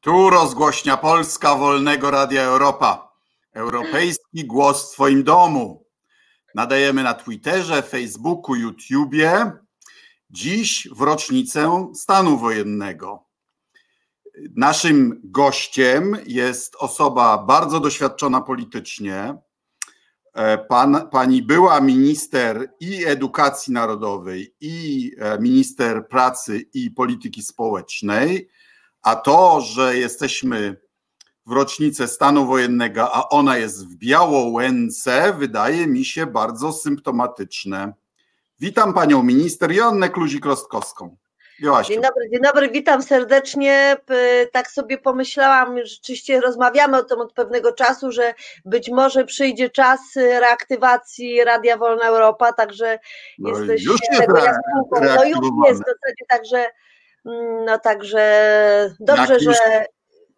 Tu 0.00 0.30
rozgłośnia 0.30 0.96
Polska 0.96 1.54
Wolnego 1.54 2.10
Radia 2.10 2.42
Europa. 2.42 3.12
Europejski 3.52 4.44
głos 4.44 4.90
w 4.90 4.92
Twoim 4.92 5.24
domu. 5.24 5.86
Nadajemy 6.54 7.02
na 7.02 7.14
Twitterze, 7.14 7.82
Facebooku, 7.82 8.54
YouTubie. 8.54 9.52
Dziś 10.30 10.88
w 10.92 11.00
rocznicę 11.00 11.92
stanu 11.94 12.38
wojennego. 12.38 13.24
Naszym 14.56 15.20
gościem 15.24 16.16
jest 16.26 16.76
osoba 16.76 17.38
bardzo 17.38 17.80
doświadczona 17.80 18.40
politycznie. 18.40 19.34
Pan, 20.68 21.08
pani 21.10 21.42
była 21.42 21.80
minister 21.80 22.72
i 22.80 23.04
edukacji 23.06 23.72
narodowej, 23.72 24.54
i 24.60 25.10
minister 25.40 26.08
pracy 26.08 26.60
i 26.74 26.90
polityki 26.90 27.42
społecznej 27.42 28.48
a 29.02 29.16
to, 29.16 29.60
że 29.60 29.96
jesteśmy 29.96 30.76
w 31.46 31.52
rocznicę 31.52 32.08
stanu 32.08 32.46
wojennego, 32.46 33.14
a 33.14 33.28
ona 33.28 33.58
jest 33.58 33.86
w 33.86 33.96
Białołęce, 33.96 35.32
wydaje 35.38 35.86
mi 35.86 36.04
się 36.04 36.26
bardzo 36.26 36.72
symptomatyczne. 36.72 37.92
Witam 38.60 38.94
panią 38.94 39.22
minister 39.22 39.72
Joannę 39.72 40.08
Kluzik-Rostkowską. 40.08 41.16
Joasiu. 41.60 41.92
Dzień 41.92 42.02
dobry, 42.02 42.30
dzień 42.32 42.42
dobry, 42.42 42.70
witam 42.70 43.02
serdecznie. 43.02 43.96
Tak 44.52 44.70
sobie 44.70 44.98
pomyślałam, 44.98 45.78
rzeczywiście 45.84 46.40
rozmawiamy 46.40 46.96
o 46.96 47.02
tym 47.02 47.20
od 47.20 47.32
pewnego 47.32 47.72
czasu, 47.72 48.12
że 48.12 48.34
być 48.64 48.90
może 48.90 49.24
przyjdzie 49.24 49.70
czas 49.70 50.00
reaktywacji 50.16 51.44
Radia 51.44 51.76
Wolna 51.76 52.04
Europa, 52.04 52.52
także 52.52 52.98
no 53.38 53.48
jesteś 53.50 53.84
już 53.84 54.00
jest 54.10 54.20
tego 54.20 54.34
No 54.92 55.24
już 55.24 55.38
jest 55.66 55.82
w 55.82 55.86
zasadzie, 55.86 56.24
także 56.28 56.66
no 57.66 57.78
także 57.78 58.94
dobrze, 59.00 59.32
Jakiś... 59.32 59.44
że, 59.44 59.86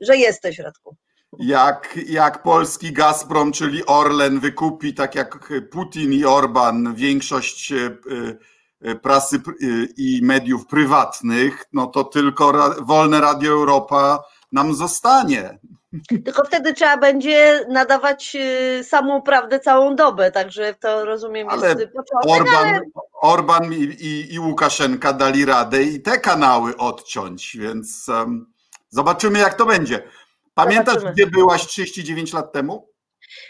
że 0.00 0.16
jesteś, 0.16 0.58
Radku. 0.58 0.96
Jak, 1.38 1.98
jak 2.06 2.42
polski 2.42 2.92
Gazprom, 2.92 3.52
czyli 3.52 3.86
Orlen, 3.86 4.40
wykupi, 4.40 4.94
tak 4.94 5.14
jak 5.14 5.52
Putin 5.70 6.12
i 6.12 6.24
Orban, 6.24 6.94
większość 6.94 7.72
e, 7.72 7.96
e, 8.82 8.94
prasy 8.94 9.36
e, 9.36 9.40
i 9.96 10.20
mediów 10.22 10.66
prywatnych, 10.66 11.64
no 11.72 11.86
to 11.86 12.04
tylko 12.04 12.74
wolne 12.80 13.20
Radio 13.20 13.50
Europa 13.50 14.24
nam 14.52 14.74
zostanie. 14.74 15.58
Tylko 16.24 16.44
wtedy 16.44 16.74
trzeba 16.74 16.96
będzie 16.96 17.66
nadawać 17.68 18.36
samą 18.82 19.22
prawdę 19.22 19.60
całą 19.60 19.96
dobę, 19.96 20.30
także 20.30 20.74
to 20.74 21.04
rozumiem 21.04 21.48
ale 21.48 21.68
jest 21.68 21.92
początek, 21.92 22.30
Orban, 22.30 22.66
ale... 22.66 22.80
Orban 23.12 23.72
i, 23.72 23.76
i, 23.76 24.34
i, 24.34 24.38
Łukaszenka 24.38 25.12
dali 25.12 25.44
radę 25.44 25.82
i 25.82 26.02
te 26.02 26.18
kanały 26.18 26.76
odciąć, 26.76 27.56
więc 27.56 28.08
um, 28.08 28.52
zobaczymy 28.88 29.38
jak 29.38 29.54
to 29.54 29.66
będzie. 29.66 30.02
Pamiętasz, 30.54 30.94
zobaczymy. 30.94 31.12
gdzie 31.12 31.26
byłaś 31.26 31.66
39 31.66 32.32
lat 32.32 32.52
temu? 32.52 32.90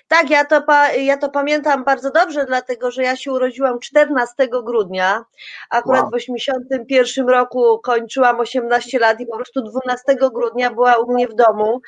Tak, 0.08 0.30
ja 0.30 0.44
to, 0.44 0.62
ja 0.98 1.16
to 1.16 1.28
pamiętam 1.28 1.84
bardzo 1.84 2.10
dobrze, 2.10 2.44
dlatego 2.44 2.90
że 2.90 3.02
ja 3.02 3.16
się 3.16 3.32
urodziłam 3.32 3.78
14 3.78 4.48
grudnia. 4.64 5.24
Akurat 5.70 6.02
wow. 6.02 6.10
w 6.10 6.14
81 6.14 7.28
roku 7.28 7.78
kończyłam 7.78 8.40
18 8.40 8.98
lat 8.98 9.20
i 9.20 9.26
po 9.26 9.36
prostu 9.36 9.62
12 9.62 10.02
grudnia 10.32 10.70
była 10.70 10.96
u 10.96 11.12
mnie 11.12 11.28
w 11.28 11.34
domu 11.34 11.80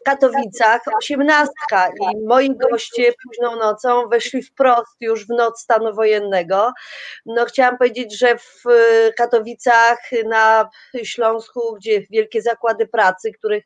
w 0.00 0.02
Katowicach, 0.02 0.80
18 0.98 1.52
i 2.00 2.26
moi 2.26 2.50
goście 2.56 3.12
późną 3.24 3.56
nocą 3.56 4.08
weszli 4.08 4.42
wprost 4.42 4.96
już 5.00 5.26
w 5.26 5.28
noc 5.28 5.60
stanu 5.60 5.94
wojennego. 5.94 6.72
No 7.26 7.44
chciałam 7.44 7.78
powiedzieć, 7.78 8.18
że 8.18 8.38
w 8.38 8.62
Katowicach 9.16 9.98
na 10.26 10.68
Śląsku, 11.02 11.74
gdzie 11.76 12.06
wielkie 12.10 12.42
zakłady 12.42 12.86
pracy, 12.86 13.32
których 13.32 13.64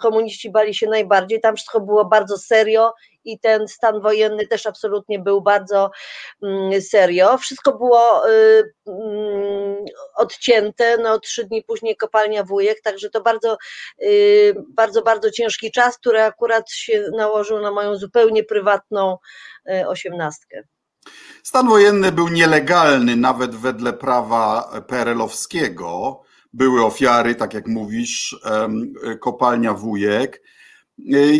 komuniści 0.00 0.50
bali 0.50 0.74
się 0.74 0.86
najbardziej, 0.86 1.40
tam 1.40 1.56
wszystko 1.56 1.80
było 1.80 2.04
bardzo 2.04 2.38
serio 2.38 2.92
i 3.24 3.38
ten 3.38 3.68
stan 3.68 4.00
wojenny 4.00 4.46
też 4.46 4.66
absolutnie 4.66 5.18
był 5.18 5.40
bardzo 5.40 5.90
mm, 6.42 6.82
serio. 6.82 7.38
Wszystko 7.38 7.72
było 7.72 8.30
y, 8.30 8.74
mm, 8.86 9.84
odcięte, 10.16 10.98
no 10.98 11.20
trzy 11.20 11.44
dni 11.44 11.62
później 11.62 11.96
kopalnia 11.96 12.44
Wujek, 12.44 12.80
także 12.82 13.10
to 13.10 13.20
bardzo, 13.20 13.56
y, 14.02 14.54
bardzo, 14.68 15.02
bardzo 15.02 15.30
ciężki 15.30 15.70
czas, 15.74 15.98
który 15.98 16.22
akurat 16.22 16.70
się 16.70 17.04
nałożył 17.16 17.60
na 17.60 17.70
moją 17.70 17.96
zupełnie 17.96 18.44
prywatną 18.44 19.18
y, 19.70 19.88
osiemnastkę. 19.88 20.62
Stan 21.42 21.68
wojenny 21.68 22.12
był 22.12 22.28
nielegalny 22.28 23.16
nawet 23.16 23.54
wedle 23.54 23.92
prawa 23.92 24.70
PRL-owskiego. 24.88 26.20
Były 26.52 26.84
ofiary, 26.84 27.34
tak 27.34 27.54
jak 27.54 27.66
mówisz, 27.66 28.36
kopalnia 29.20 29.74
Wujek. 29.74 30.42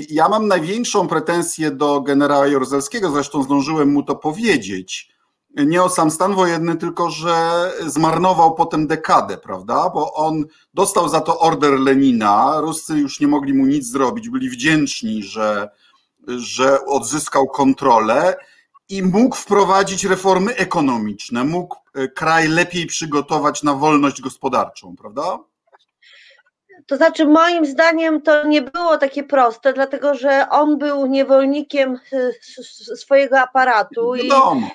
Ja 0.08 0.28
mam 0.28 0.48
największą 0.48 1.08
pretensję 1.08 1.70
do 1.70 2.00
generała 2.00 2.46
Jaruzelskiego, 2.46 3.10
zresztą 3.10 3.42
zdążyłem 3.42 3.88
mu 3.88 4.02
to 4.02 4.16
powiedzieć. 4.16 5.13
Nie 5.56 5.82
o 5.82 5.88
sam 5.88 6.10
stan 6.10 6.34
wojenny, 6.34 6.76
tylko 6.76 7.10
że 7.10 7.70
zmarnował 7.86 8.54
potem 8.54 8.86
dekadę, 8.86 9.38
prawda? 9.38 9.90
Bo 9.90 10.14
on 10.14 10.44
dostał 10.74 11.08
za 11.08 11.20
to 11.20 11.38
order 11.38 11.80
Lenina. 11.80 12.60
Ruscy 12.60 12.98
już 12.98 13.20
nie 13.20 13.28
mogli 13.28 13.54
mu 13.54 13.66
nic 13.66 13.86
zrobić, 13.86 14.28
byli 14.28 14.50
wdzięczni, 14.50 15.22
że, 15.22 15.68
że 16.28 16.86
odzyskał 16.86 17.46
kontrolę 17.46 18.36
i 18.88 19.02
mógł 19.02 19.36
wprowadzić 19.36 20.04
reformy 20.04 20.56
ekonomiczne, 20.56 21.44
mógł 21.44 21.76
kraj 22.14 22.48
lepiej 22.48 22.86
przygotować 22.86 23.62
na 23.62 23.74
wolność 23.74 24.20
gospodarczą, 24.20 24.96
prawda? 24.96 25.38
To 26.86 26.96
znaczy, 26.96 27.26
moim 27.26 27.66
zdaniem 27.66 28.22
to 28.22 28.46
nie 28.46 28.62
było 28.62 28.98
takie 28.98 29.24
proste, 29.24 29.72
dlatego 29.72 30.14
że 30.14 30.46
on 30.50 30.78
był 30.78 31.06
niewolnikiem 31.06 31.98
y, 32.12 32.32
swojego 32.96 33.40
aparatu 33.40 34.14
i 34.14 34.28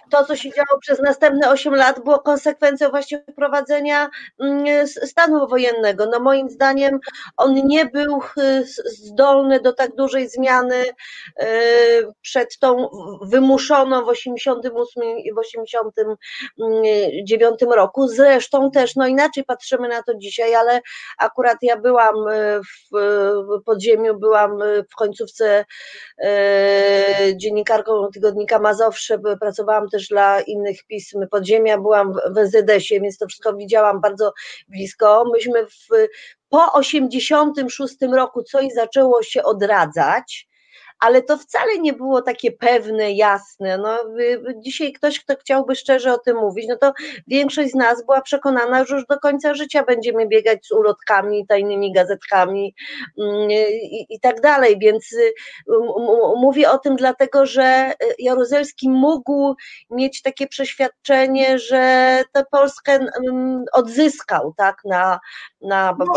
to, 0.09 0.25
co 0.25 0.35
się 0.35 0.49
działo 0.49 0.79
przez 0.81 0.99
następne 0.99 1.49
8 1.49 1.75
lat, 1.75 2.03
było 2.03 2.19
konsekwencją 2.19 2.89
właśnie 2.89 3.23
wprowadzenia 3.31 4.09
mm, 4.39 4.87
stanu 4.87 5.47
wojennego. 5.47 6.05
No, 6.05 6.19
moim 6.19 6.49
zdaniem 6.49 6.99
on 7.37 7.53
nie 7.53 7.85
był 7.85 8.21
y, 8.37 8.63
zdolny 8.85 9.59
do 9.59 9.73
tak 9.73 9.95
dużej 9.95 10.29
zmiany 10.29 10.83
y, 10.85 10.93
przed 12.21 12.59
tą 12.59 12.89
wymuszoną 13.21 14.05
w 14.05 14.07
88 14.07 15.19
i 15.19 15.33
w 15.33 15.37
89 15.37 17.59
roku. 17.75 18.07
Zresztą 18.07 18.71
też, 18.71 18.95
no 18.95 19.07
inaczej 19.07 19.43
patrzymy 19.43 19.87
na 19.87 20.03
to 20.03 20.15
dzisiaj, 20.15 20.55
ale 20.55 20.81
akurat 21.17 21.57
ja 21.61 21.77
byłam 21.77 21.98
byłam 21.99 22.27
e, 22.27 22.59
w 22.61 23.63
podziemiu, 23.65 24.19
byłam 24.19 24.61
e, 24.61 24.83
w 24.83 24.95
końcówce 24.95 25.65
e, 26.23 27.37
dziennikarką 27.37 28.07
tygodnika 28.13 28.59
Mazowsze, 28.59 29.19
pracowałam 29.39 29.89
też 29.89 30.07
dla 30.07 30.41
innych 30.41 30.83
pism 30.83 31.27
podziemia, 31.31 31.77
byłam 31.77 32.13
w 32.13 32.37
NZS-ie, 32.37 33.01
więc 33.01 33.17
to 33.17 33.27
wszystko 33.27 33.55
widziałam 33.55 34.01
bardzo 34.01 34.33
blisko. 34.67 35.25
Myśmy 35.33 35.65
w, 35.65 35.87
po 36.49 36.73
86 36.73 37.95
roku 38.15 38.43
coś 38.43 38.73
zaczęło 38.73 39.23
się 39.23 39.43
odradzać, 39.43 40.48
ale 40.99 41.21
to 41.21 41.37
wcale 41.37 41.77
nie 41.77 41.93
było 41.93 42.21
takie 42.21 42.51
pewne, 42.51 43.11
jasne. 43.11 43.77
No, 43.77 43.97
dzisiaj 44.55 44.93
ktoś, 44.93 45.19
kto 45.19 45.35
chciałby 45.35 45.75
szczerze 45.75 46.13
o 46.13 46.17
tym 46.17 46.37
mówić, 46.37 46.65
no 46.69 46.77
to 46.77 46.93
większość 47.27 47.71
z 47.71 47.75
nas 47.75 48.05
była 48.05 48.21
przekonana, 48.21 48.85
że 48.85 48.95
już 48.95 49.05
do 49.05 49.19
końca 49.19 49.53
życia 49.53 49.83
będziemy 49.83 50.27
biegać 50.27 50.65
z 50.65 50.71
ulotkami, 50.71 51.47
tajnymi 51.47 51.93
gazetkami 51.93 52.75
mm, 53.19 53.51
i, 53.51 54.05
i 54.09 54.19
tak 54.19 54.41
dalej, 54.41 54.77
więc 54.79 55.13
y, 55.13 55.33
mówię 56.35 56.71
o 56.71 56.77
tym 56.77 56.95
dlatego, 56.95 57.45
że 57.45 57.91
y, 58.03 58.15
Jaruzelski 58.19 58.89
mógł 58.89 59.55
mieć 59.89 60.21
takie 60.21 60.47
przeświadczenie, 60.47 61.59
że 61.59 62.23
tę 62.31 62.43
Polskę 62.51 62.99
odzyskał 63.73 64.53
tak, 64.57 64.81
na, 64.85 65.19
na 65.61 65.95
no 65.99 66.13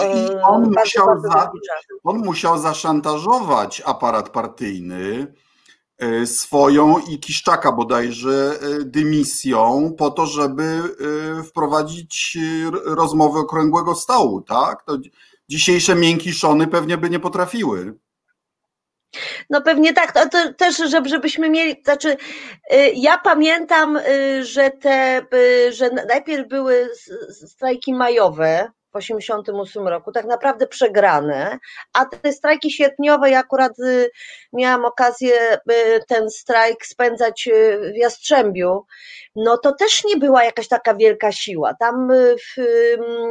on, 0.49 0.73
musiał 0.79 1.21
za, 1.21 1.53
on 2.05 2.19
musiał 2.19 2.59
zaszantażować 2.59 3.83
aparat 3.87 4.29
partyjny 4.29 4.72
E, 6.03 6.27
swoją 6.27 6.99
i 6.99 7.19
Kiszczaka 7.19 7.73
bodajże 7.73 8.31
e, 8.31 8.85
dymisją 8.85 9.95
po 9.99 10.11
to, 10.11 10.27
żeby 10.27 10.63
e, 10.63 11.43
wprowadzić 11.43 12.39
rozmowy 12.85 13.39
okrągłego 13.39 13.95
stołu, 13.95 14.41
tak? 14.41 14.83
To 14.85 14.99
dzisiejsze 15.49 15.95
miękiszony 15.95 16.67
pewnie 16.67 16.99
by 16.99 17.11
nie 17.11 17.21
potrafiły. 17.21 17.95
No 19.51 19.63
pewnie 19.63 19.93
tak, 19.93 20.13
to, 20.13 20.29
to 20.29 20.55
też, 20.55 20.77
żeby, 20.77 21.09
żebyśmy 21.09 21.51
mieli, 21.51 21.83
znaczy 21.85 22.17
ja 22.95 23.19
pamiętam, 23.19 23.99
że 24.43 24.71
te, 24.71 25.27
że 25.71 25.91
najpierw 26.09 26.49
były 26.49 26.89
strajki 27.47 27.95
majowe, 27.95 28.71
w 29.01 29.03
1988 29.03 29.89
roku, 29.89 30.13
tak 30.13 30.27
naprawdę 30.27 30.67
przegrane, 30.67 31.59
a 31.93 32.05
te 32.05 32.33
strajki 32.33 32.71
sierpniowe, 32.71 33.31
ja 33.31 33.39
akurat 33.39 33.79
y, 33.79 34.11
miałam 34.53 34.85
okazję 34.85 35.35
ten 36.09 36.31
strajk 36.31 36.87
spędzać 36.87 37.49
w 37.93 37.97
Jastrzębiu, 37.97 38.87
no 39.37 39.59
to 39.59 39.73
też 39.73 40.05
nie 40.05 40.17
była 40.17 40.45
jakaś 40.45 40.69
taka 40.69 40.95
wielka 40.95 41.33
siła. 41.33 41.75
Tam 41.75 42.09
w, 42.37 42.63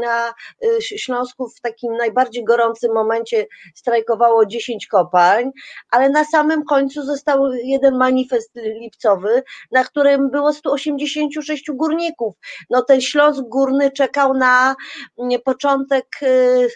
na 0.02 0.34
Śląsku 0.80 1.50
w 1.50 1.62
takim 1.62 1.98
najbardziej 1.98 2.44
gorącym 2.44 2.94
momencie 2.94 3.48
strajkowało 3.76 4.46
10 4.46 4.88
kopalń, 4.88 5.50
ale 5.92 6.10
na 6.10 6.26
samym 6.26 6.66
końcu 6.66 7.04
został 7.04 7.54
jeden 7.54 7.98
manifest 7.98 8.52
lipcowy, 8.56 9.44
na 9.72 9.84
którym 9.84 10.30
było 10.30 10.54
186 10.54 11.72
górników. 11.72 12.36
No 12.70 12.82
ten 12.82 13.02
Śląsk 13.02 13.42
Górny 13.42 13.92
czekał 13.92 14.34
na 14.34 14.76
mm, 15.20 15.42
początek 15.52 16.06
y, 16.24 16.68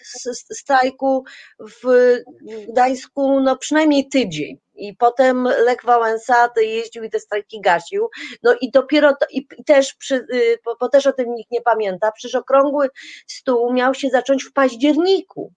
strajku 0.53 1.23
w 1.59 2.15
Gdańsku 2.69 3.39
no 3.41 3.57
przynajmniej 3.57 4.09
tydzień. 4.09 4.57
I 4.75 4.95
potem 4.95 5.43
Lech 5.43 5.83
Wałęsa 5.83 6.49
jeździł 6.57 7.03
i 7.03 7.09
te 7.09 7.19
strajki 7.19 7.61
gasił. 7.61 8.09
No 8.43 8.55
i 8.61 8.71
dopiero 8.71 9.15
to, 9.19 9.25
i 9.31 9.47
też, 9.65 9.93
przy, 9.93 10.15
y, 10.33 10.59
bo 10.79 10.89
też 10.89 11.07
o 11.07 11.13
tym 11.13 11.35
nikt 11.35 11.51
nie 11.51 11.61
pamięta, 11.61 12.11
przecież 12.11 12.35
okrągły 12.35 12.89
stół 13.27 13.73
miał 13.73 13.93
się 13.93 14.09
zacząć 14.09 14.43
w 14.43 14.53
październiku. 14.53 15.53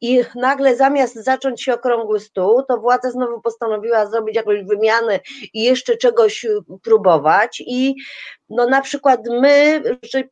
I 0.00 0.22
nagle 0.34 0.76
zamiast 0.76 1.14
zacząć 1.14 1.62
się 1.62 1.74
okrągły 1.74 2.20
stół, 2.20 2.62
to 2.62 2.76
władza 2.78 3.10
znowu 3.10 3.40
postanowiła 3.40 4.06
zrobić 4.06 4.36
jakąś 4.36 4.64
wymianę 4.64 5.20
i 5.54 5.62
jeszcze 5.62 5.96
czegoś 5.96 6.44
y, 6.44 6.58
próbować. 6.82 7.62
I 7.66 7.94
no 8.48 8.66
na 8.66 8.80
przykład 8.80 9.20
my, 9.40 9.82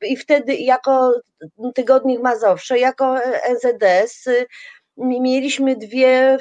i 0.03 0.17
wtedy 0.17 0.55
jako 0.55 1.13
Tygodnik 1.75 2.21
Mazowsze, 2.21 2.79
jako 2.79 3.17
NZS, 3.51 4.27
y, 4.27 4.47
mieliśmy 4.97 5.77
dwie 5.77 6.39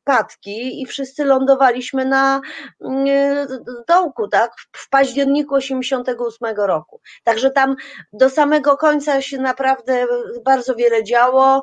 wpadki 0.00 0.82
i 0.82 0.86
wszyscy 0.86 1.24
lądowaliśmy 1.24 2.04
na 2.04 2.40
mm, 2.80 3.46
dołku, 3.88 4.28
tak, 4.28 4.52
w 4.72 4.88
październiku 4.88 5.54
88 5.54 6.56
roku. 6.56 7.00
Także 7.24 7.50
tam 7.50 7.76
do 8.12 8.30
samego 8.30 8.76
końca 8.76 9.22
się 9.22 9.38
naprawdę 9.38 10.06
bardzo 10.44 10.74
wiele 10.74 11.04
działo 11.04 11.62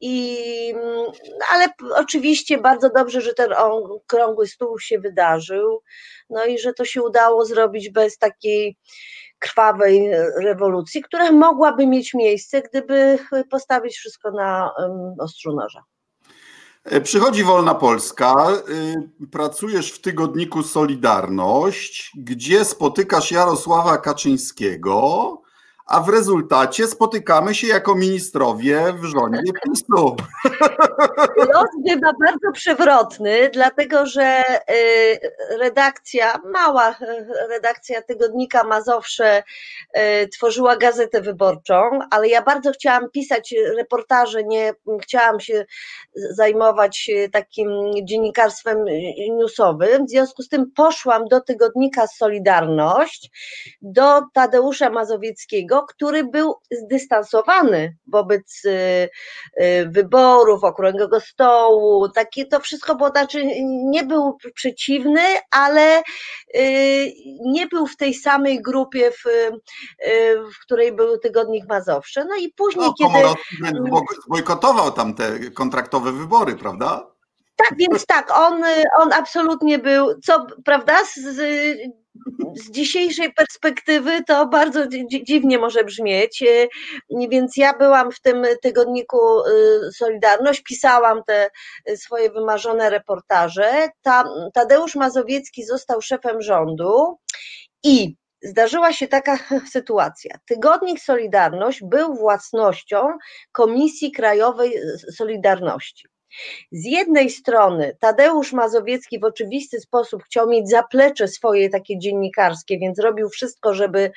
i, 0.00 0.36
mm, 0.74 1.06
ale 1.52 1.66
oczywiście 1.94 2.58
bardzo 2.58 2.90
dobrze, 2.90 3.20
że 3.20 3.34
ten 3.34 3.52
okrągły 3.52 4.46
stół 4.46 4.78
się 4.78 4.98
wydarzył, 4.98 5.82
no 6.30 6.44
i 6.44 6.58
że 6.58 6.72
to 6.72 6.84
się 6.84 7.02
udało 7.02 7.44
zrobić 7.44 7.90
bez 7.90 8.18
takiej 8.18 8.76
krwawej 9.38 10.10
rewolucji, 10.42 11.02
która 11.02 11.32
mogłaby 11.32 11.86
mieć 11.86 12.14
miejsce, 12.14 12.62
gdyby 12.62 13.18
postawić 13.50 13.96
wszystko 13.96 14.30
na 14.30 14.70
ostrzu 15.18 15.52
noża. 15.52 15.84
E, 16.84 17.00
przychodzi 17.00 17.44
Wolna 17.44 17.74
Polska, 17.74 18.34
y, 19.22 19.26
pracujesz 19.26 19.92
w 19.92 20.00
tygodniku 20.00 20.62
Solidarność, 20.62 22.12
gdzie 22.16 22.64
spotykasz 22.64 23.30
Jarosława 23.30 23.98
Kaczyńskiego, 23.98 25.42
a 25.90 26.00
w 26.00 26.08
rezultacie 26.08 26.86
spotykamy 26.86 27.54
się 27.54 27.66
jako 27.66 27.94
ministrowie 27.94 28.92
w 28.92 29.04
rządzie 29.04 29.52
PiSu. 29.64 30.16
Los 31.36 31.70
bywa 31.86 32.12
bardzo 32.24 32.52
przewrotny, 32.52 33.50
dlatego 33.52 34.06
że 34.06 34.42
y, 34.70 35.56
redakcja, 35.58 36.40
mała 36.52 36.96
redakcja 37.48 38.02
tygodnika 38.02 38.64
Mazowsze 38.64 39.42
y, 40.22 40.28
tworzyła 40.28 40.76
gazetę 40.76 41.20
wyborczą, 41.20 41.98
ale 42.10 42.28
ja 42.28 42.42
bardzo 42.42 42.72
chciałam 42.72 43.10
pisać 43.10 43.54
reportaże, 43.76 44.44
nie 44.44 44.72
chciałam 45.02 45.40
się 45.40 45.66
zajmować 46.30 47.10
takim 47.32 47.70
dziennikarstwem 48.02 48.84
newsowym, 49.30 50.06
w 50.06 50.10
związku 50.10 50.42
z 50.42 50.48
tym 50.48 50.72
poszłam 50.76 51.24
do 51.24 51.40
tygodnika 51.40 52.06
Solidarność, 52.06 53.30
do 53.82 54.22
Tadeusza 54.34 54.90
Mazowieckiego, 54.90 55.79
który 55.82 56.24
był 56.24 56.54
zdystansowany 56.70 57.96
wobec 58.12 58.64
y, 58.64 58.70
y, 59.62 59.88
wyborów, 59.90 60.64
okrągłego 60.64 61.20
stołu, 61.20 62.08
takie 62.08 62.46
to 62.46 62.60
wszystko 62.60 62.94
było, 62.94 63.10
znaczy 63.10 63.44
nie 63.66 64.04
był 64.04 64.38
przeciwny, 64.54 65.20
ale 65.50 65.98
y, 65.98 67.12
nie 67.44 67.66
był 67.66 67.86
w 67.86 67.96
tej 67.96 68.14
samej 68.14 68.62
grupie, 68.62 69.10
w, 69.10 69.24
w 70.54 70.64
której 70.64 70.92
był 70.92 71.18
Tygodnik 71.18 71.68
Mazowsze. 71.68 72.24
No 72.24 72.36
i 72.36 72.52
później, 72.56 72.86
no, 72.86 72.94
kiedy... 72.94 73.28
Bojkotował 74.28 74.90
tam 74.90 75.14
te 75.14 75.50
kontraktowe 75.50 76.12
wybory, 76.12 76.56
prawda? 76.56 77.10
Tak, 77.56 77.78
więc 77.78 78.06
tak, 78.06 78.38
on, 78.38 78.62
on 78.96 79.12
absolutnie 79.12 79.78
był, 79.78 80.20
co 80.20 80.46
prawda, 80.64 81.04
z, 81.04 81.14
z 81.14 81.40
dzisiejszej 82.70 83.32
perspektywy 83.32 84.24
to 84.24 84.46
bardzo 84.46 84.86
dziwnie 85.24 85.58
może 85.58 85.84
brzmieć, 85.84 86.42
e, 86.42 86.68
więc 87.30 87.56
ja 87.56 87.78
byłam 87.78 88.12
w 88.12 88.20
tym 88.20 88.44
tygodniku 88.62 89.18
e, 89.40 89.42
Solidarność, 89.92 90.62
pisałam 90.62 91.22
te 91.26 91.50
swoje 91.96 92.30
wymarzone 92.30 92.90
reportaże. 92.90 93.88
Tadeusz 94.54 94.94
Mazowiecki 94.94 95.64
został 95.64 96.00
szefem 96.02 96.42
rządu 96.42 97.18
i 97.84 98.16
zdarzyła 98.42 98.92
się 98.92 99.08
taka 99.08 99.38
sytuacja. 99.72 100.38
Tygodnik 100.46 101.00
Solidarność 101.00 101.80
był 101.82 102.14
własnością 102.14 103.18
Komisji 103.52 104.12
Krajowej 104.12 104.72
Solidarności. 105.16 106.08
Z 106.72 106.84
jednej 106.84 107.30
strony 107.30 107.96
Tadeusz 108.00 108.52
Mazowiecki 108.52 109.20
w 109.20 109.24
oczywisty 109.24 109.80
sposób 109.80 110.22
chciał 110.22 110.48
mieć 110.48 110.70
zaplecze 110.70 111.28
swoje 111.28 111.70
takie 111.70 111.98
dziennikarskie, 111.98 112.78
więc 112.78 112.98
robił 112.98 113.28
wszystko, 113.28 113.74
żeby 113.74 114.12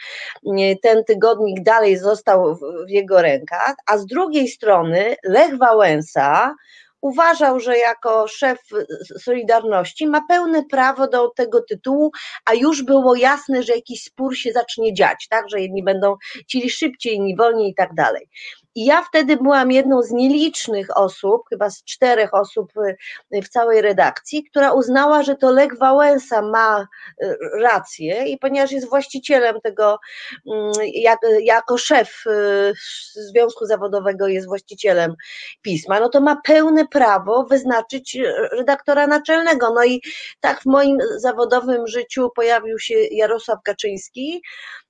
ten 0.82 1.04
tygodnik 1.04 1.64
dalej 1.64 1.98
został 1.98 2.56
w 2.88 2.90
jego 2.90 3.22
rękach, 3.22 3.76
a 3.86 3.98
z 3.98 4.06
drugiej 4.06 4.48
strony 4.48 5.16
Lech 5.24 5.58
Wałęsa 5.58 6.56
uważał, 7.02 7.60
że 7.60 7.78
jako 7.78 8.28
szef 8.28 8.60
Solidarności 9.20 10.08
ma 10.08 10.22
pełne 10.28 10.64
prawo 10.72 11.08
do 11.08 11.30
tego 11.30 11.62
tytułu, 11.62 12.12
a 12.46 12.54
już 12.54 12.84
było 12.84 13.16
jasne, 13.16 13.64
że 13.64 13.76
jakiś 13.76 14.04
spór 14.04 14.36
się 14.36 14.52
zacznie 14.52 14.94
dziać, 14.94 15.28
tak, 15.30 15.50
że 15.50 15.62
jedni 15.62 15.84
będą 15.84 16.16
chcieli 16.44 16.70
szybciej, 16.70 17.16
inni 17.16 17.36
wolniej 17.36 17.72
i 17.72 17.76
tak 17.76 17.94
dalej. 17.94 18.30
I 18.76 18.86
ja 18.86 19.02
wtedy 19.02 19.38
byłam 19.38 19.72
jedną 19.72 20.02
z 20.02 20.12
nielicznych 20.12 20.98
osób, 20.98 21.42
chyba 21.50 21.70
z 21.70 21.84
czterech 21.84 22.34
osób 22.34 22.72
y, 23.34 23.42
w 23.42 23.50
całej 23.50 23.82
redakcji, 23.82 24.44
która 24.44 24.74
uznała, 24.74 25.24
że 25.24 25.36
to 25.36 25.52
Lech 25.52 25.78
Wałęsa 25.78 26.42
ma 26.42 26.88
y, 27.24 27.38
rację 27.62 28.26
i 28.26 28.38
ponieważ 28.38 28.72
jest 28.72 28.90
właścicielem 28.90 29.62
tego, 29.62 30.00
mm, 30.54 30.72
jak, 30.94 31.20
jako 31.40 31.78
szef 31.78 32.24
y, 32.28 32.74
Związku 33.14 33.66
Zawodowego 33.66 34.28
jest 34.28 34.48
właścicielem 34.48 35.16
pisma, 35.62 36.00
no 36.00 36.10
to 36.10 36.22
ma 36.22 36.42
pełne 36.44 36.88
prawo 36.88 37.44
wyznaczyć 37.44 38.18
redaktora 38.52 39.08
naczelnego. 39.08 39.74
No 39.74 39.84
i 39.84 40.02
tak 40.40 40.62
w 40.62 40.66
moim 40.66 40.98
zawodowym 41.18 41.88
życiu 41.88 42.30
pojawił 42.36 42.80
się 42.80 42.96
Jarosław 43.12 43.60
Kaczyński, 43.64 44.42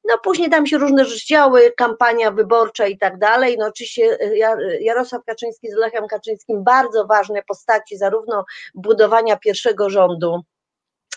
no 0.03 0.17
później 0.23 0.49
tam 0.49 0.67
się 0.67 0.77
różne 0.77 1.05
rzeczy 1.05 1.25
działy, 1.27 1.73
kampania 1.77 2.31
wyborcza 2.31 2.87
i 2.87 2.97
tak 2.97 3.17
dalej. 3.17 3.55
No 3.59 3.65
oczywiście 3.65 4.17
e, 4.21 4.23
e, 4.23 4.81
Jarosław 4.81 5.23
Kaczyński 5.25 5.71
z 5.71 5.75
Lechem 5.75 6.07
Kaczyńskim 6.07 6.63
bardzo 6.63 7.05
ważne 7.05 7.43
postaci 7.47 7.97
zarówno 7.97 8.45
budowania 8.75 9.37
pierwszego 9.37 9.89
rządu, 9.89 10.41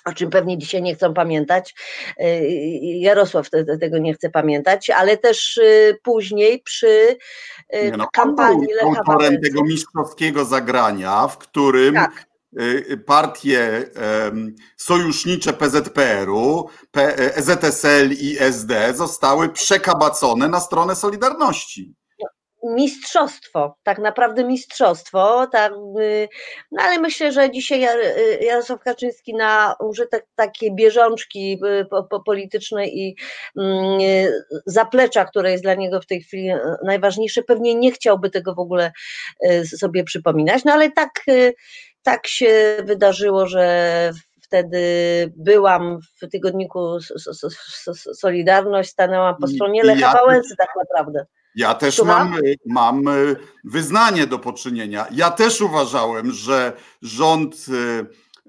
o 0.05 0.13
czym 0.13 0.31
pewnie 0.31 0.59
dzisiaj 0.59 0.83
nie 0.83 0.95
chcą 0.95 1.15
pamiętać. 1.15 1.75
E, 2.19 2.49
Jarosław 2.81 3.51
tego 3.81 3.99
nie 3.99 4.15
chce 4.15 4.31
pamiętać, 4.31 4.91
ale 4.91 5.17
też 5.17 5.61
później 6.03 6.63
przy 6.63 7.17
no, 7.97 8.09
kampanii 8.13 8.73
Lecha 8.73 9.03
autorem 9.07 9.41
tego 9.41 9.65
mistrzowskiego 9.65 10.45
zagrania, 10.45 11.29
w 11.29 11.39
którym 11.39 11.95
tak 11.95 12.27
partie 13.07 13.85
sojusznicze 14.77 15.53
PZPR-u, 15.53 16.69
ZSL 17.37 18.13
i 18.13 18.37
SD 18.41 18.95
zostały 18.95 19.49
przekabacone 19.49 20.49
na 20.49 20.61
stronę 20.61 20.97
Solidarności. 20.97 21.95
Mistrzostwo, 22.63 23.77
tak 23.83 23.99
naprawdę 23.99 24.45
mistrzostwo, 24.45 25.47
tak, 25.47 25.73
y, 26.01 26.29
no 26.73 26.83
ale 26.83 26.99
myślę, 26.99 27.33
że 27.33 27.51
dzisiaj 27.51 27.81
Jarosław 28.41 28.81
Kaczyński 28.81 29.35
na 29.35 29.75
użytek 29.81 30.27
takiej 30.35 30.75
bieżączki 30.75 31.61
y, 32.13 32.23
politycznej 32.27 32.99
i 32.99 33.17
mm, 33.57 34.01
zaplecza, 34.67 35.25
które 35.25 35.51
jest 35.51 35.65
dla 35.65 35.75
niego 35.75 36.01
w 36.01 36.07
tej 36.07 36.21
chwili 36.21 36.51
najważniejsze, 36.85 37.43
pewnie 37.43 37.75
nie 37.75 37.93
chciałby 37.93 38.31
tego 38.31 38.55
w 38.55 38.59
ogóle 38.59 38.93
sobie 39.79 40.05
przypominać, 40.05 40.65
no 40.65 40.73
ale 40.73 40.91
tak 40.91 41.11
tak 42.07 42.27
się 42.27 42.77
wydarzyło, 42.85 43.47
że 43.47 44.13
wtedy 44.43 44.81
byłam 45.37 45.99
w 46.23 46.29
tygodniku 46.31 46.99
Solidarność, 48.15 48.91
stanęłam 48.91 49.37
po 49.41 49.49
stronie 49.49 49.85
Lecha 49.85 50.13
Wałęsy 50.13 50.57
tak 50.59 50.69
naprawdę. 50.77 51.27
Ja 51.55 51.75
też 51.75 52.03
mam, 52.03 52.35
mam 52.67 53.05
wyznanie 53.65 54.27
do 54.27 54.39
poczynienia. 54.39 55.07
Ja 55.11 55.31
też 55.31 55.61
uważałem, 55.61 56.33
że 56.33 56.73
rząd 57.03 57.55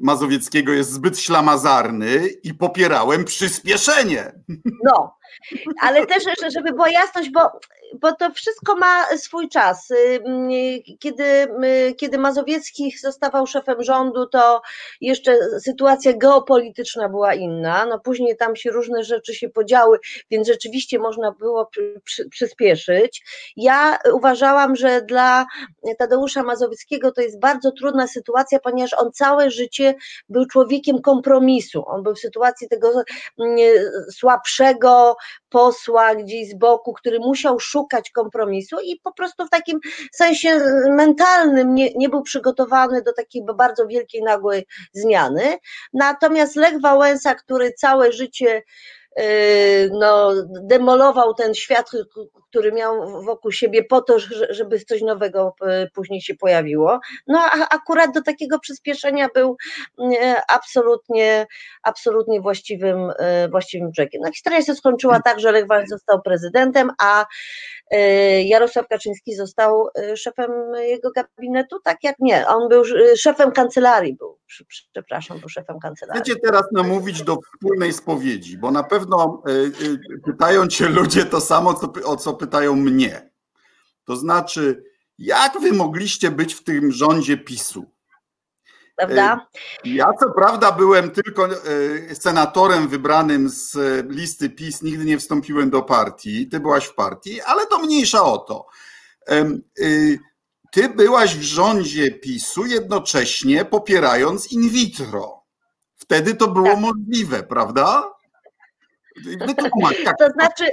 Mazowieckiego 0.01 0.71
jest 0.71 0.91
zbyt 0.91 1.19
ślamazarny 1.19 2.27
i 2.43 2.53
popierałem 2.53 3.25
przyspieszenie. 3.25 4.31
No, 4.83 5.17
ale 5.81 6.05
też, 6.05 6.24
żeby 6.53 6.72
była 6.72 6.89
jasność, 6.89 7.29
bo, 7.29 7.41
bo 8.01 8.12
to 8.12 8.31
wszystko 8.31 8.75
ma 8.75 9.17
swój 9.17 9.50
czas. 9.50 9.93
Kiedy, 11.00 11.48
kiedy 11.98 12.17
Mazowiecki 12.17 12.93
zostawał 13.01 13.48
szefem 13.48 13.84
rządu, 13.84 14.27
to 14.27 14.62
jeszcze 15.01 15.60
sytuacja 15.60 16.13
geopolityczna 16.13 17.10
była 17.10 17.34
inna. 17.34 17.86
No 17.86 18.00
później 18.00 18.38
tam 18.38 18.55
się 18.55 18.72
różne 18.72 19.03
rzeczy 19.03 19.36
się 19.36 19.50
podziały, 19.50 20.00
więc 20.31 20.48
rzeczywiście 20.48 21.00
można 21.00 21.31
było 21.31 21.69
przy, 22.03 22.29
przyspieszyć. 22.29 23.24
Ja 23.57 23.98
uważałam, 24.13 24.75
że 24.75 25.01
dla 25.01 25.46
Tadeusza 25.98 26.43
Mazowieckiego 26.43 27.12
to 27.12 27.22
jest 27.22 27.39
bardzo 27.39 27.72
trudna 27.72 28.07
sytuacja, 28.07 28.60
ponieważ 28.60 28.93
on 28.93 29.12
całe 29.12 29.51
życie 29.51 29.96
był 30.29 30.46
człowiekiem 30.46 31.01
kompromisu. 31.01 31.84
On 31.88 32.03
był 32.03 32.15
w 32.15 32.19
sytuacji 32.19 32.67
tego 32.69 33.03
słabszego, 34.12 35.17
posła 35.50 36.15
gdzieś 36.15 36.50
z 36.50 36.57
boku, 36.57 36.93
który 36.93 37.19
musiał 37.19 37.60
szukać 37.60 38.12
kompromisu 38.12 38.77
i 38.84 39.00
po 39.03 39.13
prostu 39.13 39.46
w 39.46 39.50
takim 39.50 39.79
sensie 40.13 40.60
mentalnym 40.89 41.75
nie, 41.75 41.93
nie 41.93 42.10
był 42.10 42.24
przygotowany 42.24 43.01
do 43.01 43.13
takiej 43.13 43.46
bardzo 43.55 43.88
wielkiej, 43.88 44.24
nagłej 44.24 44.65
zmiany. 44.93 45.57
Natomiast 45.93 46.55
Lech 46.55 46.81
Wałęsa, 46.81 47.36
który 47.36 47.74
całe 47.74 48.12
życie 48.12 48.63
no, 49.91 50.33
demolował 50.62 51.33
ten 51.33 51.53
świat, 51.53 51.91
który 52.50 52.71
miał 52.71 53.24
wokół 53.24 53.51
siebie 53.51 53.83
po 53.83 54.01
to, 54.01 54.19
żeby 54.50 54.79
coś 54.79 55.01
nowego 55.01 55.55
później 55.93 56.21
się 56.21 56.36
pojawiło. 56.36 57.00
No 57.27 57.39
a 57.39 57.69
akurat 57.69 58.13
do 58.13 58.21
takiego 58.21 58.59
przyspieszenia 58.59 59.27
był 59.36 59.57
e, 60.00 60.41
absolutnie, 60.50 61.47
absolutnie 61.83 62.41
właściwym, 62.41 63.12
e, 63.19 63.50
właściwym 63.50 63.91
brzegiem. 63.91 64.21
No, 64.25 64.31
historia 64.31 64.62
się 64.62 64.75
skończyła 64.75 65.19
tak, 65.21 65.39
że 65.39 65.51
Lech 65.51 65.67
Wałęsa 65.67 65.95
został 65.95 66.21
prezydentem, 66.21 66.91
a 67.01 67.25
Jarosław 68.46 68.88
Kaczyński 68.88 69.36
został 69.36 69.88
szefem 70.15 70.51
jego 70.79 71.12
gabinetu, 71.12 71.79
tak 71.84 71.98
jak 72.03 72.15
nie, 72.20 72.48
on 72.48 72.70
był 72.70 72.84
szefem 73.17 73.51
kancelarii, 73.51 74.13
był, 74.13 74.39
przepraszam, 74.94 75.39
był 75.39 75.50
szefem 75.50 75.79
kancelarii. 75.79 76.22
Chcecie 76.24 76.39
teraz 76.39 76.63
namówić 76.72 77.24
do 77.24 77.38
wspólnej 77.53 77.94
spowiedzi, 77.94 78.58
bo 78.58 78.72
na 78.72 78.84
pewno 78.84 79.44
pytają 80.25 80.67
cię 80.67 80.89
ludzie 80.89 81.25
to 81.25 81.41
samo, 81.41 81.79
o 82.06 82.17
co 82.17 82.34
pytają 82.34 82.75
mnie. 82.75 83.29
To 84.06 84.15
znaczy, 84.15 84.84
jak 85.17 85.60
wy 85.62 85.74
mogliście 85.74 86.32
być 86.32 86.53
w 86.53 86.63
tym 86.63 86.91
rządzie 86.91 87.38
PiSu? 87.38 87.86
Prawda? 88.98 89.48
Ja 89.84 90.10
co 90.20 90.30
prawda 90.30 90.72
byłem 90.72 91.12
tylko 91.12 91.46
e, 91.46 92.16
senatorem 92.16 92.88
wybranym 92.88 93.50
z 93.50 93.77
listy 94.10 94.50
PiS, 94.50 94.82
nigdy 94.82 95.06
nie 95.06 95.18
wstąpiłem 95.18 95.70
do 95.70 95.82
partii. 95.82 96.48
Ty 96.50 96.60
byłaś 96.60 96.86
w 96.86 96.96
partii, 96.96 97.42
ale 97.42 97.66
to 97.66 97.80
mniejsza 97.80 98.24
o 98.24 98.38
to. 98.38 98.68
E, 99.30 99.46
ty 100.72 100.89
byłaś 100.89 101.36
w 101.36 101.42
rządzie 101.42 102.12
PiSu 102.12 102.66
jednocześnie 102.66 103.66
popierając 103.66 104.51
in 104.51 104.70
vitro. 104.70 105.44
Wtedy 105.96 106.36
to 106.36 106.48
było 106.48 106.68
tak. 106.68 106.80
możliwe, 106.80 107.44
prawda? 107.44 108.12
Wytłumacz, 109.25 110.00
jak 110.00 110.18
to 110.18 110.30
znaczy, 110.30 110.72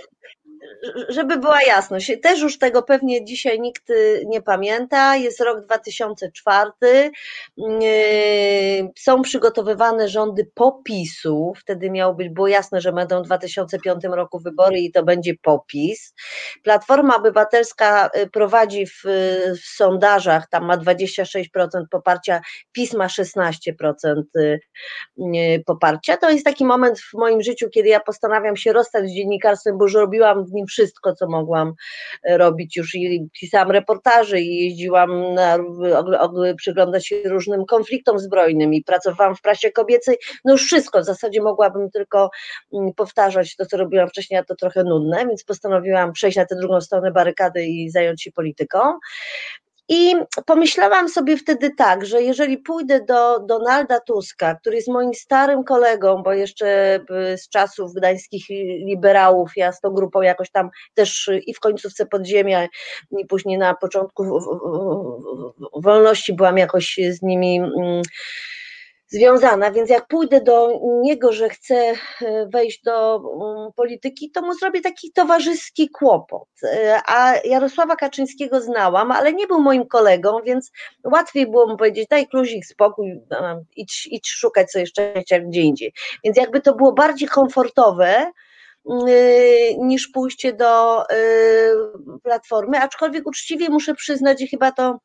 żeby 1.09 1.37
była 1.37 1.63
jasność, 1.63 2.13
też 2.23 2.41
już 2.41 2.59
tego 2.59 2.83
pewnie 2.83 3.25
dzisiaj 3.25 3.61
nikt 3.61 3.91
y, 3.91 4.25
nie 4.27 4.43
pamięta, 4.43 5.17
jest 5.17 5.41
rok 5.41 5.61
2004, 5.61 6.71
y, 7.59 8.89
są 8.99 9.23
przygotowywane 9.23 10.09
rządy 10.09 10.51
popisu, 10.55 11.53
wtedy 11.57 11.91
miało 11.91 12.15
być, 12.15 12.29
było 12.29 12.49
jasne, 12.49 12.81
że 12.81 12.93
będą 12.93 13.23
w 13.23 13.27
2005 13.27 14.05
roku 14.05 14.39
wybory 14.39 14.79
i 14.79 14.93
to 14.93 15.03
będzie 15.03 15.35
popis. 15.43 16.15
Platforma 16.63 17.17
Obywatelska 17.17 18.11
y, 18.17 18.31
prowadzi 18.31 18.87
w, 18.87 19.03
w 19.63 19.67
sondażach, 19.77 20.49
tam 20.49 20.65
ma 20.65 20.77
26% 20.77 21.49
poparcia, 21.91 22.41
PiS 22.73 22.95
ma 22.95 23.07
16% 23.07 23.73
poparcia. 25.67 26.17
To 26.17 26.31
jest 26.31 26.45
taki 26.45 26.65
moment 26.65 27.01
w 27.01 27.15
moim 27.15 27.43
życiu, 27.43 27.69
kiedy 27.71 27.89
ja 27.89 28.01
postanawiam 28.01 28.57
się 28.57 28.73
rozstać 28.73 29.05
z 29.05 29.15
dziennikarstwem, 29.15 29.79
bo 29.79 29.85
już 29.85 29.95
robiłam 29.95 30.45
w 30.45 30.53
nim 30.53 30.67
wszystko, 30.75 31.15
co 31.15 31.29
mogłam 31.29 31.75
e, 32.23 32.39
robić. 32.39 32.77
Już 32.77 32.95
i 32.95 33.29
pisałam 33.41 33.71
reportaże 33.71 34.41
i 34.41 34.65
jeździłam 34.65 35.35
na, 35.35 35.59
przyglądać 36.57 37.07
się 37.07 37.17
różnym 37.25 37.65
konfliktom 37.67 38.19
zbrojnym 38.19 38.75
i 38.75 38.83
pracowałam 38.83 39.37
w 39.37 39.41
prasie 39.41 39.71
kobiecej. 39.71 40.17
No 40.45 40.53
już 40.53 40.65
wszystko, 40.65 41.01
w 41.01 41.05
zasadzie 41.05 41.43
mogłabym 41.43 41.91
tylko 41.91 42.31
mm, 42.73 42.93
powtarzać 42.95 43.57
to, 43.57 43.67
co 43.67 43.77
robiłam 43.77 44.09
wcześniej, 44.09 44.41
a 44.41 44.45
to 44.45 44.55
trochę 44.55 44.85
nudne, 44.85 45.27
więc 45.27 45.45
postanowiłam 45.45 46.13
przejść 46.13 46.37
na 46.37 46.47
tę 46.47 46.57
drugą 46.57 46.81
stronę 46.81 47.11
barykady 47.11 47.65
i 47.65 47.91
zająć 47.91 48.23
się 48.23 48.33
polityką. 48.33 48.79
I 49.89 50.15
pomyślałam 50.47 51.09
sobie 51.09 51.37
wtedy 51.37 51.71
tak, 51.79 52.07
że 52.07 52.23
jeżeli 52.23 52.59
pójdę 52.59 53.01
do 53.01 53.39
Donalda 53.39 54.01
Tuska, 54.01 54.55
który 54.55 54.77
jest 54.77 54.89
moim 54.89 55.15
starym 55.15 55.65
kolegą, 55.65 56.23
bo 56.23 56.33
jeszcze 56.33 57.01
z 57.37 57.49
czasów 57.49 57.95
gdańskich 57.95 58.45
liberałów, 58.87 59.51
ja 59.57 59.73
z 59.73 59.81
tą 59.81 59.91
grupą 59.91 60.23
jakoś 60.23 60.51
tam 60.51 60.71
też 60.95 61.31
i 61.47 61.55
w 61.55 61.61
końcówce 61.61 62.07
podziemia, 62.07 62.69
i 63.19 63.27
później 63.27 63.59
na 63.59 63.75
początku 63.75 64.39
wolności 65.83 66.33
byłam 66.33 66.59
jakoś 66.59 67.01
z 67.11 67.23
nimi 67.23 67.59
mm, 67.59 68.03
związana, 69.07 69.71
więc 69.71 69.91
jak 69.91 70.07
pójdę 70.09 70.41
do 70.41 70.81
niego, 70.83 71.33
że 71.33 71.49
chcę 71.49 71.75
e, 71.75 71.95
wejść 72.53 72.83
do 72.83 73.17
mm, 73.17 73.73
polityki, 73.77 74.31
to 74.31 74.43
mu 74.43 74.55
zrobię 74.55 74.81
taki 74.81 75.13
towarzyski 75.13 75.91
kłopot. 75.91 76.49
E, 76.63 77.01
a 77.07 77.35
Jarosława 77.45 77.97
Kaczyńskiego 77.97 78.61
znałam, 78.61 79.13
ale 79.13 79.33
nie 79.33 79.47
był 79.47 79.61
moim 79.61 79.87
kolegą, 79.87 80.39
więc 80.47 80.71
łatwiej 81.05 81.51
było 81.51 81.67
mu 81.67 81.77
powiedzieć, 81.77 82.09
daj 82.11 82.29
kluzik, 82.29 82.67
spokój, 82.67 83.21
idź, 83.77 84.09
idź 84.11 84.29
szukać 84.29 84.73
sobie 84.73 84.87
szczęścia 84.87 85.41
gdzie 85.41 85.61
indziej. 85.61 85.93
Więc 86.25 86.37
jakby 86.37 86.61
to 86.61 86.75
było 86.75 86.93
bardziej 86.93 87.29
komfortowe, 87.29 88.33
mm, 88.91 89.07
niż 89.79 90.09
pójście 90.09 90.53
do 90.53 91.03
e, 91.03 91.17
platformy, 92.23 92.81
aczkolwiek 92.81 93.27
uczciwie 93.27 93.69
muszę 93.69 93.95
przyznać, 93.95 94.41
że 94.41 94.47
chyba 94.47 94.73
to 94.73 94.99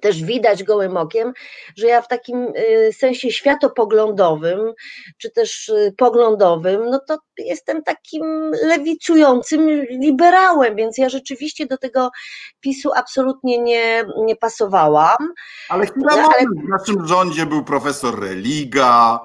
też 0.00 0.24
widać 0.24 0.64
gołym 0.64 0.96
okiem, 0.96 1.32
że 1.76 1.86
ja 1.86 2.02
w 2.02 2.08
takim 2.08 2.52
y, 2.56 2.92
sensie 2.92 3.32
światopoglądowym, 3.32 4.72
czy 5.18 5.30
też 5.30 5.68
y, 5.68 5.94
poglądowym, 5.96 6.90
no 6.90 7.00
to 7.08 7.18
jestem 7.38 7.82
takim 7.82 8.50
lewicującym 8.62 9.70
liberałem, 9.90 10.76
więc 10.76 10.98
ja 10.98 11.08
rzeczywiście 11.08 11.66
do 11.66 11.78
tego 11.78 12.10
PiSu 12.60 12.90
absolutnie 12.96 13.58
nie, 13.58 14.04
nie 14.16 14.36
pasowałam. 14.36 15.34
Ale 15.68 15.86
chwila 15.86 16.12
ale... 16.12 16.44
w 16.66 16.68
naszym 16.68 17.06
rządzie 17.06 17.46
był 17.46 17.64
profesor 17.64 18.20
Religa, 18.20 19.20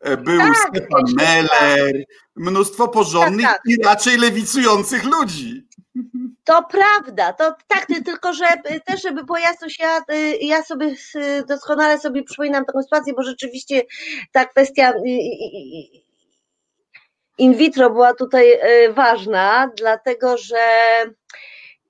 e, 0.00 0.16
był 0.16 0.38
tak, 0.38 0.56
Stefan 0.56 1.04
Meller, 1.16 2.04
mnóstwo 2.36 2.88
porządnych 2.88 3.46
tak, 3.46 3.56
tak. 3.56 3.62
i 3.66 3.82
raczej 3.84 4.18
lewicujących 4.18 5.04
ludzi. 5.04 5.66
To 6.44 6.62
prawda, 6.62 7.32
to 7.32 7.54
tak, 7.68 7.86
tylko 8.04 8.32
że 8.32 8.44
y, 8.70 8.80
też, 8.80 9.02
żeby 9.02 9.24
było 9.24 9.38
jasność, 9.38 9.78
ja, 9.78 9.98
y, 9.98 10.36
ja 10.40 10.62
sobie 10.62 10.94
doskonale 11.48 11.98
sobie 11.98 12.22
przypominam 12.22 12.64
taką 12.64 12.82
sytuację, 12.82 13.12
bo 13.14 13.22
rzeczywiście 13.22 13.82
ta 14.32 14.44
kwestia 14.44 14.90
y, 14.90 15.02
in 17.38 17.54
vitro 17.54 17.90
była 17.90 18.14
tutaj 18.14 18.46
ważna, 18.94 19.70
dlatego 19.76 20.36
że 20.36 20.56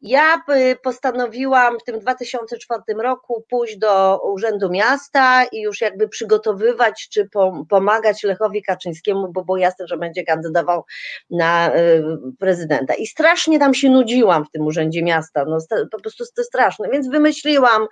ja 0.03 0.43
y, 0.51 0.77
postanowiłam 0.83 1.79
w 1.81 1.85
tym 1.85 2.01
2004 2.01 2.83
roku 2.99 3.45
pójść 3.51 3.77
do 3.77 4.21
Urzędu 4.33 4.71
Miasta 4.71 5.45
i 5.45 5.61
już 5.61 5.81
jakby 5.81 6.09
przygotowywać 6.09 7.09
czy 7.09 7.29
pomagać 7.69 8.23
Lechowi 8.23 8.63
Kaczyńskiemu, 8.63 9.33
bo 9.33 9.45
było 9.45 9.59
jasne, 9.59 9.87
że 9.87 9.97
będzie 9.97 10.25
kandydował 10.25 10.85
na 11.31 11.77
y, 11.77 12.03
prezydenta. 12.39 12.95
I 12.95 13.07
strasznie 13.07 13.59
tam 13.59 13.75
się 13.75 13.91
nudziłam 13.91 14.45
w 14.45 14.51
tym 14.51 14.67
Urzędzie 14.67 15.03
Miasta, 15.03 15.45
no 15.45 15.59
po 15.93 16.01
prostu 16.01 16.25
to 16.37 16.45
straszne, 16.45 16.89
więc 16.93 17.09
wymyśliłam 17.09 17.87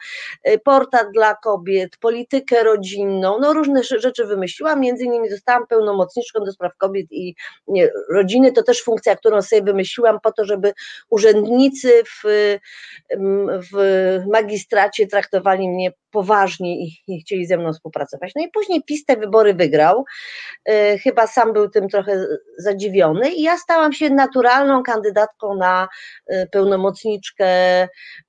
y, 0.48 0.58
portal 0.58 1.12
dla 1.12 1.34
kobiet, 1.34 1.96
politykę 1.96 2.64
rodzinną, 2.64 3.38
no 3.40 3.52
różne 3.52 3.82
rzeczy 3.84 4.26
wymyśliłam, 4.26 4.80
między 4.80 5.04
innymi 5.04 5.30
zostałam 5.30 5.66
pełnomocniczką 5.66 6.44
do 6.44 6.52
spraw 6.52 6.76
kobiet 6.76 7.06
i 7.10 7.34
rodziny, 8.08 8.52
to 8.52 8.62
też 8.62 8.82
funkcja, 8.82 9.16
którą 9.16 9.42
sobie 9.42 9.62
wymyśliłam 9.62 10.18
po 10.22 10.32
to, 10.32 10.44
żeby 10.44 10.72
urzędnicy 11.10 11.99
w, 12.04 12.58
w 13.72 13.76
magistracie 14.32 15.06
traktowali 15.06 15.68
mnie 15.68 15.92
poważnie 16.10 16.84
i, 17.08 17.20
chcieli 17.20 17.46
ze 17.46 17.56
mną 17.56 17.72
współpracować. 17.72 18.32
No 18.36 18.44
i 18.44 18.50
później 18.50 18.82
PiS 18.82 19.04
te 19.04 19.16
wybory 19.16 19.54
wygrał. 19.54 20.04
E, 20.64 20.98
chyba 20.98 21.26
sam 21.26 21.52
był 21.52 21.68
tym 21.68 21.88
trochę 21.88 22.26
zadziwiony 22.58 23.30
i 23.30 23.42
ja 23.42 23.58
stałam 23.58 23.92
się 23.92 24.10
naturalną 24.10 24.82
kandydatką 24.82 25.54
na 25.54 25.88
e, 26.26 26.46
pełnomocniczkę 26.46 27.48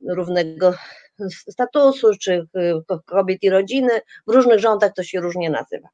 równego 0.09 0.73
statusu, 1.29 2.07
czy 2.21 2.47
kobiet 3.05 3.43
i 3.43 3.49
rodziny. 3.49 4.01
W 4.27 4.33
różnych 4.33 4.59
rządach 4.59 4.93
to 4.95 5.03
się 5.03 5.19
różnie 5.19 5.49
nazywa. 5.49 5.87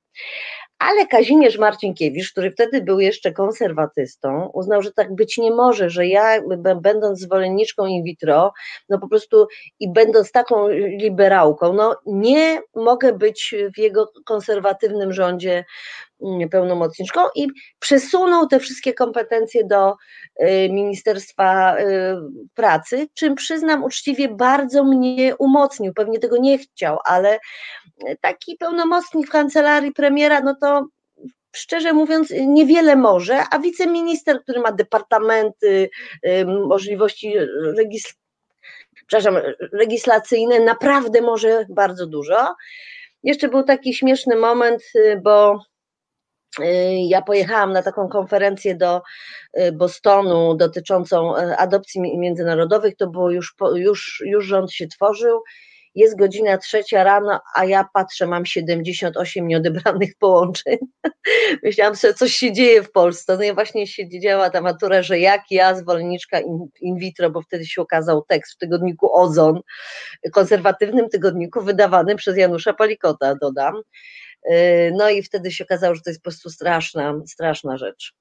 Ale 0.79 1.07
Kazimierz 1.07 1.57
Marcinkiewicz, 1.57 2.31
który 2.31 2.51
wtedy 2.51 2.81
był 2.81 2.99
jeszcze 2.99 3.31
konserwatystą, 3.31 4.49
uznał, 4.53 4.81
że 4.81 4.91
tak 4.91 5.15
być 5.15 5.37
nie 5.37 5.51
może, 5.51 5.89
że 5.89 6.07
ja, 6.07 6.41
będąc 6.81 7.19
zwolenniczką 7.19 7.85
in 7.85 8.03
vitro, 8.03 8.53
no 8.89 8.99
po 8.99 9.07
prostu 9.07 9.47
i 9.79 9.91
będąc 9.93 10.31
taką 10.31 10.67
liberałką, 10.69 11.73
no 11.73 11.95
nie 12.05 12.61
mogę 12.75 13.13
być 13.13 13.55
w 13.75 13.77
jego 13.77 14.11
konserwatywnym 14.25 15.13
rządzie 15.13 15.65
pełnomocniczką 16.51 17.21
i 17.35 17.47
przesunął 17.79 18.47
te 18.47 18.59
wszystkie 18.59 18.93
kompetencje 18.93 19.63
do 19.63 19.93
y, 19.93 20.69
Ministerstwa 20.69 21.79
y, 21.79 21.83
Pracy, 22.53 23.07
czym 23.13 23.35
przyznam 23.35 23.83
uczciwie 23.83 24.29
bardzo 24.29 24.83
mnie 24.83 25.35
umocnił. 25.35 25.93
Pewnie 25.93 26.19
tego 26.19 26.37
nie 26.37 26.57
chciał, 26.57 26.97
ale 27.05 27.39
taki 28.21 28.55
pełnomocnik 28.55 29.27
w 29.27 29.31
kancelarii 29.31 29.91
premiera, 29.91 30.41
no 30.41 30.55
to 30.61 30.87
szczerze 31.55 31.93
mówiąc, 31.93 32.33
niewiele 32.47 32.95
może, 32.95 33.43
a 33.51 33.59
wiceminister, 33.59 34.41
który 34.43 34.59
ma 34.59 34.71
departamenty, 34.71 35.89
możliwości 36.67 37.33
legislacyjne, 39.71 40.59
naprawdę 40.59 41.21
może 41.21 41.65
bardzo 41.69 42.07
dużo. 42.07 42.55
Jeszcze 43.23 43.47
był 43.47 43.63
taki 43.63 43.93
śmieszny 43.93 44.35
moment, 44.35 44.81
y, 44.95 45.21
bo 45.23 45.53
y, 45.55 45.76
ja 47.07 47.21
pojechałam 47.21 47.73
na 47.73 47.83
taką 47.83 48.09
konferencję 48.09 48.75
do 48.75 49.01
y, 49.59 49.71
Bostonu 49.71 50.55
dotyczącą 50.55 51.35
adopcji 51.35 52.01
międzynarodowych, 52.01 52.95
to 52.95 53.07
było 53.07 53.31
już, 53.31 53.55
już, 53.75 54.23
już 54.25 54.45
rząd 54.45 54.71
się 54.71 54.87
tworzył 54.87 55.41
jest 55.97 56.17
godzina 56.17 56.57
trzecia 56.57 57.03
rano, 57.03 57.41
a 57.55 57.65
ja 57.65 57.89
patrzę, 57.93 58.27
mam 58.27 58.45
78 58.45 59.47
nieodebranych 59.47 60.11
połączeń. 60.19 60.77
Myślałam 61.63 61.95
sobie, 61.95 62.13
coś 62.13 62.33
się 62.33 62.53
dzieje 62.53 62.83
w 62.83 62.91
Polsce. 62.91 63.37
No 63.37 63.43
i 63.43 63.53
właśnie 63.53 63.87
się 63.87 64.19
działa 64.19 64.49
ta 64.49 64.61
matura, 64.61 65.01
że 65.01 65.19
jak 65.19 65.41
ja, 65.51 65.75
zwolenniczka 65.75 66.39
in, 66.81 66.97
vitro, 66.97 67.29
bo 67.29 67.41
wtedy 67.41 67.65
się 67.65 67.81
okazał 67.81 68.21
tekst 68.27 68.53
w 68.53 68.57
tygodniku 68.57 69.19
Ozon, 69.19 69.61
konserwatywnym 70.33 71.09
tygodniku 71.09 71.61
wydawanym 71.61 72.17
przez 72.17 72.37
Janusza 72.37 72.73
Palikota, 72.73 73.35
dodam. 73.35 73.81
Yy, 74.45 74.91
no 74.97 75.09
i 75.09 75.23
wtedy 75.23 75.51
się 75.51 75.63
okazało, 75.63 75.95
że 75.95 76.01
to 76.01 76.09
jest 76.09 76.19
po 76.21 76.29
prostu 76.29 76.49
straszna, 76.49 77.13
straszna 77.27 77.77
rzecz. 77.77 78.13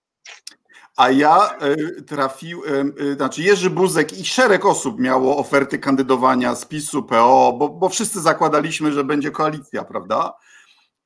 A 0.96 1.10
ja 1.10 1.56
e, 1.58 2.02
trafiłem, 2.02 2.92
e, 3.12 3.14
znaczy 3.14 3.42
Jerzy 3.42 3.70
Buzek 3.70 4.18
i 4.18 4.24
szereg 4.24 4.64
osób 4.64 5.00
miało 5.00 5.36
oferty 5.36 5.78
kandydowania 5.78 6.54
z 6.54 6.64
PiSu, 6.64 7.02
PO, 7.02 7.56
bo, 7.58 7.68
bo 7.68 7.88
wszyscy 7.88 8.20
zakładaliśmy, 8.20 8.92
że 8.92 9.04
będzie 9.04 9.30
koalicja, 9.30 9.84
prawda? 9.84 10.32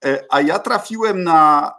E, 0.04 0.24
a 0.30 0.40
ja 0.40 0.58
trafiłem 0.58 1.22
na, 1.22 1.72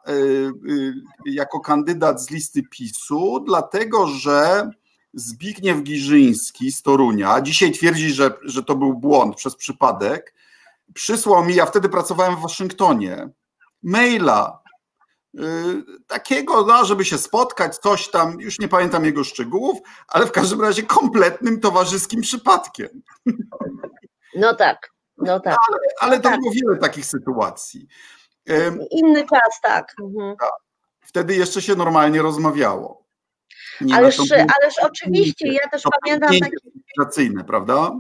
jako 1.25 1.59
kandydat 1.59 2.21
z 2.21 2.29
listy 2.29 2.63
PiSu, 2.63 3.43
dlatego 3.47 4.07
że 4.07 4.69
Zbigniew 5.13 5.83
Giżyński 5.83 6.71
z 6.71 6.81
Torunia, 6.81 7.41
dzisiaj 7.41 7.71
twierdzi, 7.71 8.09
że, 8.09 8.31
że 8.43 8.63
to 8.63 8.75
był 8.75 8.93
błąd 8.93 9.35
przez 9.35 9.55
przypadek, 9.55 10.33
przysłał 10.93 11.45
mi, 11.45 11.55
ja 11.55 11.65
wtedy 11.65 11.89
pracowałem 11.89 12.36
w 12.36 12.41
Waszyngtonie, 12.41 13.29
maila 13.83 14.62
Y, 15.39 15.83
takiego, 16.07 16.65
no, 16.65 16.86
żeby 16.86 17.05
się 17.05 17.17
spotkać, 17.17 17.77
coś 17.77 18.10
tam, 18.10 18.41
już 18.41 18.60
nie 18.60 18.67
pamiętam 18.67 19.05
jego 19.05 19.24
szczegółów, 19.24 19.79
ale 20.07 20.25
w 20.25 20.31
każdym 20.31 20.62
razie 20.62 20.83
kompletnym 20.83 21.60
towarzyskim 21.60 22.21
przypadkiem. 22.21 22.88
No 24.36 24.55
tak, 24.55 24.91
no 25.17 25.39
tak. 25.39 25.57
Ale, 25.69 25.79
ale 26.00 26.17
no 26.17 26.24
to 26.24 26.29
tak. 26.29 26.39
było 26.39 26.51
wiele 26.53 26.77
takich 26.77 27.05
sytuacji. 27.05 27.88
Inny 28.91 29.27
czas, 29.27 29.62
tak. 29.62 29.93
Mhm. 30.01 30.36
tak. 30.38 30.51
Wtedy 31.01 31.36
jeszcze 31.36 31.62
się 31.62 31.75
normalnie 31.75 32.21
rozmawiało. 32.21 33.05
ależ, 33.93 34.19
ależ 34.31 34.75
oczywiście, 34.81 35.53
ja 35.53 35.69
też 35.69 35.83
pamiętam 36.01 36.29
takie... 36.39 37.43
prawda? 37.48 37.91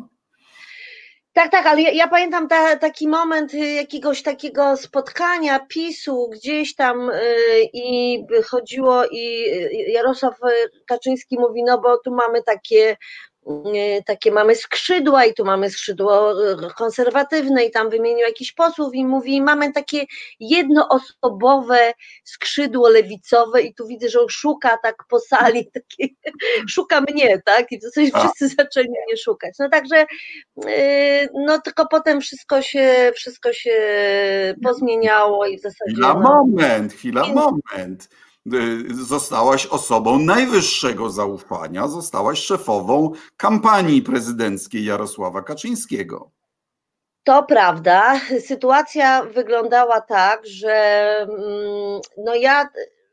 Tak, 1.33 1.51
tak, 1.51 1.65
ale 1.65 1.81
ja, 1.81 1.91
ja 1.91 2.07
pamiętam 2.07 2.47
ta, 2.47 2.75
taki 2.75 3.07
moment 3.07 3.53
y, 3.53 3.57
jakiegoś 3.57 4.23
takiego 4.23 4.77
spotkania 4.77 5.59
PiSu 5.59 6.29
gdzieś 6.29 6.75
tam 6.75 7.07
yy, 7.07 7.63
i 7.73 8.19
chodziło 8.49 9.05
i 9.05 9.45
y, 9.49 9.91
Jarosław 9.91 10.35
Kaczyński 10.87 11.39
mówi, 11.39 11.63
no 11.63 11.81
bo 11.81 11.97
tu 11.97 12.15
mamy 12.15 12.43
takie 12.43 12.97
takie 14.05 14.31
mamy 14.31 14.55
skrzydła 14.55 15.25
i 15.25 15.33
tu 15.33 15.45
mamy 15.45 15.69
skrzydło 15.69 16.31
e, 16.51 16.69
konserwatywne 16.77 17.65
i 17.65 17.71
tam 17.71 17.89
wymienił 17.89 18.25
jakiś 18.25 18.51
posłów 18.51 18.95
i 18.95 19.05
mówi, 19.05 19.41
mamy 19.41 19.73
takie 19.73 20.05
jednoosobowe 20.39 21.93
skrzydło 22.23 22.89
lewicowe 22.89 23.61
i 23.61 23.73
tu 23.73 23.87
widzę, 23.87 24.09
że 24.09 24.21
on 24.21 24.29
szuka 24.29 24.77
tak 24.83 24.95
po 25.09 25.19
sali, 25.19 25.67
takie, 25.73 26.13
szuka 26.69 27.01
mnie, 27.01 27.41
tak? 27.45 27.71
I 27.71 27.79
to 27.79 27.89
coś 27.89 28.11
wszyscy 28.11 28.47
zaczęli 28.47 28.89
mnie 28.89 29.17
szukać. 29.17 29.53
No 29.59 29.69
także, 29.69 30.05
e, 30.67 31.27
no 31.33 31.61
tylko 31.61 31.87
potem 31.87 32.21
wszystko 32.21 32.61
się, 32.61 33.11
wszystko 33.15 33.53
się 33.53 33.75
pozmieniało 34.63 35.45
i 35.45 35.57
w 35.57 35.61
zasadzie... 35.61 35.91
Chwila, 35.93 36.13
no, 36.13 36.19
moment, 36.19 36.93
chwila, 36.93 37.27
moment 37.27 38.09
Y, 38.11 38.30
zostałaś 38.91 39.65
osobą 39.65 40.19
najwyższego 40.19 41.09
zaufania, 41.09 41.87
zostałaś 41.87 42.39
szefową 42.39 43.11
kampanii 43.37 44.01
prezydenckiej 44.01 44.85
Jarosława 44.85 45.41
Kaczyńskiego. 45.41 46.31
To 47.23 47.43
prawda. 47.43 48.19
Sytuacja 48.47 49.23
wyglądała 49.23 50.01
tak, 50.01 50.47
że 50.47 50.73
mm, 51.21 52.01
no 52.17 52.35
ja 52.35 52.69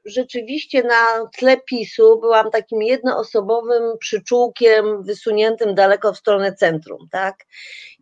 rzeczywiście 0.09 0.83
na 0.83 1.31
tle 1.39 1.57
PiSu 1.57 2.21
byłam 2.21 2.51
takim 2.51 2.83
jednoosobowym 2.83 3.99
przyczółkiem 3.99 5.03
wysuniętym 5.03 5.75
daleko 5.75 6.13
w 6.13 6.19
stronę 6.19 6.53
centrum, 6.53 7.09
tak? 7.11 7.37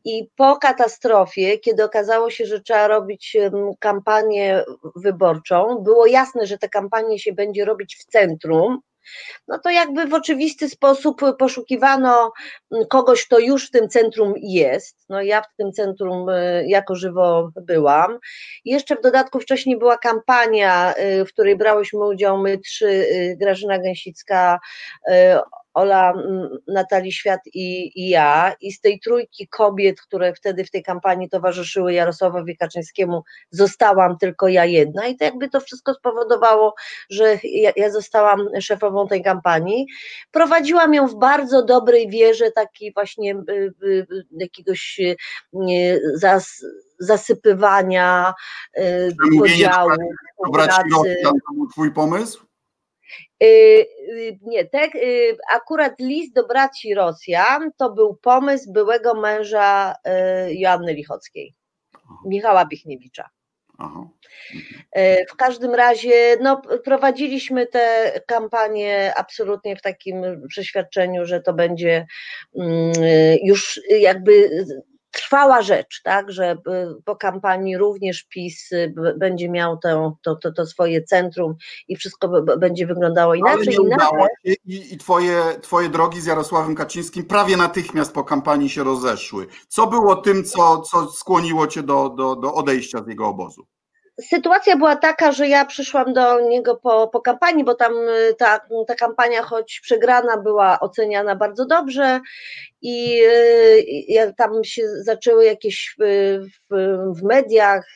I 0.05 0.29
po 0.37 0.57
katastrofie, 0.57 1.59
kiedy 1.59 1.85
okazało 1.85 2.31
się, 2.31 2.47
że 2.47 2.61
trzeba 2.61 2.89
robić 2.89 3.37
kampanię 3.81 4.65
wyborczą, 4.97 5.79
było 5.79 6.07
jasne, 6.07 6.47
że 6.47 6.59
tę 6.59 6.69
kampanię 6.69 7.19
się 7.19 7.33
będzie 7.33 7.65
robić 7.65 7.97
w 7.97 8.05
centrum, 8.05 8.79
no 9.49 9.59
to 9.59 9.71
jakby 9.71 10.07
w 10.07 10.15
oczywisty 10.15 10.69
sposób 10.69 11.21
poszukiwano 11.39 12.33
kogoś, 12.89 13.27
kto 13.27 13.39
już 13.39 13.69
w 13.69 13.71
tym 13.71 13.89
centrum 13.89 14.35
jest. 14.37 14.97
No 15.09 15.23
ja 15.23 15.43
w 15.43 15.57
tym 15.57 15.73
centrum 15.73 16.29
y, 16.29 16.65
jako 16.69 16.95
żywo 16.95 17.51
byłam. 17.57 18.19
Jeszcze 18.65 18.97
w 18.97 19.01
dodatku 19.01 19.41
wcześniej 19.41 19.79
była 19.79 19.99
kampania, 19.99 20.95
y, 20.99 21.25
w 21.25 21.33
której 21.33 21.57
brałyśmy 21.57 22.07
udział 22.07 22.39
my 22.39 22.59
trzy, 22.59 22.87
y, 22.87 23.37
Grażyna 23.41 23.79
Gęsicka, 23.79 24.59
Ola, 25.77 26.13
Natalii 26.69 27.13
Świat 27.13 27.41
i, 27.47 27.93
i, 28.01 28.09
ja. 28.09 28.55
I 28.61 28.73
z 28.73 28.81
tej 28.81 29.01
trójki 29.01 29.49
kobiet, 29.49 30.01
które 30.01 30.35
wtedy 30.35 30.65
w 30.65 30.71
tej 30.71 30.83
kampanii 30.83 31.29
towarzyszyły 31.29 31.93
Jarosławowi 31.93 32.57
Kaczyńskiemu, 32.57 33.23
zostałam 33.51 34.19
tylko 34.19 34.49
ja 34.49 34.65
jedna. 34.65 35.07
I 35.07 35.17
to 35.17 35.25
jakby 35.25 35.49
to 35.49 35.61
wszystko 35.61 35.95
spowodowało, 35.95 36.75
że 37.11 37.39
ja, 37.45 37.73
ja 37.77 37.91
zostałam 37.91 38.49
szefową 38.61 39.09
tej 39.09 39.23
kampanii. 39.23 39.87
Prowadziłam 40.31 40.95
ją 40.95 41.09
w 41.09 41.15
bardzo 41.15 41.65
dobrej 41.65 42.11
wierze, 42.11 42.51
takiej 42.51 42.93
właśnie 42.93 43.35
y, 43.35 43.75
y, 43.83 44.07
y, 44.13 44.27
jakiegoś 44.37 45.01
zas, 46.15 46.65
zasypywania, 46.99 48.35
podziału. 49.39 49.91
Braci 50.53 50.91
to 51.23 51.33
był 51.55 51.69
twój 51.69 51.93
pomysł? 51.93 52.46
Y, 53.43 53.47
y, 53.47 54.39
nie, 54.43 54.65
te, 54.65 54.85
y, 54.95 55.37
akurat 55.55 56.01
list 56.01 56.35
do 56.35 56.47
braci 56.47 56.95
Rosjan 56.95 57.71
to 57.77 57.91
był 57.91 58.17
pomysł 58.17 58.73
byłego 58.73 59.15
męża 59.15 59.95
Joanny 60.49 60.95
Lichockiej, 60.95 61.55
Michała 62.25 62.65
Bichniewicza. 62.65 63.31
Aha. 63.79 64.09
W 65.33 65.37
każdym 65.37 65.75
razie 65.75 66.37
no, 66.41 66.63
prowadziliśmy 66.85 67.67
tę 67.67 68.13
kampanię 68.27 69.13
absolutnie 69.17 69.77
w 69.77 69.83
takim 69.83 70.47
przeświadczeniu, 70.49 71.25
że 71.25 71.41
to 71.41 71.53
będzie 71.55 72.07
mm, 72.59 72.93
już 73.43 73.81
jakby 73.89 74.51
trwała 75.17 75.63
rzecz, 75.63 76.03
tak, 76.03 76.33
że 76.33 76.57
po 77.05 77.17
kampanii 77.17 77.77
również 77.77 78.23
PiS 78.23 78.71
będzie 79.17 79.49
miał 79.49 79.79
to, 79.79 80.17
to, 80.23 80.37
to, 80.37 80.53
to 80.53 80.67
swoje 80.67 81.03
centrum 81.03 81.55
i 81.89 81.97
wszystko 81.97 82.43
będzie 82.59 82.87
wyglądało 82.87 83.35
inaczej. 83.35 83.77
I, 84.45 84.95
i 84.95 84.99
twoje, 84.99 85.43
twoje 85.63 85.89
drogi 85.89 86.21
z 86.21 86.27
Jarosławem 86.27 86.75
Kaczyńskim 86.75 87.25
prawie 87.25 87.57
natychmiast 87.57 88.13
po 88.13 88.25
kampanii 88.25 88.69
się 88.69 88.85
rozeszły. 88.85 89.47
Co 89.69 89.87
było 89.87 90.17
tym, 90.17 90.45
co, 90.45 90.81
co 90.81 91.11
skłoniło 91.13 91.67
cię 91.67 91.83
do, 91.83 92.09
do, 92.09 92.37
do 92.37 92.55
odejścia 92.55 93.03
z 93.05 93.09
jego 93.09 93.27
obozu? 93.27 93.67
sytuacja 94.21 94.77
była 94.77 94.97
taka, 94.97 95.33
że 95.33 95.49
ja 95.49 95.65
przyszłam 95.65 96.13
do 96.13 96.41
niego 96.41 96.77
po, 96.77 97.09
po 97.09 97.21
kampanii, 97.21 97.65
bo 97.65 97.75
tam 97.75 97.93
y, 97.93 98.35
ta, 98.39 98.61
ta 98.87 98.95
kampania, 98.95 99.43
choć 99.43 99.81
przegrana, 99.81 100.37
była 100.37 100.81
oceniana 100.81 101.37
bardzo 101.37 101.67
dobrze 101.67 102.21
i 102.89 103.21
y, 104.19 104.35
tam 104.37 104.65
się 104.65 104.83
zaczęły 104.89 105.45
jakieś 105.45 105.97
y, 106.03 106.41
w, 106.71 106.77
w 107.19 107.23
mediach 107.23 107.87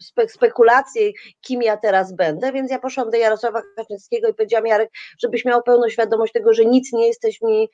spe, 0.00 0.28
spekulacje, 0.28 1.10
kim 1.40 1.62
ja 1.62 1.76
teraz 1.76 2.14
będę, 2.14 2.52
więc 2.52 2.70
ja 2.70 2.78
poszłam 2.78 3.10
do 3.10 3.16
Jarosława 3.16 3.62
Kaczyńskiego 3.76 4.28
i 4.28 4.34
powiedziałam, 4.34 4.66
Jarek, 4.66 4.90
żebyś 5.22 5.44
miał 5.44 5.62
pełną 5.62 5.88
świadomość 5.88 6.32
tego, 6.32 6.52
że 6.52 6.64
nic 6.64 6.92
nie 6.92 7.06
jesteś 7.06 7.40
mi 7.40 7.68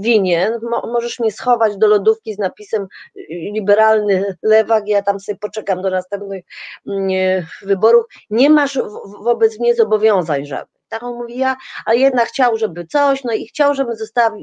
winien, 0.00 0.52
Mo, 0.62 0.82
możesz 0.92 1.20
mnie 1.20 1.32
schować 1.32 1.76
do 1.76 1.86
lodówki 1.86 2.34
z 2.34 2.38
napisem 2.38 2.86
liberalny 3.28 4.36
lewak, 4.42 4.88
ja 4.88 5.02
tam 5.02 5.20
sobie 5.20 5.38
poczekam 5.38 5.82
do 5.82 5.90
następnych 5.90 6.44
mm, 6.88 7.46
wyborów, 7.62 8.04
nie 8.30 8.50
masz 8.50 8.78
wobec 9.24 9.60
mnie 9.60 9.74
zobowiązań 9.74 10.46
żadnych. 10.46 10.81
Tak 10.92 11.02
on 11.02 11.14
mówi, 11.14 11.38
ja, 11.38 11.56
ale 11.84 11.96
jednak 11.96 12.28
chciał, 12.28 12.56
żeby 12.56 12.86
coś, 12.86 13.24
no 13.24 13.32
i 13.32 13.46
chciał, 13.46 13.74
żebym 13.74 13.96
została 13.96 14.36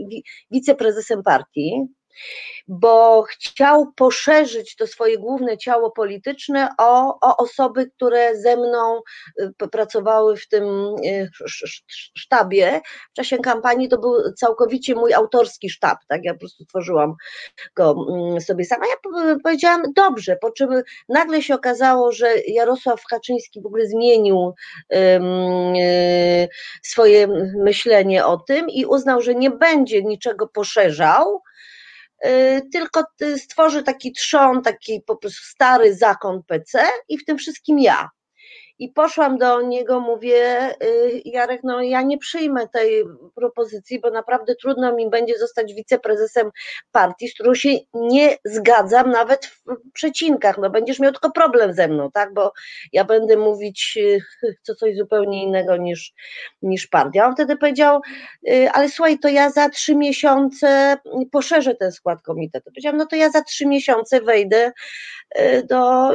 wiceprezesem 0.51 1.23
partii 1.23 1.85
bo 2.67 3.23
chciał 3.23 3.91
poszerzyć 3.95 4.75
to 4.75 4.87
swoje 4.87 5.17
główne 5.17 5.57
ciało 5.57 5.91
polityczne 5.91 6.69
o, 6.77 7.19
o 7.21 7.37
osoby, 7.37 7.89
które 7.95 8.37
ze 8.37 8.57
mną 8.57 9.01
y, 9.41 9.67
pracowały 9.71 10.37
w 10.37 10.47
tym 10.47 10.65
y, 11.05 11.29
sztabie. 12.15 12.81
W 13.11 13.15
czasie 13.15 13.37
kampanii 13.37 13.89
to 13.89 13.97
był 13.97 14.33
całkowicie 14.33 14.95
mój 14.95 15.13
autorski 15.13 15.69
sztab, 15.69 15.97
tak? 16.07 16.21
Ja 16.23 16.33
po 16.33 16.39
prostu 16.39 16.65
tworzyłam 16.65 17.15
go 17.75 18.05
mm, 18.09 18.41
sobie 18.41 18.65
sama. 18.65 18.85
Ja 18.87 18.95
powiedziałam, 19.43 19.83
dobrze, 19.95 20.35
po 20.35 20.51
czym 20.51 20.69
nagle 21.09 21.41
się 21.41 21.55
okazało, 21.55 22.11
że 22.11 22.33
Jarosław 22.47 23.03
Kaczyński 23.09 23.61
w 23.61 23.65
ogóle 23.65 23.87
zmienił 23.87 24.53
um, 24.89 25.73
swoje 26.83 27.27
myślenie 27.63 28.25
o 28.25 28.37
tym 28.37 28.69
i 28.69 28.85
uznał, 28.85 29.21
że 29.21 29.35
nie 29.35 29.51
będzie 29.51 30.03
niczego 30.03 30.47
poszerzał, 30.47 31.41
Y, 31.48 31.48
tylko 32.73 33.03
stworzy 33.37 33.83
taki 33.83 34.11
trzon, 34.11 34.61
taki 34.61 35.01
po 35.01 35.17
prostu 35.17 35.43
stary 35.43 35.95
zakon 35.95 36.43
PC 36.43 36.83
i 37.09 37.17
w 37.17 37.25
tym 37.25 37.37
wszystkim 37.37 37.79
ja. 37.79 38.09
I 38.79 38.89
poszłam 38.89 39.37
do 39.37 39.61
niego, 39.61 39.99
mówię, 39.99 40.69
y, 40.83 41.21
Jarek, 41.25 41.61
no 41.63 41.81
ja 41.81 42.01
nie 42.01 42.17
przyjmę 42.17 42.67
tej 42.67 43.03
propozycji, 43.35 43.99
bo 43.99 44.09
naprawdę 44.09 44.55
trudno 44.55 44.95
mi 44.95 45.09
będzie 45.09 45.37
zostać 45.37 45.73
wiceprezesem 45.73 46.51
partii, 46.91 47.27
z 47.27 47.33
którą 47.33 47.53
się 47.53 47.69
nie 47.93 48.37
zgadzam 48.45 49.11
nawet 49.11 49.45
w 49.45 49.91
przecinkach. 49.93 50.57
No 50.57 50.69
będziesz 50.69 50.99
miał 50.99 51.11
tylko 51.11 51.31
problem 51.31 51.73
ze 51.73 51.87
mną, 51.87 52.11
tak? 52.11 52.33
Bo 52.33 52.53
ja 52.93 53.03
będę 53.03 53.37
mówić 53.37 53.97
y, 53.97 54.21
co 54.63 54.75
coś 54.75 54.95
zupełnie 54.95 55.43
innego 55.43 55.77
niż, 55.77 56.13
niż 56.61 56.87
partia. 56.87 57.25
On 57.25 57.33
wtedy 57.33 57.57
powiedział, 57.57 58.01
y, 58.49 58.69
ale 58.71 58.89
słuchaj, 58.89 59.19
to 59.19 59.29
ja 59.29 59.49
za 59.49 59.69
trzy 59.69 59.95
miesiące 59.95 60.97
poszerzę 61.31 61.75
ten 61.75 61.91
skład 61.91 62.21
komitetu. 62.21 62.71
Powiedziałam, 62.71 62.97
no 62.97 63.05
to 63.05 63.15
ja 63.15 63.29
za 63.29 63.41
trzy 63.41 63.65
miesiące 63.65 64.21
wejdę 64.21 64.71
do, 65.63 66.11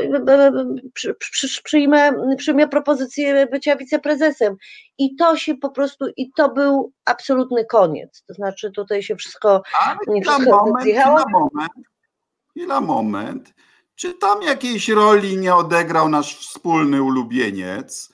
przy, 0.95 1.15
przy, 1.15 1.63
przyjmę, 1.63 2.13
przyjmę 2.37 2.54
propozycję 2.69 3.47
bycia 3.47 3.77
wiceprezesem. 3.77 4.57
I 4.99 5.17
to 5.17 5.37
się 5.37 5.55
po 5.55 5.71
prostu, 5.71 6.07
i 6.17 6.33
to 6.33 6.49
był 6.49 6.93
absolutny 7.05 7.65
koniec. 7.65 8.25
To 8.27 8.35
znaczy 8.35 8.71
tutaj 8.71 9.03
się 9.03 9.17
wszystko, 9.17 9.63
nie 10.07 10.23
wszystko 10.23 10.51
moment, 10.51 10.83
zjechało. 10.83 11.19
Chwila 11.19 11.39
moment, 11.41 11.73
chwila 12.51 12.81
moment. 12.81 13.55
Czy 13.95 14.15
tam 14.15 14.43
jakiejś 14.43 14.89
roli 14.89 15.37
nie 15.37 15.55
odegrał 15.55 16.09
nasz 16.09 16.39
wspólny 16.39 17.03
ulubieniec, 17.03 18.13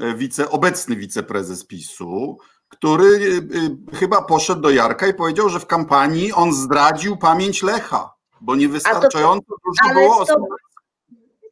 e, 0.00 0.14
wice, 0.14 0.50
obecny 0.50 0.96
wiceprezes 0.96 1.66
PiSu, 1.66 2.38
który 2.68 3.06
e, 3.06 3.94
e, 3.94 3.96
chyba 3.96 4.22
poszedł 4.22 4.60
do 4.60 4.70
Jarka 4.70 5.06
i 5.06 5.14
powiedział, 5.14 5.48
że 5.48 5.60
w 5.60 5.66
kampanii 5.66 6.32
on 6.32 6.52
zdradził 6.52 7.16
pamięć 7.16 7.62
Lecha 7.62 8.16
bo 8.40 8.56
niewystarczająco 8.56 9.46
to, 9.46 9.56
dużo 9.64 9.94
było 9.94 10.18
osób. 10.18 10.36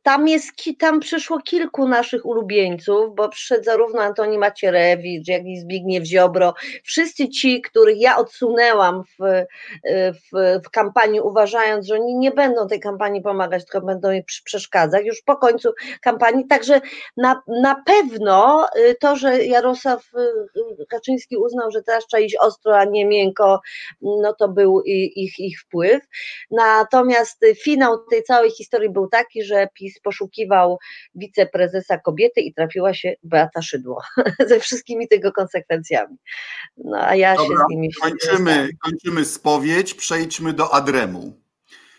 Tam, 0.04 0.28
jest, 0.28 0.50
tam 0.78 1.00
przyszło 1.00 1.38
kilku 1.38 1.88
naszych 1.88 2.26
ulubieńców, 2.26 3.14
bo 3.14 3.28
przyszedł 3.28 3.64
zarówno 3.64 4.02
Antoni 4.02 4.38
Macierewicz, 4.38 5.28
jak 5.28 5.44
i 5.44 5.60
Zbigniew 5.60 6.04
Ziobro. 6.04 6.54
Wszyscy 6.82 7.28
ci, 7.28 7.62
których 7.62 8.00
ja 8.00 8.16
odsunęłam 8.16 9.02
w, 9.04 9.44
w, 10.12 10.60
w 10.66 10.70
kampanii, 10.70 11.20
uważając, 11.20 11.86
że 11.86 11.94
oni 11.94 12.16
nie 12.16 12.30
będą 12.30 12.68
tej 12.68 12.80
kampanii 12.80 13.22
pomagać, 13.22 13.64
tylko 13.64 13.86
będą 13.86 14.10
jej 14.10 14.24
przeszkadzać, 14.44 15.06
już 15.06 15.22
po 15.22 15.36
końcu 15.36 15.72
kampanii. 16.02 16.46
Także 16.46 16.80
na, 17.16 17.42
na 17.46 17.82
pewno 17.86 18.66
y, 18.76 18.94
to, 19.00 19.16
że 19.16 19.44
Jarosław 19.44 20.04
y, 20.80 20.86
Kaczyński 20.88 21.36
uznał, 21.36 21.70
że 21.70 21.82
teraz 21.82 22.06
trzeba 22.06 22.20
iść 22.20 22.36
ostro, 22.40 22.78
a 22.78 22.84
nie 22.84 23.06
miękko, 23.06 23.60
no 24.02 24.32
to 24.32 24.48
był 24.48 24.82
ich, 24.82 25.38
ich 25.38 25.60
wpływ. 25.60 26.02
Natomiast 26.50 27.40
finał 27.62 27.98
tej 28.10 28.22
całej 28.22 28.50
historii 28.50 28.90
był 28.90 29.08
taki, 29.08 29.44
że 29.44 29.68
PiS 29.74 29.93
PiS 29.94 30.00
poszukiwał 30.02 30.78
wiceprezesa 31.14 31.98
kobiety 31.98 32.40
i 32.40 32.54
trafiła 32.54 32.94
się 32.94 33.14
Beata 33.22 33.62
Szydło 33.62 34.02
ze 34.48 34.60
wszystkimi 34.60 35.08
tego 35.08 35.32
konsekwencjami. 35.32 36.16
No 36.76 36.98
a 37.00 37.14
ja 37.14 37.36
Dobra, 37.36 37.56
się 37.56 37.64
z 37.66 37.70
nimi 37.70 37.92
kończymy, 38.02 38.68
kończymy 38.82 39.24
spowiedź, 39.24 39.94
przejdźmy 39.94 40.52
do 40.52 40.74
Adremu. 40.74 41.40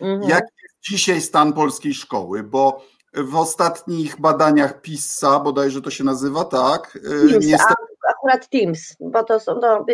Mhm. 0.02 0.30
Jaki 0.30 0.54
jest 0.64 0.76
dzisiaj 0.90 1.22
stan 1.22 1.54
polskiej 1.54 1.94
szkoły? 1.94 2.44
Bo 2.44 2.86
w 3.14 3.36
ostatnich 3.36 4.22
badaniach 4.22 4.82
PISA, 4.82 5.40
bodajże 5.40 5.82
to 5.82 5.92
się 5.92 6.04
nazywa, 6.04 6.46
tak? 6.46 6.96
Y, 6.96 7.02
Teams, 7.02 7.46
niestety... 7.46 7.84
akurat 8.10 8.50
Teams, 8.50 8.96
bo 9.00 9.24
to 9.24 9.40
są. 9.40 9.60
No, 9.62 9.86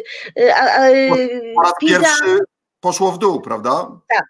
a, 0.55 0.61
a, 0.61 0.89
po 1.55 1.61
raz 1.61 1.73
PISA... 1.79 1.99
pierwszy 1.99 2.39
poszło 2.79 3.11
w 3.11 3.17
dół, 3.17 3.41
prawda? 3.41 3.91
Tak, 4.09 4.25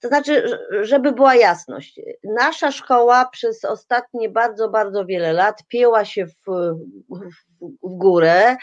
to 0.00 0.08
znaczy, 0.08 0.58
żeby 0.82 1.12
była 1.12 1.34
jasność, 1.34 2.00
nasza 2.24 2.72
szkoła 2.72 3.28
przez 3.32 3.64
ostatnie 3.64 4.28
bardzo, 4.28 4.68
bardzo 4.68 5.06
wiele 5.06 5.32
lat 5.32 5.62
pięła 5.68 6.04
się 6.04 6.26
w, 6.26 6.34
w, 7.10 7.30
w 7.60 7.94
górę. 7.96 8.56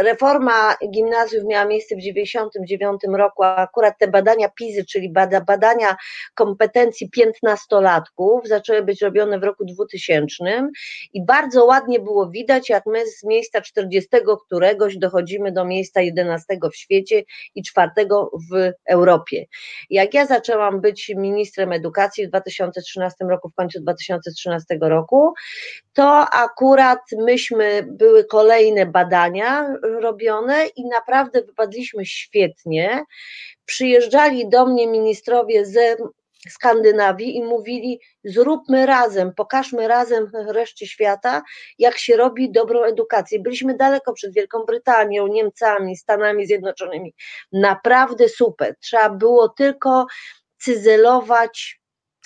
Reforma 0.00 0.76
gimnazjów 0.90 1.44
miała 1.44 1.64
miejsce 1.64 1.94
w 1.94 1.98
1999 1.98 3.18
roku, 3.18 3.42
a 3.42 3.56
akurat 3.56 3.94
te 3.98 4.08
badania 4.08 4.48
PIZY, 4.48 4.84
czyli 4.84 5.12
bada, 5.12 5.40
badania 5.40 5.96
kompetencji 6.34 7.10
piętnastolatków, 7.10 8.48
zaczęły 8.48 8.82
być 8.82 9.02
robione 9.02 9.38
w 9.38 9.42
roku 9.42 9.64
2000 9.64 10.68
i 11.12 11.24
bardzo 11.24 11.64
ładnie 11.64 12.00
było 12.00 12.30
widać, 12.30 12.68
jak 12.68 12.86
my 12.86 13.06
z 13.06 13.24
miejsca 13.24 13.60
40 13.60 14.10
któregoś 14.46 14.98
dochodzimy 14.98 15.52
do 15.52 15.64
miejsca 15.64 16.00
11 16.00 16.58
w 16.72 16.76
świecie 16.76 17.22
i 17.54 17.62
czwartego 17.62 18.30
w 18.50 18.70
Europie. 18.86 19.46
Jak 19.90 20.14
ja 20.14 20.26
zaczęłam 20.26 20.71
być 20.80 21.12
ministrem 21.16 21.72
edukacji 21.72 22.26
w 22.26 22.28
2013 22.28 23.24
roku, 23.24 23.48
w 23.50 23.54
końcu 23.54 23.80
2013 23.80 24.78
roku, 24.80 25.34
to 25.92 26.30
akurat 26.30 27.00
myśmy 27.18 27.86
były 27.88 28.24
kolejne 28.24 28.86
badania 28.86 29.74
robione 29.82 30.66
i 30.76 30.84
naprawdę 30.84 31.42
wypadliśmy 31.42 32.06
świetnie. 32.06 33.04
Przyjeżdżali 33.64 34.48
do 34.48 34.66
mnie 34.66 34.86
ministrowie 34.86 35.66
ze 35.66 35.96
Skandynawii 36.48 37.36
i 37.36 37.44
mówili: 37.44 38.00
zróbmy 38.24 38.86
razem, 38.86 39.34
pokażmy 39.34 39.88
razem 39.88 40.30
reszcie 40.48 40.86
świata, 40.86 41.42
jak 41.78 41.98
się 41.98 42.16
robi 42.16 42.52
dobrą 42.52 42.82
edukację. 42.82 43.40
Byliśmy 43.40 43.76
daleko 43.76 44.12
przed 44.12 44.34
Wielką 44.34 44.58
Brytanią, 44.66 45.26
Niemcami, 45.26 45.96
Stanami 45.96 46.46
Zjednoczonymi. 46.46 47.14
Naprawdę 47.52 48.28
super. 48.28 48.76
Trzeba 48.80 49.10
było 49.10 49.48
tylko 49.48 50.06
cyzelować 50.62 51.80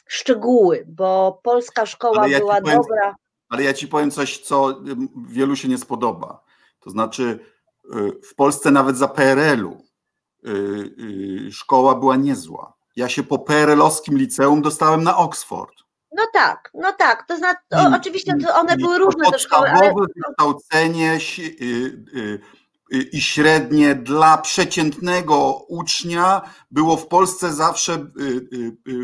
szczegóły, 0.06 0.84
bo 0.88 1.40
polska 1.42 1.86
szkoła 1.86 2.28
ja 2.28 2.38
była 2.38 2.60
powiem, 2.60 2.76
dobra. 2.76 3.14
Ale 3.48 3.62
ja 3.62 3.74
ci 3.74 3.88
powiem 3.88 4.10
coś, 4.10 4.38
co 4.38 4.82
wielu 5.28 5.56
się 5.56 5.68
nie 5.68 5.78
spodoba. 5.78 6.44
To 6.80 6.90
znaczy, 6.90 7.38
y, 7.84 8.20
w 8.30 8.34
Polsce 8.34 8.70
nawet 8.70 8.96
za 8.96 9.08
PRL-u 9.08 9.84
y, 10.46 10.50
y, 11.48 11.52
szkoła 11.52 11.94
była 11.94 12.16
niezła. 12.16 12.76
Ja 12.96 13.08
się 13.08 13.22
po 13.22 13.38
PRL-owskim 13.38 14.18
liceum 14.18 14.62
dostałem 14.62 15.02
na 15.02 15.16
Oxford. 15.16 15.76
No 16.12 16.22
tak, 16.32 16.70
no 16.74 16.92
tak. 16.92 17.26
To 17.28 17.36
znaczy, 17.36 17.60
oczywiście 17.96 18.32
one 18.54 18.76
były 18.76 18.98
różne 18.98 19.30
te 19.30 19.38
szkoły, 19.38 19.70
ale... 19.70 19.94
wykształcenie, 19.94 21.20
i 22.90 23.20
średnie 23.20 23.94
dla 23.94 24.38
przeciętnego 24.38 25.52
ucznia 25.68 26.40
było 26.70 26.96
w 26.96 27.06
Polsce 27.06 27.52
zawsze 27.52 28.06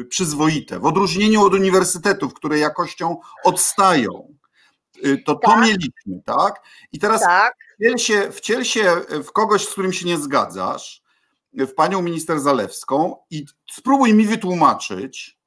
przyzwoite, 0.08 0.80
w 0.80 0.86
odróżnieniu 0.86 1.44
od 1.44 1.54
uniwersytetów, 1.54 2.34
które 2.34 2.58
jakością 2.58 3.16
odstają. 3.44 4.36
To 5.26 5.34
tak. 5.34 5.50
to 5.50 5.60
mieliśmy, 5.60 6.22
tak? 6.24 6.62
I 6.92 6.98
teraz 6.98 7.20
tak. 7.20 7.54
Wciel, 7.74 7.98
się, 7.98 8.32
wciel 8.32 8.64
się 8.64 8.96
w 9.24 9.32
kogoś, 9.32 9.68
z 9.68 9.70
którym 9.72 9.92
się 9.92 10.06
nie 10.06 10.18
zgadzasz, 10.18 11.02
w 11.52 11.74
panią 11.74 12.02
minister 12.02 12.40
Zalewską 12.40 13.16
i 13.30 13.44
spróbuj 13.70 14.14
mi 14.14 14.26
wytłumaczyć, 14.26 15.38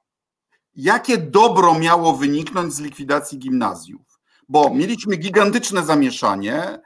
jakie 0.75 1.17
dobro 1.17 1.79
miało 1.79 2.13
wyniknąć 2.13 2.73
z 2.73 2.79
likwidacji 2.79 3.37
gimnazjów. 3.39 4.01
Bo 4.49 4.73
mieliśmy 4.73 5.15
gigantyczne 5.15 5.85
zamieszanie, 5.85 6.79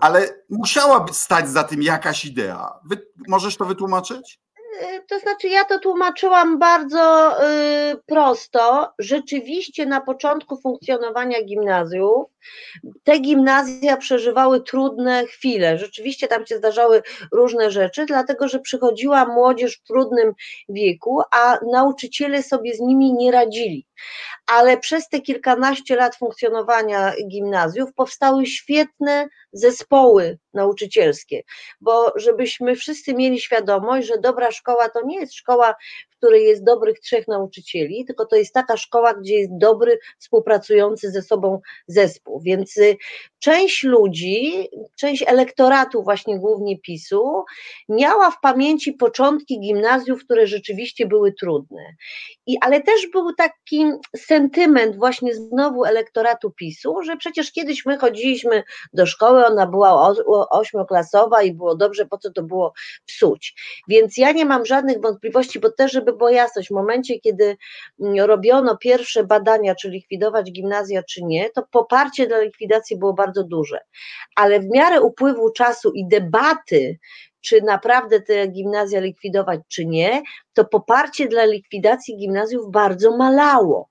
ale 0.00 0.28
musiała 0.48 1.06
stać 1.12 1.48
za 1.48 1.64
tym 1.64 1.82
jakaś 1.82 2.24
idea. 2.24 2.80
Wy, 2.84 3.06
możesz 3.28 3.56
to 3.56 3.64
wytłumaczyć? 3.64 4.40
Y, 4.82 5.02
to 5.08 5.18
znaczy, 5.18 5.48
ja 5.48 5.64
to 5.64 5.78
tłumaczyłam 5.78 6.58
bardzo 6.58 7.34
y, 7.92 7.96
prosto. 8.06 8.92
Rzeczywiście 8.98 9.86
na 9.86 10.00
początku 10.00 10.60
funkcjonowania 10.60 11.42
gimnazjów 11.42 12.26
te 13.04 13.18
gimnazja 13.18 13.96
przeżywały 13.96 14.62
trudne 14.62 15.26
chwile. 15.26 15.78
Rzeczywiście 15.78 16.28
tam 16.28 16.46
się 16.46 16.56
zdarzały 16.56 17.02
różne 17.32 17.70
rzeczy, 17.70 18.06
dlatego 18.06 18.48
że 18.48 18.60
przychodziła 18.60 19.24
młodzież 19.24 19.76
w 19.76 19.82
trudnym 19.82 20.32
wieku, 20.68 21.22
a 21.32 21.58
nauczyciele 21.72 22.42
sobie 22.42 22.74
z 22.74 22.80
nimi 22.80 23.12
nie 23.12 23.32
radzili 23.32 23.86
ale 24.46 24.78
przez 24.78 25.08
te 25.08 25.20
kilkanaście 25.20 25.96
lat 25.96 26.16
funkcjonowania 26.16 27.12
gimnazjów 27.28 27.94
powstały 27.94 28.46
świetne 28.46 29.28
zespoły 29.52 30.38
nauczycielskie, 30.54 31.42
bo 31.80 32.12
żebyśmy 32.16 32.76
wszyscy 32.76 33.14
mieli 33.14 33.40
świadomość, 33.40 34.08
że 34.08 34.18
dobra 34.18 34.52
szkoła 34.52 34.88
to 34.88 35.00
nie 35.06 35.20
jest 35.20 35.34
szkoła, 35.34 35.74
w 36.10 36.16
której 36.16 36.44
jest 36.44 36.64
dobrych 36.64 37.00
trzech 37.00 37.28
nauczycieli, 37.28 38.04
tylko 38.04 38.26
to 38.26 38.36
jest 38.36 38.54
taka 38.54 38.76
szkoła, 38.76 39.14
gdzie 39.14 39.34
jest 39.34 39.58
dobry, 39.58 39.98
współpracujący 40.18 41.10
ze 41.10 41.22
sobą 41.22 41.60
zespół. 41.86 42.40
Więc 42.40 42.76
y, 42.76 42.96
część 43.38 43.82
ludzi, 43.82 44.68
część 44.98 45.24
elektoratu, 45.26 46.02
właśnie 46.02 46.38
głównie 46.38 46.78
PiSu, 46.78 47.44
miała 47.88 48.30
w 48.30 48.40
pamięci 48.40 48.92
początki 48.92 49.60
gimnazjów, 49.60 50.24
które 50.24 50.46
rzeczywiście 50.46 51.06
były 51.06 51.32
trudne. 51.32 51.82
I, 52.46 52.56
ale 52.60 52.80
też 52.80 53.06
był 53.12 53.34
taki 53.34 53.86
sentyment 54.16 54.96
właśnie 54.96 55.34
znowu 55.34 55.84
elektoratu 55.84 56.50
PiSu, 56.50 57.02
że 57.02 57.16
przecież 57.16 57.52
kiedyś 57.52 57.86
my 57.86 57.98
chodziliśmy 57.98 58.62
do 58.92 59.06
szkoły, 59.06 59.46
ona 59.46 59.66
była 59.66 60.14
ośmioklasowa 60.48 61.42
i 61.42 61.52
było 61.52 61.76
dobrze, 61.76 62.06
po 62.06 62.18
co 62.18 62.32
to 62.32 62.42
było 62.42 62.72
psuć. 63.06 63.54
Więc 63.88 64.16
ja 64.16 64.32
nie 64.32 64.44
mam 64.44 64.66
żadnych 64.66 65.00
wątpliwości, 65.00 65.60
bo 65.60 65.72
też, 65.72 65.92
żeby 65.92 66.12
była 66.12 66.32
jasność, 66.32 66.68
w 66.68 66.74
momencie, 66.74 67.20
kiedy 67.20 67.56
mm, 68.00 68.20
robiono 68.26 68.76
pierwsze 68.76 69.24
badania, 69.24 69.74
czy 69.74 69.90
likwidować 69.90 70.52
gimnazja, 70.52 71.02
czy 71.02 71.24
nie, 71.24 71.50
to 71.50 71.62
poparcie 71.70 72.26
dla 72.26 72.40
likwidacji 72.40 72.98
było 72.98 73.12
bardzo 73.12 73.44
duże. 73.44 73.80
Ale 74.36 74.60
w 74.60 74.66
miarę 74.70 75.00
upływu 75.00 75.50
czasu 75.50 75.92
i 75.94 76.08
debaty, 76.08 76.98
czy 77.40 77.62
naprawdę 77.62 78.20
te 78.20 78.46
gimnazja 78.46 79.00
likwidować, 79.00 79.60
czy 79.68 79.86
nie, 79.86 80.22
to 80.52 80.64
poparcie 80.64 81.28
dla 81.28 81.44
likwidacji 81.44 82.16
gimnazjów 82.16 82.70
bardzo 82.70 83.16
malało 83.16 83.89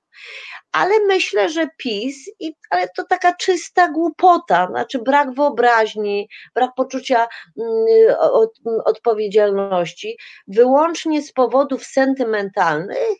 ale 0.71 0.93
myślę, 1.07 1.49
że 1.49 1.67
PiS, 1.77 2.29
i, 2.39 2.53
ale 2.69 2.87
to 2.97 3.03
taka 3.03 3.35
czysta 3.35 3.91
głupota, 3.91 4.67
znaczy 4.67 4.99
brak 4.99 5.33
wyobraźni, 5.33 6.29
brak 6.55 6.71
poczucia 6.75 7.27
mm, 7.59 8.15
od, 8.19 8.51
odpowiedzialności, 8.85 10.17
wyłącznie 10.47 11.21
z 11.21 11.33
powodów 11.33 11.85
sentymentalnych, 11.85 13.17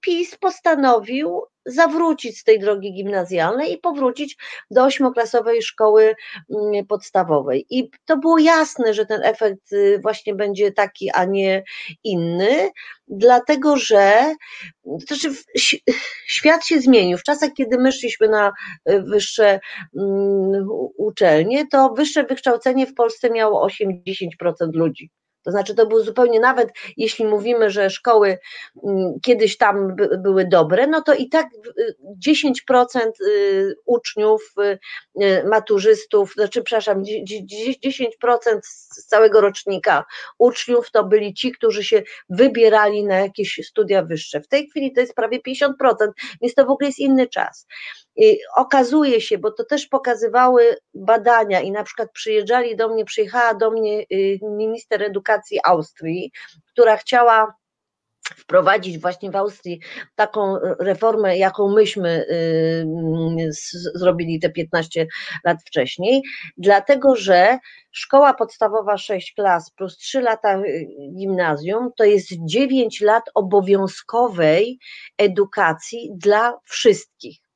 PiS 0.00 0.36
postanowił 0.36 1.42
zawrócić 1.66 2.38
z 2.38 2.44
tej 2.44 2.58
drogi 2.58 2.92
gimnazjalnej 2.92 3.72
i 3.72 3.78
powrócić 3.78 4.36
do 4.70 4.84
ośmioklasowej 4.84 5.62
szkoły 5.62 6.14
mm, 6.50 6.86
podstawowej. 6.86 7.66
I 7.70 7.90
to 8.04 8.16
było 8.16 8.38
jasne, 8.38 8.94
że 8.94 9.06
ten 9.06 9.22
efekt 9.24 9.72
y, 9.72 9.98
właśnie 10.02 10.34
będzie 10.34 10.72
taki, 10.72 11.10
a 11.10 11.24
nie 11.24 11.64
inny, 12.04 12.70
dlatego 13.08 13.76
że 13.76 14.34
to 14.84 15.14
znaczy, 15.14 15.34
świat 16.26 16.66
się 16.66 16.80
zmienił. 16.80 17.18
W 17.18 17.22
czasach, 17.22 17.50
kiedy 17.56 17.78
my 17.78 17.92
szliśmy 17.92 18.28
na 18.28 18.52
y, 18.90 19.02
wyższe 19.02 19.60
mm, 19.96 20.66
uczelnie, 20.96 21.66
to 21.66 21.88
wyższe 21.88 22.24
wykształcenie 22.24 22.86
w 22.86 22.94
Polsce 22.94 23.30
miało 23.30 23.68
8-10% 23.68 24.26
ludzi. 24.72 25.10
To 25.44 25.50
znaczy, 25.50 25.74
to 25.74 25.86
było 25.86 26.00
zupełnie 26.00 26.40
nawet, 26.40 26.68
jeśli 26.96 27.24
mówimy, 27.24 27.70
że 27.70 27.90
szkoły 27.90 28.38
mm, 28.84 29.12
kiedyś 29.22 29.56
tam 29.56 29.96
były 30.18 30.44
dobre, 30.44 30.86
no 30.86 31.02
to 31.02 31.14
i 31.14 31.28
tak 31.28 31.46
10% 32.26 33.10
y, 33.20 33.74
uczniów, 33.86 34.54
y, 35.20 35.44
maturzystów, 35.48 36.32
znaczy, 36.32 36.62
przepraszam, 36.62 37.02
10% 37.02 38.60
z 38.62 39.06
całego 39.06 39.40
rocznika 39.40 40.04
uczniów 40.38 40.90
to 40.90 41.04
byli 41.04 41.34
ci, 41.34 41.52
którzy 41.52 41.84
się 41.84 42.02
wybierali 42.28 43.04
na 43.04 43.18
jakieś 43.18 43.60
studia 43.64 44.02
wyższe. 44.02 44.40
W 44.40 44.48
tej 44.48 44.68
chwili 44.68 44.92
to 44.92 45.00
jest 45.00 45.14
prawie 45.14 45.40
50%, 45.40 45.72
więc 46.42 46.54
to 46.54 46.66
w 46.66 46.70
ogóle 46.70 46.88
jest 46.88 46.98
inny 46.98 47.26
czas. 47.28 47.66
I 48.20 48.38
okazuje 48.56 49.20
się, 49.20 49.38
bo 49.38 49.50
to 49.50 49.64
też 49.64 49.86
pokazywały 49.86 50.76
badania 50.94 51.60
i 51.60 51.70
na 51.70 51.84
przykład 51.84 52.08
przyjeżdżali 52.12 52.76
do 52.76 52.88
mnie, 52.88 53.04
przyjechała 53.04 53.54
do 53.54 53.70
mnie 53.70 54.00
y, 54.12 54.38
minister 54.42 55.02
edukacji 55.02 55.58
Austrii, 55.64 56.32
która 56.72 56.96
chciała 56.96 57.54
wprowadzić 58.36 58.98
właśnie 58.98 59.30
w 59.30 59.36
Austrii 59.36 59.80
taką 60.14 60.56
reformę, 60.80 61.38
jaką 61.38 61.74
myśmy 61.74 62.26
y, 62.30 63.50
zrobili 63.94 64.40
te 64.40 64.50
15 64.50 65.06
lat 65.44 65.58
wcześniej, 65.66 66.22
dlatego 66.56 67.16
że 67.16 67.58
szkoła 67.92 68.34
podstawowa 68.34 68.98
6 68.98 69.34
klas 69.34 69.70
plus 69.70 69.96
3 69.96 70.20
lata 70.20 70.58
y, 70.58 70.86
gimnazjum 71.16 71.90
to 71.96 72.04
jest 72.04 72.28
9 72.44 73.00
lat 73.00 73.24
obowiązkowej 73.34 74.78
edukacji 75.18 76.10
dla 76.16 76.58
wszystkich. 76.64 77.49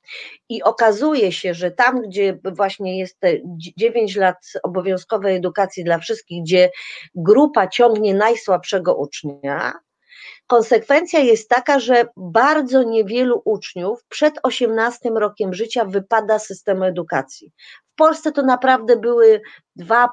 I 0.48 0.62
okazuje 0.62 1.32
się, 1.32 1.54
że 1.54 1.70
tam, 1.70 2.02
gdzie 2.02 2.38
właśnie 2.44 2.98
jest 2.98 3.20
te 3.20 3.28
9 3.76 4.16
lat 4.16 4.36
obowiązkowej 4.62 5.36
edukacji 5.36 5.84
dla 5.84 5.98
wszystkich, 5.98 6.42
gdzie 6.42 6.70
grupa 7.14 7.68
ciągnie 7.68 8.14
najsłabszego 8.14 8.94
ucznia, 8.94 9.72
konsekwencja 10.46 11.20
jest 11.20 11.48
taka, 11.48 11.80
że 11.80 12.08
bardzo 12.16 12.82
niewielu 12.82 13.42
uczniów 13.44 14.04
przed 14.08 14.34
18 14.42 15.10
rokiem 15.10 15.54
życia 15.54 15.84
wypada 15.84 16.38
z 16.38 16.46
systemu 16.46 16.84
edukacji. 16.84 17.52
W 17.92 17.96
Polsce 17.96 18.32
to 18.32 18.42
naprawdę 18.42 18.96
były 18.96 19.40
2%, 19.80 20.08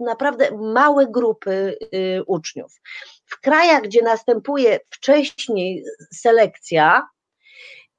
naprawdę 0.00 0.48
małe 0.56 1.06
grupy 1.06 1.78
y, 1.94 2.22
uczniów. 2.26 2.80
W 3.24 3.40
krajach, 3.40 3.82
gdzie 3.82 4.02
następuje 4.02 4.80
wcześniej 4.90 5.84
selekcja, 6.12 7.06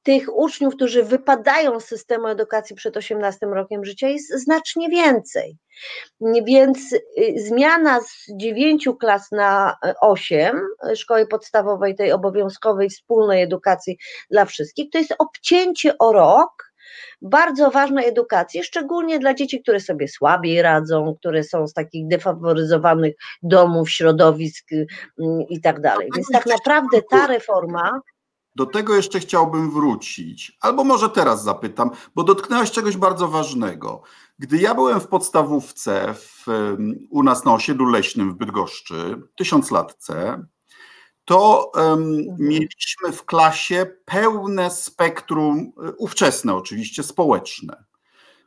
tych 0.04 0.36
uczniów, 0.36 0.76
którzy 0.76 1.04
wypadają 1.04 1.80
z 1.80 1.86
systemu 1.86 2.28
edukacji 2.28 2.76
przed 2.76 2.98
18 2.98 3.46
rokiem 3.46 3.86
życia 3.86 4.08
jest 4.08 4.34
znacznie 4.44 4.90
więcej. 4.90 5.58
Więc 6.46 6.94
y, 6.94 7.00
zmiana 7.38 8.02
z 8.02 8.26
9 8.36 8.90
klas 9.00 9.32
na 9.32 9.76
8 10.02 10.62
szkoły 10.96 11.28
podstawowej, 11.28 11.96
tej 11.96 12.12
obowiązkowej 12.12 12.90
wspólnej 12.90 13.44
edukacji 13.44 13.98
dla 14.32 14.46
wszystkich, 14.46 14.90
to 14.92 14.98
jest 14.98 15.16
obcięcie 15.20 15.98
o 15.98 16.14
rok 16.14 16.72
bardzo 17.22 17.72
ważnej 17.72 18.08
edukacji, 18.08 18.64
szczególnie 18.64 19.20
dla 19.20 19.34
dzieci, 19.34 19.62
które 19.62 19.80
sobie 19.80 20.08
słabiej 20.08 20.62
radzą, 20.62 21.16
które 21.20 21.44
są 21.44 21.68
z 21.68 21.74
takich 21.74 22.08
defaworyzowanych 22.08 23.14
domów, 23.44 23.90
środowisk 23.90 24.72
y, 24.72 24.88
i 25.50 25.62
tak 25.62 25.82
dalej. 25.82 26.10
Więc 26.16 26.28
tak 26.34 26.46
naprawdę 26.46 27.02
ta 27.10 27.28
reforma 27.28 28.02
do 28.56 28.66
tego 28.66 28.96
jeszcze 28.96 29.20
chciałbym 29.20 29.72
wrócić, 29.72 30.58
albo 30.62 30.84
może 30.84 31.10
teraz 31.10 31.44
zapytam, 31.44 31.92
bo 32.16 32.24
dotknęłaś 32.24 32.72
czegoś 32.72 32.98
bardzo 32.98 33.28
ważnego. 33.28 34.02
Gdy 34.40 34.58
ja 34.58 34.76
byłem 34.76 35.00
w 35.00 35.08
podstawówce 35.08 36.14
w, 36.14 36.46
u 37.10 37.24
nas 37.24 37.46
na 37.46 37.54
osiedlu 37.54 37.86
leśnym 37.86 38.32
w 38.32 38.36
Bydgoszczy, 38.36 39.22
tysiąclatce, 39.36 40.46
to 41.26 41.72
um, 41.76 42.18
mieliśmy 42.40 43.12
w 43.12 43.26
klasie 43.26 43.86
pełne 44.06 44.72
spektrum, 44.72 45.72
e, 45.88 45.92
ówczesne 45.92 46.56
oczywiście, 46.56 47.04
społeczne. 47.04 47.84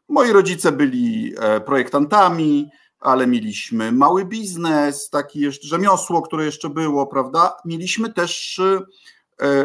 Moi 0.09 0.33
rodzice 0.33 0.73
byli 0.73 1.35
e, 1.38 1.61
projektantami, 1.61 2.71
ale 3.01 3.27
mieliśmy 3.27 3.93
mały 3.93 4.25
biznes, 4.25 5.11
taki 5.11 5.40
jeszcze 5.40 5.69
rzemiosło, 5.69 6.23
które 6.23 6.45
jeszcze 6.45 6.69
było, 6.69 7.07
prawda? 7.07 7.57
Mieliśmy 7.64 8.12
też 8.12 8.59
e, 8.59 8.81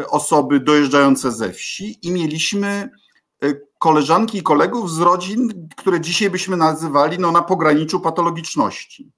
osoby 0.08 0.60
dojeżdżające 0.60 1.32
ze 1.32 1.52
wsi 1.52 1.98
i 2.02 2.12
mieliśmy 2.12 2.90
koleżanki 3.78 4.38
i 4.38 4.42
kolegów 4.42 4.90
z 4.90 4.98
rodzin, 5.00 5.68
które 5.76 6.00
dzisiaj 6.00 6.30
byśmy 6.30 6.56
nazywali 6.56 7.18
no, 7.18 7.32
na 7.32 7.42
pograniczu 7.42 8.00
patologiczności. 8.00 9.12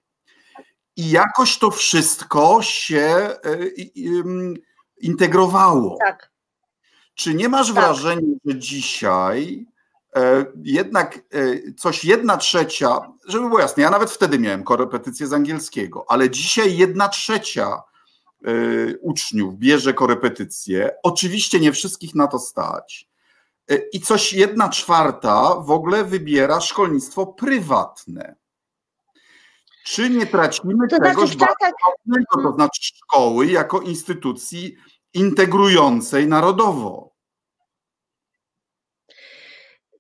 I 0.97 1.11
jakoś 1.11 1.59
to 1.59 1.71
wszystko 1.71 2.59
się 2.63 3.31
integrowało. 5.01 5.97
Tak. 6.01 6.33
Czy 7.15 7.35
nie 7.35 7.49
masz 7.49 7.67
tak. 7.67 7.75
wrażenia, 7.75 8.37
że 8.45 8.59
dzisiaj 8.59 9.67
e, 10.17 10.47
jednak 10.63 11.17
e, 11.17 11.73
coś 11.73 12.05
jedna 12.05 12.37
trzecia, 12.37 13.13
żeby 13.27 13.49
było 13.49 13.61
jasne, 13.61 13.83
ja 13.83 13.91
nawet 13.91 14.11
wtedy 14.11 14.39
miałem 14.39 14.65
korepetycję 14.65 15.27
z 15.27 15.33
angielskiego, 15.33 16.05
ale 16.09 16.31
dzisiaj 16.31 16.77
jedna 16.77 17.09
trzecia 17.09 17.67
e, 17.67 17.83
uczniów 19.01 19.59
bierze 19.59 19.95
korepetycje. 19.95 20.91
Oczywiście 21.03 21.61
nie 21.61 21.73
wszystkich 21.73 22.15
na 22.15 22.27
to 22.27 22.39
stać. 22.39 23.09
I 23.93 24.01
coś 24.01 24.33
jedna 24.33 24.69
czwarta 24.69 25.55
w 25.55 25.71
ogóle 25.71 26.05
wybiera 26.05 26.61
szkolnictwo 26.61 27.27
prywatne. 27.27 28.35
Czy 29.85 30.11
nie 30.11 30.27
tracimy 30.27 30.89
to 30.89 30.97
czegoś 30.97 31.31
znaczy, 31.31 31.39
bardzo 31.39 31.77
ważnego, 32.07 32.43
to 32.43 32.55
znaczy 32.55 32.81
szkoły 32.83 33.47
jako 33.47 33.81
instytucji 33.81 34.77
integrującej 35.15 36.27
narodowo? 36.27 37.12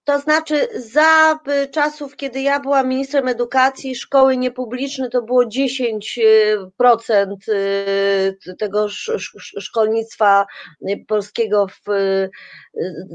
To 0.04 0.18
znaczy, 0.18 0.68
za 0.74 1.38
y, 1.64 1.68
czasów, 1.68 2.16
kiedy 2.16 2.40
ja 2.40 2.60
byłam 2.60 2.88
ministrem 2.88 3.28
edukacji, 3.28 3.94
szkoły 3.94 4.36
niepubliczne 4.36 5.10
to 5.10 5.22
było 5.22 5.44
10% 5.44 7.36
y, 7.48 8.56
tego 8.58 8.86
szkolnictwa 9.60 10.46
polskiego 11.08 11.66
w 11.66 11.90
y, 11.90 12.30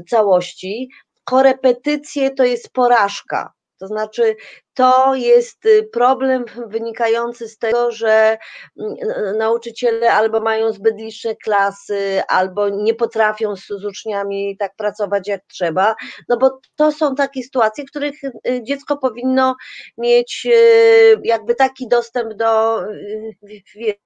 całości. 0.08 0.88
Korepetycje 1.24 2.30
to 2.30 2.44
jest 2.44 2.72
porażka. 2.72 3.57
To 3.78 3.86
znaczy, 3.86 4.36
to 4.74 5.14
jest 5.14 5.66
y, 5.66 5.88
problem 5.92 6.44
wynikający 6.66 7.48
z 7.48 7.58
tego, 7.58 7.90
że 7.90 8.38
mm, 8.80 8.96
nauczyciele 9.38 10.12
albo 10.12 10.40
mają 10.40 10.72
zbyt 10.72 10.98
liczne 10.98 11.36
klasy, 11.36 12.22
albo 12.28 12.68
nie 12.68 12.94
potrafią 12.94 13.56
z, 13.56 13.66
z 13.66 13.84
uczniami 13.84 14.56
tak 14.56 14.76
pracować 14.76 15.28
jak 15.28 15.40
trzeba, 15.46 15.94
no 16.28 16.36
bo 16.36 16.60
to 16.76 16.92
są 16.92 17.14
takie 17.14 17.42
sytuacje, 17.42 17.84
w 17.84 17.90
których 17.90 18.24
y, 18.24 18.62
dziecko 18.62 18.96
powinno 18.96 19.56
mieć 19.98 20.46
y, 20.46 21.20
jakby 21.24 21.54
taki 21.54 21.88
dostęp 21.88 22.34
do 22.34 22.80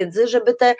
wiedzy, 0.00 0.28
żeby 0.28 0.54
te 0.54 0.74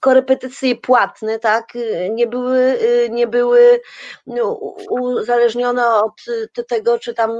korepetycje 0.00 0.76
płatne, 0.76 1.38
tak, 1.38 1.72
nie 2.10 2.26
były, 2.26 2.78
nie 3.10 3.26
były 3.26 3.80
no, 4.26 4.52
uzależnione 4.90 5.86
od 5.86 6.12
tego, 6.68 6.98
czy 6.98 7.14
tam 7.14 7.30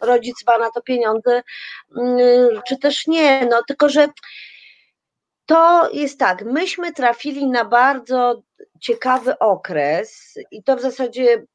rodzic 0.00 0.46
ma 0.46 0.58
na 0.58 0.70
to 0.70 0.82
pieniądze, 0.82 1.42
czy 2.68 2.78
też 2.78 3.06
nie, 3.06 3.46
no 3.50 3.62
tylko, 3.68 3.88
że 3.88 4.08
to 5.46 5.90
jest 5.92 6.18
tak, 6.18 6.44
myśmy 6.44 6.92
trafili 6.92 7.46
na 7.46 7.64
bardzo 7.64 8.42
ciekawy 8.80 9.38
okres 9.38 10.34
i 10.50 10.62
to 10.62 10.76
w 10.76 10.80
zasadzie 10.80 11.46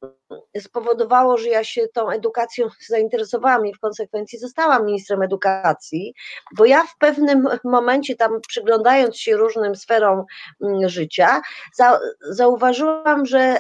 spowodowało, 0.60 1.38
że 1.38 1.50
ja 1.50 1.64
się 1.64 1.88
tą 1.94 2.10
edukacją 2.10 2.68
zainteresowałam 2.90 3.68
i 3.68 3.74
w 3.74 3.80
konsekwencji 3.80 4.40
zostałam 4.40 4.86
ministrem 4.86 5.22
edukacji, 5.22 6.14
bo 6.58 6.66
ja 6.66 6.84
w 6.84 6.98
pewnym 6.98 7.48
momencie 7.64 8.16
tam 8.16 8.42
przyglądając 8.48 9.18
się 9.18 9.38
różnym 9.38 9.76
sferom 9.76 10.24
mm, 10.64 10.90
życia, 10.90 11.42
zauważyłam, 12.22 13.26
że 13.26 13.60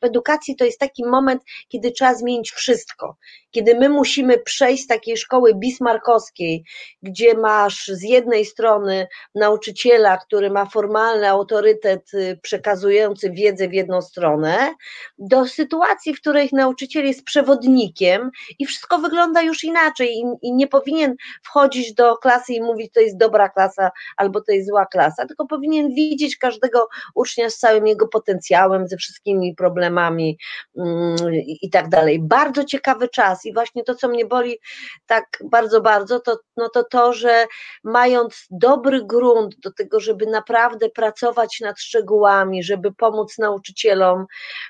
w 0.00 0.04
edukacji 0.04 0.56
to 0.56 0.64
jest 0.64 0.78
taki 0.78 1.06
moment, 1.06 1.42
kiedy 1.68 1.90
trzeba 1.90 2.14
zmienić 2.14 2.50
wszystko, 2.50 3.16
kiedy 3.50 3.74
my 3.74 3.88
musimy 3.88 4.38
przejść 4.38 4.84
z 4.84 4.86
takiej 4.86 5.16
szkoły 5.16 5.54
bismarckowskiej, 5.54 6.64
gdzie 7.02 7.34
masz 7.34 7.88
z 7.88 8.02
jednej 8.02 8.44
strony 8.44 9.08
nauczyciela, 9.34 10.18
który 10.18 10.50
ma 10.50 10.66
formalny 10.66 11.28
autorytet 11.28 11.69
y, 12.14 12.38
przekazujący 12.42 13.30
wiedzę 13.30 13.68
w 13.68 13.72
jedną 13.72 14.02
stronę, 14.02 14.74
do 15.18 15.46
sytuacji, 15.46 16.14
w 16.14 16.20
której 16.20 16.48
nauczyciel 16.52 17.06
jest 17.06 17.24
przewodnikiem 17.24 18.30
i 18.58 18.66
wszystko 18.66 18.98
wygląda 18.98 19.42
już 19.42 19.64
inaczej 19.64 20.08
i, 20.08 20.24
i 20.42 20.52
nie 20.52 20.66
powinien 20.66 21.14
wchodzić 21.42 21.94
do 21.94 22.16
klasy 22.16 22.52
i 22.52 22.62
mówić, 22.62 22.92
to 22.92 23.00
jest 23.00 23.16
dobra 23.16 23.48
klasa 23.48 23.90
albo 24.16 24.40
to 24.40 24.52
jest 24.52 24.68
zła 24.68 24.86
klasa, 24.86 25.26
tylko 25.26 25.46
powinien 25.46 25.94
widzieć 25.94 26.36
każdego 26.36 26.88
ucznia 27.14 27.50
z 27.50 27.58
całym 27.58 27.86
jego 27.86 28.08
potencjałem, 28.08 28.88
ze 28.88 28.96
wszystkimi 28.96 29.54
problemami 29.54 30.38
mm, 30.76 31.16
i 31.62 31.70
tak 31.70 31.88
dalej. 31.88 32.18
Bardzo 32.22 32.64
ciekawy 32.64 33.08
czas 33.08 33.46
i 33.46 33.52
właśnie 33.52 33.84
to, 33.84 33.94
co 33.94 34.08
mnie 34.08 34.26
boli 34.26 34.58
tak 35.06 35.24
bardzo, 35.44 35.80
bardzo, 35.80 36.20
to, 36.20 36.38
no 36.56 36.68
to 36.68 36.84
to, 36.84 37.12
że 37.12 37.46
mając 37.84 38.46
dobry 38.50 39.04
grunt 39.04 39.60
do 39.60 39.72
tego, 39.72 40.00
żeby 40.00 40.26
naprawdę 40.26 40.90
pracować 40.90 41.59
nad 41.60 41.80
szczegółami, 41.80 42.62
żeby 42.62 42.92
pomóc 42.92 43.38
nauczycielom, 43.38 44.26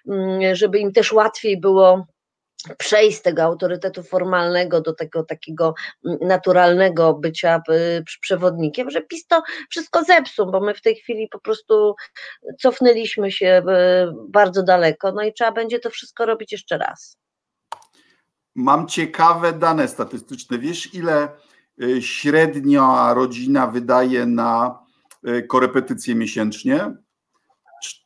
mm, 0.09 0.57
żeby 0.57 0.79
im 0.79 0.93
też 0.93 1.13
łatwiej 1.13 1.61
było 1.61 2.07
przejść 2.79 3.19
z 3.19 3.23
tego 3.23 3.43
autorytetu 3.43 4.03
formalnego 4.03 4.81
do 4.81 4.95
tego 4.95 5.23
takiego 5.23 5.75
mm, 6.07 6.19
naturalnego 6.21 7.15
bycia 7.15 7.63
y, 7.71 8.05
przewodnikiem, 8.21 8.91
że 8.91 9.03
PiS 9.03 9.27
to 9.27 9.43
wszystko 9.71 10.05
zepsuł, 10.05 10.51
bo 10.51 10.61
my 10.61 10.75
w 10.75 10.83
tej 10.83 10.97
chwili 10.97 11.29
po 11.29 11.41
prostu 11.41 11.95
cofnęliśmy 12.61 13.33
się 13.33 13.63
y, 13.69 14.13
bardzo 14.29 14.63
daleko, 14.63 15.13
no 15.13 15.23
i 15.23 15.33
trzeba 15.33 15.53
będzie 15.53 15.79
to 15.79 15.91
wszystko 15.91 16.27
robić 16.27 16.53
jeszcze 16.53 16.79
raz. 16.79 17.17
Mam 18.55 18.89
ciekawe 18.89 19.53
dane 19.53 19.89
statystyczne. 19.89 20.59
Wiesz, 20.59 20.95
ile 20.95 21.29
y, 21.83 22.03
średnia 22.03 23.15
rodzina 23.15 23.67
wydaje 23.67 24.27
na 24.27 24.79
korepetycje 25.49 26.15
miesięcznie? 26.15 26.95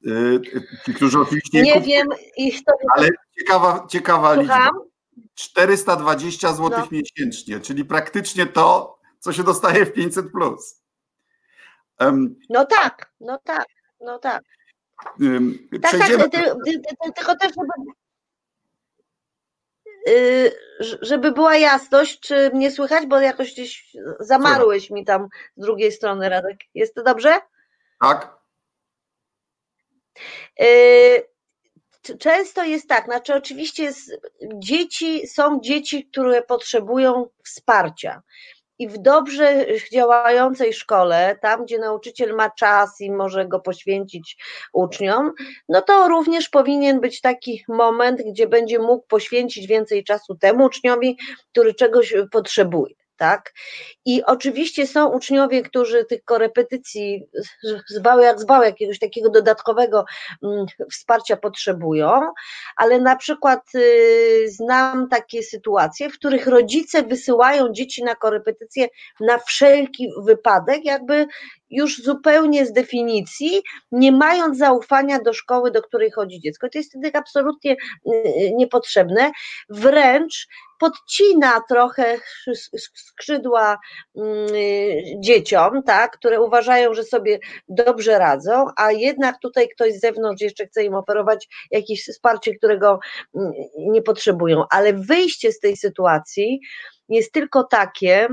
Y, 0.07 0.41
ci, 0.87 0.95
którzy 0.95 1.21
oczywiście. 1.21 1.63
Nie 1.63 1.81
wiem, 1.81 2.09
ich 2.37 2.65
to. 2.65 2.73
Ale 2.97 3.09
ciekawa, 3.39 3.87
ciekawa 3.89 4.35
liczba. 4.35 4.71
420 5.35 6.53
zł 6.53 6.71
no. 6.71 6.89
miesięcznie, 6.91 7.61
czyli 7.61 7.85
praktycznie 7.85 8.47
to, 8.47 8.99
co 9.19 9.33
się 9.33 9.43
dostaje 9.43 9.87
w 9.87 9.93
500. 9.93 10.31
Plus. 10.33 10.83
Um, 12.01 12.37
no 12.51 12.65
tak, 12.65 13.13
no 13.21 13.39
tak, 13.45 13.67
no 14.01 14.19
tak. 14.19 14.43
Um, 15.21 15.69
tak, 15.83 15.93
tak, 15.93 16.07
tylko 17.15 17.37
też, 17.37 17.53
żeby, 17.55 17.69
Y, 17.71 18.04
żeby 20.81 21.33
była 21.33 21.57
jasność, 21.57 22.21
czy 22.21 22.51
mnie 22.55 22.71
słychać, 22.71 23.07
bo 23.07 23.21
jakoś 23.21 23.53
gdzieś 23.53 23.97
zamarłeś 24.21 24.91
mi 24.91 25.05
tam 25.05 25.29
z 25.57 25.61
drugiej 25.65 25.93
strony, 25.93 26.29
Radek. 26.29 26.59
Jest 26.75 26.95
to 26.95 27.03
dobrze? 27.03 27.41
Tak. 28.01 28.37
Y, 30.61 31.29
często 32.19 32.65
jest 32.65 32.89
tak, 32.89 33.05
znaczy 33.05 33.35
oczywiście 33.35 33.83
jest, 33.83 34.11
dzieci 34.55 35.27
są 35.27 35.61
dzieci, 35.61 36.07
które 36.07 36.43
potrzebują 36.43 37.27
wsparcia 37.45 38.23
i 38.79 38.89
w 38.89 38.99
dobrze 38.99 39.67
działającej 39.93 40.73
szkole, 40.73 41.39
tam 41.43 41.65
gdzie 41.65 41.79
nauczyciel 41.79 42.35
ma 42.35 42.51
czas 42.51 43.01
i 43.01 43.11
może 43.11 43.47
go 43.47 43.61
poświęcić 43.61 44.37
uczniom, 44.73 45.33
no 45.69 45.83
to 45.83 46.09
również 46.09 46.49
powinien 46.49 47.01
być 47.01 47.21
taki 47.21 47.65
moment, 47.69 48.23
gdzie 48.23 48.47
będzie 48.47 48.79
mógł 48.79 49.07
poświęcić 49.07 49.67
więcej 49.67 50.05
czasu 50.05 50.35
temu 50.35 50.65
uczniowi, 50.65 51.19
który 51.53 51.75
czegoś 51.75 52.15
potrzebuje 52.31 52.95
tak? 53.17 53.53
I 54.05 54.25
oczywiście 54.25 54.87
są 54.87 55.09
uczniowie, 55.13 55.63
którzy 55.63 56.05
tych 56.05 56.25
korepetycji 56.25 57.27
zwał 57.89 58.21
jak 58.21 58.41
zwał, 58.41 58.63
jakiegoś 58.63 58.99
takiego 58.99 59.31
dodatkowego 59.31 60.05
mm, 60.43 60.67
wsparcia 60.93 61.37
potrzebują, 61.37 62.21
ale 62.77 63.01
na 63.01 63.17
przykład 63.17 63.75
y, 63.75 64.45
znam 64.49 65.09
takie 65.09 65.43
sytuacje, 65.43 66.11
w 66.11 66.19
których 66.19 66.47
rodzice 66.47 67.03
wysyłają 67.03 67.73
dzieci 67.73 68.05
na 68.05 68.15
korepetycje 68.15 68.89
na 69.21 69.39
wszelki 69.39 70.09
wypadek, 70.27 70.85
jakby 70.85 71.27
już 71.75 72.03
zupełnie 72.03 72.67
z 72.67 72.73
definicji, 72.73 73.63
nie 73.93 74.13
mając 74.13 74.59
zaufania 74.59 75.19
do 75.19 75.33
szkoły, 75.33 75.71
do 75.71 75.83
której 75.83 76.11
chodzi 76.11 76.41
dziecko. 76.41 76.69
To 76.73 76.79
jest 76.79 76.91
wtedy 76.91 77.11
absolutnie 77.15 77.73
y, 77.73 77.77
y, 78.15 78.53
niepotrzebne, 78.57 79.31
wręcz 79.69 80.49
podcina 80.79 81.61
trochę 81.69 82.19
skrzydła 82.97 83.79
mm, 84.17 84.47
dzieciom, 85.21 85.83
tak, 85.83 86.17
które 86.19 86.41
uważają, 86.41 86.95
że 86.95 87.05
sobie 87.05 87.39
dobrze 87.69 88.19
radzą, 88.19 88.67
a 88.77 88.93
jednak 88.93 89.37
tutaj 89.43 89.69
ktoś 89.69 89.93
z 89.93 90.01
zewnątrz 90.01 90.43
jeszcze 90.43 90.67
chce 90.67 90.85
im 90.85 90.95
oferować 90.95 91.49
jakieś 91.71 92.05
wsparcie, 92.05 92.55
którego 92.55 92.99
mm, 93.37 93.53
nie 93.79 94.03
potrzebują. 94.03 94.65
Ale 94.71 94.93
wyjście 94.93 95.53
z 95.53 95.61
tej 95.61 95.77
sytuacji 95.77 96.61
jest 97.09 97.33
tylko 97.33 97.65
takie, 97.65 98.29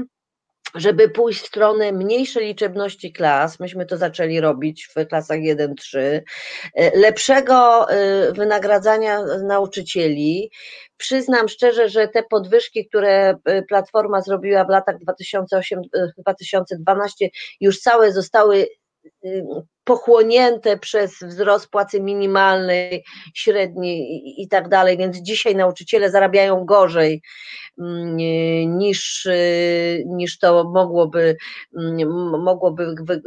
żeby 0.76 1.10
pójść 1.10 1.42
w 1.42 1.48
stronę 1.48 1.92
mniejszej 1.92 2.46
liczebności 2.46 3.14
klas, 3.14 3.60
myśmy 3.60 3.86
to 3.86 3.98
zaczęli 3.98 4.40
robić 4.40 4.88
w 4.96 5.08
klasach 5.08 5.40
1-3, 5.40 6.00
e, 6.00 7.00
lepszego 7.00 7.90
e, 7.90 8.32
wynagradzania 8.32 9.22
nauczycieli. 9.44 10.52
Przyznam 10.98 11.48
szczerze, 11.48 11.90
że 11.90 12.08
te 12.08 12.24
podwyżki, 12.24 12.88
które 12.88 13.38
e, 13.46 13.64
Platforma 13.64 14.22
zrobiła 14.22 14.66
w 14.66 14.70
latach 14.70 14.96
2008-2012, 16.28 17.30
już 17.62 17.80
całe 17.80 18.12
zostały 18.12 18.68
pochłonięte 19.84 20.78
przez 20.78 21.12
wzrost 21.22 21.68
płacy 21.68 22.02
minimalnej, 22.02 23.04
średniej 23.34 24.24
i 24.38 24.48
tak 24.48 24.70
dalej, 24.70 24.98
więc 24.98 25.18
dzisiaj 25.18 25.56
nauczyciele 25.56 26.12
zarabiają 26.12 26.66
gorzej 26.66 27.22
mm, 27.80 28.18
niż, 28.78 29.26
y, 29.26 30.04
niż 30.08 30.40
to 30.40 30.64
mogłoby, 30.64 31.38
mm, 31.78 32.10
mogłoby 32.44 32.96
wy, 33.08 33.22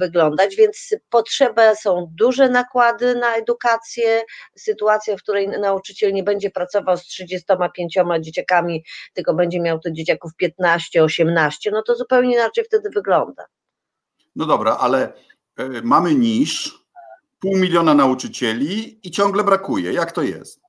wyglądać, 0.00 0.56
więc 0.56 0.94
potrzeba 1.10 1.74
są 1.74 2.06
duże 2.18 2.48
nakłady 2.48 3.14
na 3.14 3.36
edukację, 3.36 4.22
sytuacja, 4.58 5.16
w 5.16 5.22
której 5.22 5.48
nauczyciel 5.48 6.12
nie 6.12 6.22
będzie 6.22 6.50
pracował 6.50 6.96
z 6.96 7.02
35 7.02 7.98
dzieciakami, 8.20 8.84
tylko 9.14 9.34
będzie 9.34 9.60
miał 9.60 9.78
to 9.78 9.90
dzieciaków 9.90 10.30
15, 10.36 11.04
18, 11.04 11.70
no 11.70 11.82
to 11.82 11.94
zupełnie 11.94 12.34
inaczej 12.34 12.64
wtedy 12.64 12.90
wygląda. 12.94 13.44
No 14.36 14.46
dobra, 14.46 14.76
ale 14.80 15.12
e, 15.56 15.82
mamy 15.82 16.14
niż, 16.14 16.78
pół 17.40 17.56
miliona 17.56 17.94
nauczycieli 17.94 18.98
i 19.02 19.10
ciągle 19.10 19.44
brakuje. 19.44 19.92
Jak 19.92 20.12
to 20.12 20.22
jest? 20.22 20.60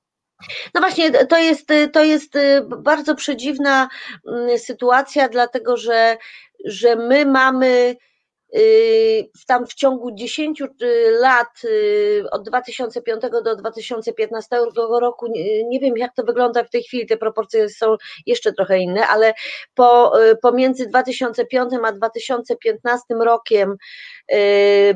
No 0.74 0.80
właśnie, 0.80 1.10
to 1.10 1.38
jest, 1.38 1.68
to 1.92 2.04
jest 2.04 2.36
e, 2.36 2.62
bardzo 2.62 3.14
przedziwna 3.14 3.88
mm, 4.26 4.58
sytuacja, 4.58 5.28
dlatego 5.28 5.76
że, 5.76 6.16
że 6.64 6.96
my 6.96 7.26
mamy 7.26 7.96
Y, 7.96 8.13
tam 9.46 9.66
w 9.66 9.74
ciągu 9.74 10.14
10 10.14 10.60
y, 10.60 10.66
lat, 11.20 11.64
y, 11.64 12.24
od 12.30 12.42
2005 12.42 13.22
do 13.44 13.56
2015 13.56 14.56
roku, 15.00 15.26
nie 15.68 15.80
wiem 15.80 15.96
jak 15.96 16.14
to 16.14 16.22
wygląda 16.22 16.64
w 16.64 16.70
tej 16.70 16.82
chwili, 16.82 17.06
te 17.06 17.16
proporcje 17.16 17.68
są 17.68 17.96
jeszcze 18.26 18.52
trochę 18.52 18.78
inne, 18.78 19.06
ale 19.06 19.34
po, 19.74 20.12
pomiędzy 20.42 20.86
2005 20.86 21.72
a 21.84 21.92
2015 21.92 23.14
rokiem 23.14 23.76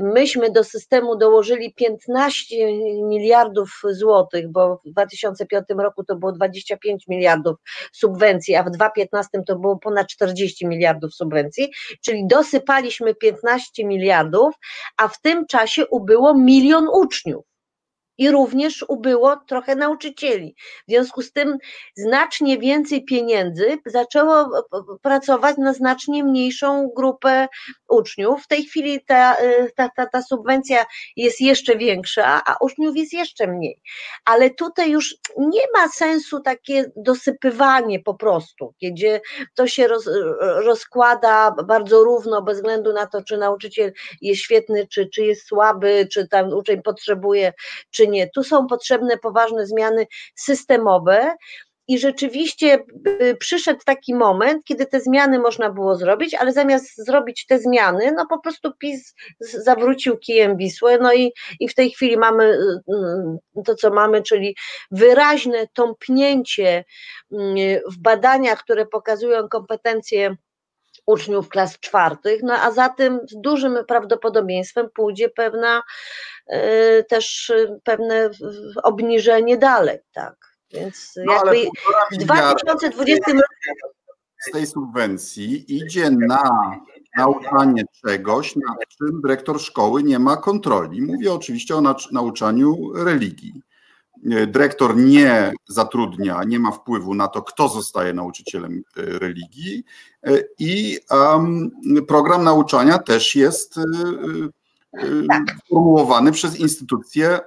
myśmy 0.01 0.51
do 0.51 0.65
systemu 0.65 1.17
dołożyli 1.17 1.75
15 1.75 2.57
miliardów 3.03 3.83
złotych, 3.91 4.49
bo 4.49 4.81
w 4.85 4.91
2005 4.91 5.65
roku 5.79 6.05
to 6.05 6.17
było 6.17 6.33
25 6.33 7.09
miliardów 7.09 7.57
subwencji, 7.93 8.55
a 8.55 8.63
w 8.63 8.71
2015 8.71 9.43
to 9.47 9.59
było 9.59 9.79
ponad 9.79 10.07
40 10.07 10.67
miliardów 10.67 11.15
subwencji, 11.15 11.71
czyli 12.01 12.27
dosypaliśmy 12.27 13.15
15 13.15 13.48
15 13.49 13.85
miliardów, 13.85 14.55
a 14.97 15.09
w 15.09 15.21
tym 15.21 15.47
czasie 15.47 15.87
ubyło 15.87 16.35
milion 16.35 16.89
uczniów 16.93 17.45
i 18.19 18.31
również 18.31 18.85
ubyło 18.89 19.37
trochę 19.37 19.77
nauczycieli. 19.77 20.55
W 20.89 20.91
związku 20.91 21.23
z 21.23 21.33
tym 21.33 21.59
znacznie 21.97 22.59
więcej 22.59 23.05
pieniędzy 23.05 23.79
zaczęło 23.87 24.51
pracować 25.03 25.57
na 25.57 25.73
znacznie 25.73 26.25
mniejszą 26.25 26.91
grupę 26.97 27.49
uczniów. 27.89 28.43
W 28.43 28.47
tej 28.47 28.65
chwili 28.65 29.05
ta, 29.05 29.37
ta, 29.77 29.89
ta, 29.97 30.07
ta 30.07 30.23
subwencja 30.23 30.87
jest 31.17 31.41
jeszcze 31.41 31.77
większa, 31.77 32.43
a 32.47 32.57
uczniów 32.61 32.97
jest 32.97 33.13
jeszcze 33.13 33.47
mniej. 33.47 33.81
Ale 34.25 34.51
tutaj 34.51 34.91
już 34.91 35.17
nie 35.39 35.63
ma 35.75 35.89
sensu 35.89 36.41
takie 36.41 36.93
dosypywanie 36.97 38.01
po 38.01 38.15
prostu, 38.15 38.75
gdzie 38.83 39.21
to 39.55 39.67
się 39.67 39.89
roz, 39.89 40.11
rozkłada 40.41 41.55
bardzo 41.67 42.05
równo, 42.05 42.43
bez 42.43 42.57
względu 42.57 42.93
na 42.93 43.07
to, 43.07 43.23
czy 43.23 43.39
nauczyciel 43.39 43.93
jest 44.21 44.43
świetny, 44.43 44.87
czy, 44.87 45.07
czy 45.07 45.23
jest 45.23 45.47
słaby, 45.47 46.09
czy 46.13 46.29
tam 46.29 46.53
uczeń 46.53 46.83
potrzebuje, 46.83 47.53
czy 47.91 48.08
Tu 48.35 48.43
są 48.43 48.67
potrzebne 48.67 49.19
poważne 49.19 49.67
zmiany 49.67 50.07
systemowe. 50.35 51.35
I 51.91 51.99
rzeczywiście 51.99 52.79
y, 53.23 53.37
przyszedł 53.41 53.81
taki 53.85 54.15
moment, 54.15 54.65
kiedy 54.65 54.87
te 54.87 55.01
zmiany 55.01 55.39
można 55.39 55.71
było 55.71 55.97
zrobić, 55.97 56.35
ale 56.35 56.53
zamiast 56.53 56.97
zrobić 56.97 57.47
te 57.47 57.59
zmiany, 57.59 58.13
no 58.13 58.27
po 58.27 58.41
prostu 58.41 58.73
PiS 58.79 59.15
zawrócił 59.41 60.19
kijem 60.19 60.57
Wisłę, 60.57 60.99
no 60.99 61.15
i, 61.15 61.33
i 61.61 61.69
w 61.69 61.75
tej 61.75 61.91
chwili 61.91 62.17
mamy 62.17 62.45
y, 62.45 62.93
y, 63.59 63.63
to, 63.65 63.75
co 63.75 63.91
mamy, 63.91 64.23
czyli 64.23 64.57
wyraźne 64.91 65.67
tąpnięcie 65.75 66.85
w 67.93 67.99
badaniach, 67.99 68.63
które 68.63 68.87
pokazują 68.87 69.49
kompetencje 69.49 70.37
uczniów 71.09 71.49
klas 71.49 71.81
czwartych, 71.81 72.43
no 72.43 72.55
a 72.55 72.71
za 72.71 72.89
tym 72.89 73.21
z 73.31 73.41
dużym 73.41 73.79
prawdopodobieństwem 73.89 74.89
pójdzie 74.95 75.29
pewna 75.29 75.83
y, 76.53 77.05
też 77.09 77.51
y, 77.51 77.81
pewne 77.85 78.31
obniżenie 78.83 79.59
dalej, 79.59 79.99
tak. 80.13 80.37
Więc 80.71 81.15
no, 81.25 81.33
jakby 81.33 81.71
w 82.13 82.17
2020 82.17 83.33
roku 83.33 83.99
z 84.41 84.51
tej 84.51 84.67
subwencji 84.67 85.77
idzie 85.77 86.11
na 86.11 86.43
nauczanie 87.17 87.83
czegoś, 88.07 88.57
nad 88.57 88.79
czym 88.89 89.21
dyrektor 89.23 89.61
szkoły 89.61 90.03
nie 90.03 90.19
ma 90.19 90.37
kontroli. 90.37 91.03
Mówię 91.03 91.33
oczywiście 91.33 91.77
o 91.77 91.83
nauczaniu 92.13 92.93
religii. 92.95 93.63
E, 94.27 94.47
dyrektor 94.47 94.97
nie 94.97 95.53
zatrudnia, 95.69 96.45
nie 96.45 96.59
ma 96.59 96.71
wpływu 96.71 97.15
na 97.15 97.29
to, 97.29 97.43
kto 97.43 97.69
zostaje 97.69 98.13
nauczycielem 98.13 98.83
e, 98.97 99.03
religii 99.19 99.85
e, 100.23 100.39
i 100.59 100.99
program 102.09 102.45
nauczania 102.45 102.99
też 102.99 103.35
jest 103.35 103.75
tak. 105.29 105.43
formułowany 105.69 106.33
przez 106.33 106.61
instytucję 106.61 107.41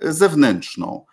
zewnętrzną. 0.00 1.04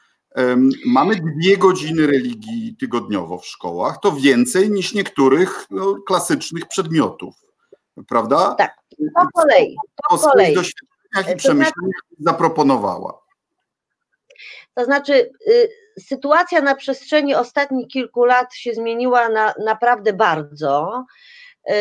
Mamy 0.86 1.16
dwie 1.16 1.58
godziny 1.58 2.08
religii 2.08 2.76
tygodniowo 2.80 3.38
w 3.38 3.46
szkołach, 3.46 4.00
to 4.02 4.12
więcej 4.12 4.72
niż 4.72 4.94
niektórych 4.94 5.66
no, 5.72 5.96
klasycznych 6.08 6.68
przedmiotów, 6.68 7.36
prawda? 8.08 8.56
Tak, 8.56 8.76
po 9.16 9.42
kolei. 9.42 9.76
Po, 10.10 10.18
po 10.18 10.24
kolei. 10.24 10.56
doświadczeniach 10.56 11.34
i 11.34 11.36
przemyśleniach 11.36 12.02
zaproponowała. 12.20 13.25
To 14.76 14.86
znaczy, 14.86 15.32
y, 15.48 15.70
sytuacja 16.00 16.62
na 16.62 16.76
przestrzeni 16.76 17.36
ostatnich 17.36 17.88
kilku 17.88 18.26
lat 18.26 18.56
się 18.56 18.74
zmieniła 18.74 19.30
na, 19.30 19.54
naprawdę 19.66 20.14
bardzo. 20.14 21.06
Y, 21.70 21.74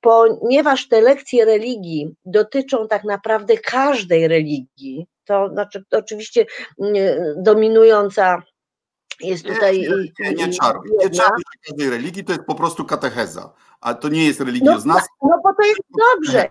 ponieważ 0.00 0.88
te 0.88 1.00
lekcje 1.00 1.44
religii 1.44 2.14
dotyczą 2.24 2.88
tak 2.88 3.04
naprawdę 3.04 3.56
każdej 3.56 4.28
religii, 4.28 5.06
to 5.24 5.48
znaczy 5.48 5.84
oczywiście 5.90 6.46
mm, 6.82 6.94
dominująca 7.36 8.42
jest 9.20 9.44
tutaj. 9.44 9.80
Nie, 9.80 10.30
nie, 10.30 10.46
nie, 10.46 10.52
czaruj. 10.52 10.90
Nie 10.98 11.10
czaruj 11.10 11.42
każdej 11.68 11.90
religii, 11.90 12.24
to 12.24 12.32
jest 12.32 12.44
po 12.44 12.54
prostu 12.54 12.84
katecheza, 12.84 13.52
a 13.80 13.94
to 13.94 14.08
nie 14.08 14.24
jest 14.24 14.40
religioznawstwo. 14.40 15.14
No, 15.22 15.28
no 15.28 15.40
bo 15.44 15.54
to 15.54 15.68
jest 15.68 15.80
dobrze, 16.14 16.48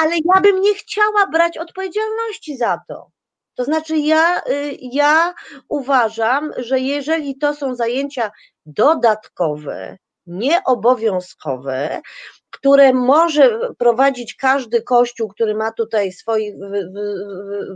ale 0.00 0.10
ja 0.34 0.40
bym 0.40 0.60
nie 0.60 0.74
chciała 0.74 1.26
brać 1.26 1.58
odpowiedzialności 1.58 2.56
za 2.56 2.78
to. 2.88 3.10
To 3.54 3.64
znaczy, 3.64 3.96
ja, 3.96 4.38
y, 4.38 4.78
ja 4.80 5.34
uważam, 5.68 6.52
że 6.56 6.80
jeżeli 6.80 7.38
to 7.38 7.54
są 7.54 7.74
zajęcia 7.74 8.30
dodatkowe, 8.66 9.96
nieobowiązkowe, 10.26 12.00
które 12.50 12.92
może 12.92 13.58
prowadzić 13.78 14.34
każdy 14.34 14.82
kościół, 14.82 15.28
który 15.28 15.54
ma 15.54 15.72
tutaj 15.72 16.12
swoich 16.12 16.54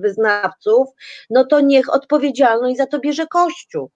wyznawców, 0.01 0.89
no 1.31 1.45
to 1.45 1.61
niech 1.61 1.95
odpowiedzialność 1.95 2.77
za 2.77 2.87
to 2.87 2.99
bierze 2.99 3.27
kościół. 3.27 3.91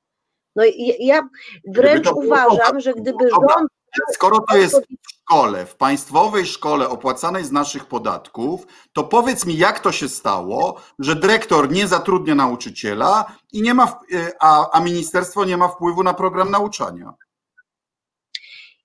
No 0.58 0.64
ja 0.98 1.28
wręcz 1.66 2.08
uważam, 2.12 2.80
że 2.80 2.94
gdyby 2.94 3.30
rząd. 3.30 3.70
Skoro 4.12 4.40
to 4.40 4.56
jest 4.56 4.76
w 4.76 5.10
szkole, 5.10 5.66
w 5.66 5.76
państwowej 5.76 6.46
szkole 6.46 6.88
opłacanej 6.88 7.44
z 7.44 7.52
naszych 7.52 7.86
podatków, 7.86 8.66
to 8.92 9.04
powiedz 9.04 9.46
mi, 9.46 9.56
jak 9.56 9.80
to 9.80 9.92
się 9.92 10.08
stało, 10.08 10.80
że 10.98 11.16
dyrektor 11.16 11.70
nie 11.70 11.86
zatrudnia 11.86 12.34
nauczyciela 12.34 13.32
i 13.52 13.62
nie 13.62 13.74
ma, 13.74 14.00
a, 14.40 14.70
a 14.70 14.80
ministerstwo 14.80 15.44
nie 15.44 15.56
ma 15.56 15.68
wpływu 15.68 16.02
na 16.02 16.14
program 16.14 16.50
nauczania? 16.50 17.14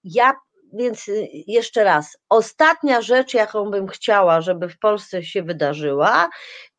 Ja 0.03 0.33
więc 0.73 1.07
y, 1.07 1.27
jeszcze 1.47 1.83
raz, 1.83 2.17
ostatnia 2.29 3.01
rzecz, 3.01 3.33
jaką 3.33 3.71
bym 3.71 3.87
chciała, 3.87 4.41
żeby 4.41 4.69
w 4.69 4.79
Polsce 4.79 5.23
się 5.23 5.43
wydarzyła, 5.43 6.29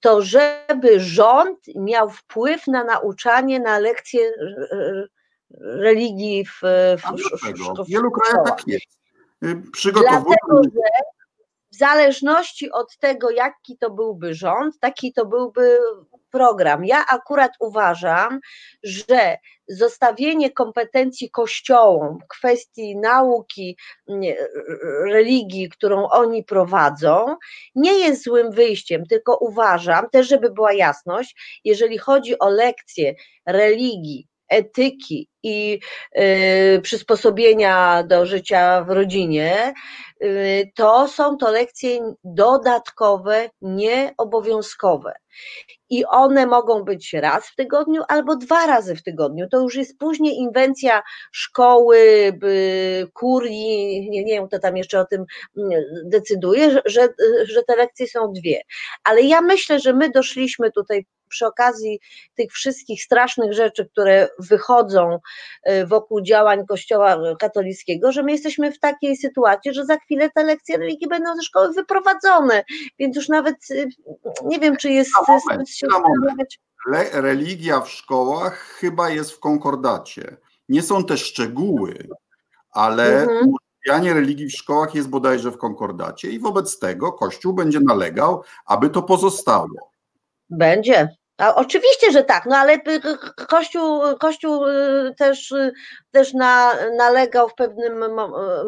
to 0.01 0.23
żeby 0.23 1.01
rząd 1.01 1.59
miał 1.77 2.11
wpływ 2.11 2.67
na 2.67 2.85
nauczanie, 2.85 3.61
na 3.61 3.79
lekcje 3.79 4.21
y, 4.21 4.33
y, 4.73 5.09
religii 5.61 6.45
w, 6.45 6.61
w, 6.97 7.03
w, 7.03 7.85
w 7.85 7.89
wielu 7.89 8.11
krajach 8.11 8.47
tak 8.47 8.63
jest. 8.67 8.99
Dlatego, 9.93 10.63
że 10.63 10.81
w 11.75 11.79
zależności 11.79 12.71
od 12.71 12.99
tego, 12.99 13.31
jaki 13.31 13.79
to 13.79 13.91
byłby 13.91 14.35
rząd, 14.35 14.81
taki 14.81 15.13
to 15.13 15.27
byłby 15.27 15.79
program. 16.31 16.85
Ja 16.85 17.05
akurat 17.07 17.53
uważam, 17.61 18.41
że 18.83 19.37
zostawienie 19.69 20.51
kompetencji 20.51 21.31
kościołom 21.31 22.19
w 22.25 22.29
kwestii 22.29 22.97
nauki 22.97 23.77
religii, 25.07 25.69
którą 25.69 26.09
oni 26.09 26.45
prowadzą, 26.45 27.37
nie 27.75 27.99
jest 27.99 28.25
złym 28.25 28.51
wyjściem, 28.51 29.07
tylko 29.07 29.37
uważam, 29.37 30.11
też 30.11 30.29
żeby 30.29 30.51
była 30.51 30.73
jasność, 30.73 31.61
jeżeli 31.65 31.99
chodzi 31.99 32.39
o 32.39 32.49
lekcje 32.49 33.15
religii, 33.47 34.29
etyki 34.55 35.29
i 35.43 35.81
y, 36.19 36.81
przysposobienia 36.83 38.03
do 38.03 38.27
życia 38.27 38.85
w 38.85 38.91
rodzinie, 38.91 39.75
y, 40.23 40.73
to 40.75 41.09
są 41.09 41.37
to 41.37 41.51
lekcje 41.51 42.15
dodatkowe, 42.25 43.51
nieobowiązkowe. 43.63 45.13
I 45.91 46.05
one 46.05 46.47
mogą 46.47 46.85
być 46.85 47.13
raz 47.13 47.49
w 47.49 47.55
tygodniu 47.57 48.03
albo 48.09 48.37
dwa 48.37 48.67
razy 48.67 48.97
w 48.97 49.03
tygodniu. 49.03 49.49
To 49.49 49.61
już 49.61 49.75
jest 49.75 49.99
później 49.99 50.37
inwencja 50.37 51.03
szkoły, 51.33 52.33
kurii, 53.13 54.11
nie, 54.11 54.25
nie 54.25 54.33
wiem, 54.33 54.49
kto 54.49 54.59
tam 54.59 54.77
jeszcze 54.77 55.01
o 55.01 55.05
tym 55.05 55.25
mm, 55.57 55.71
decyduje, 56.05 56.71
że, 56.71 56.83
że, 56.85 57.09
że 57.45 57.63
te 57.63 57.77
lekcje 57.77 58.07
są 58.07 58.33
dwie. 58.33 58.61
Ale 59.05 59.23
ja 59.23 59.41
myślę, 59.41 59.81
że 59.81 59.93
my 59.93 60.11
doszliśmy 60.11 60.73
tutaj 60.73 61.07
przy 61.35 61.47
okazji 61.47 62.01
tych 62.35 62.53
wszystkich 62.53 63.03
strasznych 63.03 63.53
rzeczy, 63.53 63.89
które 63.93 64.29
wychodzą 64.39 65.19
y, 65.69 65.87
wokół 65.87 66.21
działań 66.21 66.67
Kościoła 66.67 67.17
katolickiego, 67.39 68.13
że 68.13 68.23
my 68.23 68.33
jesteśmy 68.33 68.73
w 68.73 68.79
takiej 68.79 69.17
sytuacji, 69.17 69.75
że 69.75 69.85
za 69.85 69.97
chwilę 69.97 70.31
te 70.31 70.45
lekcje 70.45 70.77
religii 70.77 71.09
będą 71.09 71.37
ze 71.37 71.43
szkoły 71.43 71.73
wyprowadzone, 71.73 72.65
więc 72.99 73.17
już 73.17 73.29
nawet 73.29 73.57
y, 73.71 73.89
nie 74.45 74.59
wiem, 74.59 74.77
czy 74.77 74.91
jest 74.91 75.11
sens 75.51 75.69
się 75.71 75.87
zastanawiać. 75.91 76.61
Religia 77.13 77.81
w 77.81 77.91
szkołach 77.91 78.59
chyba 78.59 79.11
jest 79.11 79.33
w 79.33 79.41
konkordacie. 79.41 80.37
Nie 80.69 80.83
są 80.83 81.05
te 81.05 81.17
szczegóły, 81.17 82.09
ale 82.71 83.23
mhm. 83.23 83.53
używanie 83.87 84.15
religii 84.15 84.47
w 84.47 84.53
szkołach 84.53 84.95
jest 84.95 85.09
bodajże 85.09 85.51
w 85.51 85.59
konkordacie 85.59 86.31
i 86.31 86.39
wobec 86.39 86.79
tego 86.79 87.13
Kościół 87.13 87.53
będzie 87.53 87.81
nalegał, 87.81 88.43
aby 88.67 88.91
to 88.91 89.03
pozostało. 89.03 89.91
Będzie, 90.51 91.09
a 91.39 91.55
oczywiście, 91.55 92.13
że 92.13 92.25
tak, 92.25 92.47
no 92.47 92.57
ale 92.57 92.79
Kościół, 93.49 94.03
Kościół 94.21 94.67
y, 94.67 95.15
też, 95.19 95.51
y, 95.51 95.73
też 96.11 96.33
na, 96.33 96.75
nalegał 96.97 97.49
w 97.49 97.55
pewnym 97.55 97.99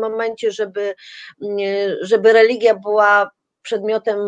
momencie, 0.00 0.50
żeby, 0.50 0.94
y, 1.42 1.98
żeby 2.02 2.32
religia 2.32 2.74
była 2.74 3.30
przedmiotem 3.62 4.18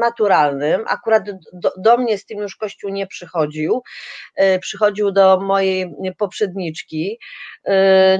maturalnym. 0.00 0.84
Akurat 0.86 1.22
do, 1.52 1.72
do, 1.76 1.96
mnie 1.96 2.18
z 2.18 2.26
tym 2.26 2.38
już 2.38 2.56
Kościół 2.56 2.90
nie 2.90 3.06
przychodził. 3.06 3.82
Przychodził 4.60 5.12
do 5.12 5.40
mojej 5.40 5.92
poprzedniczki. 6.18 7.18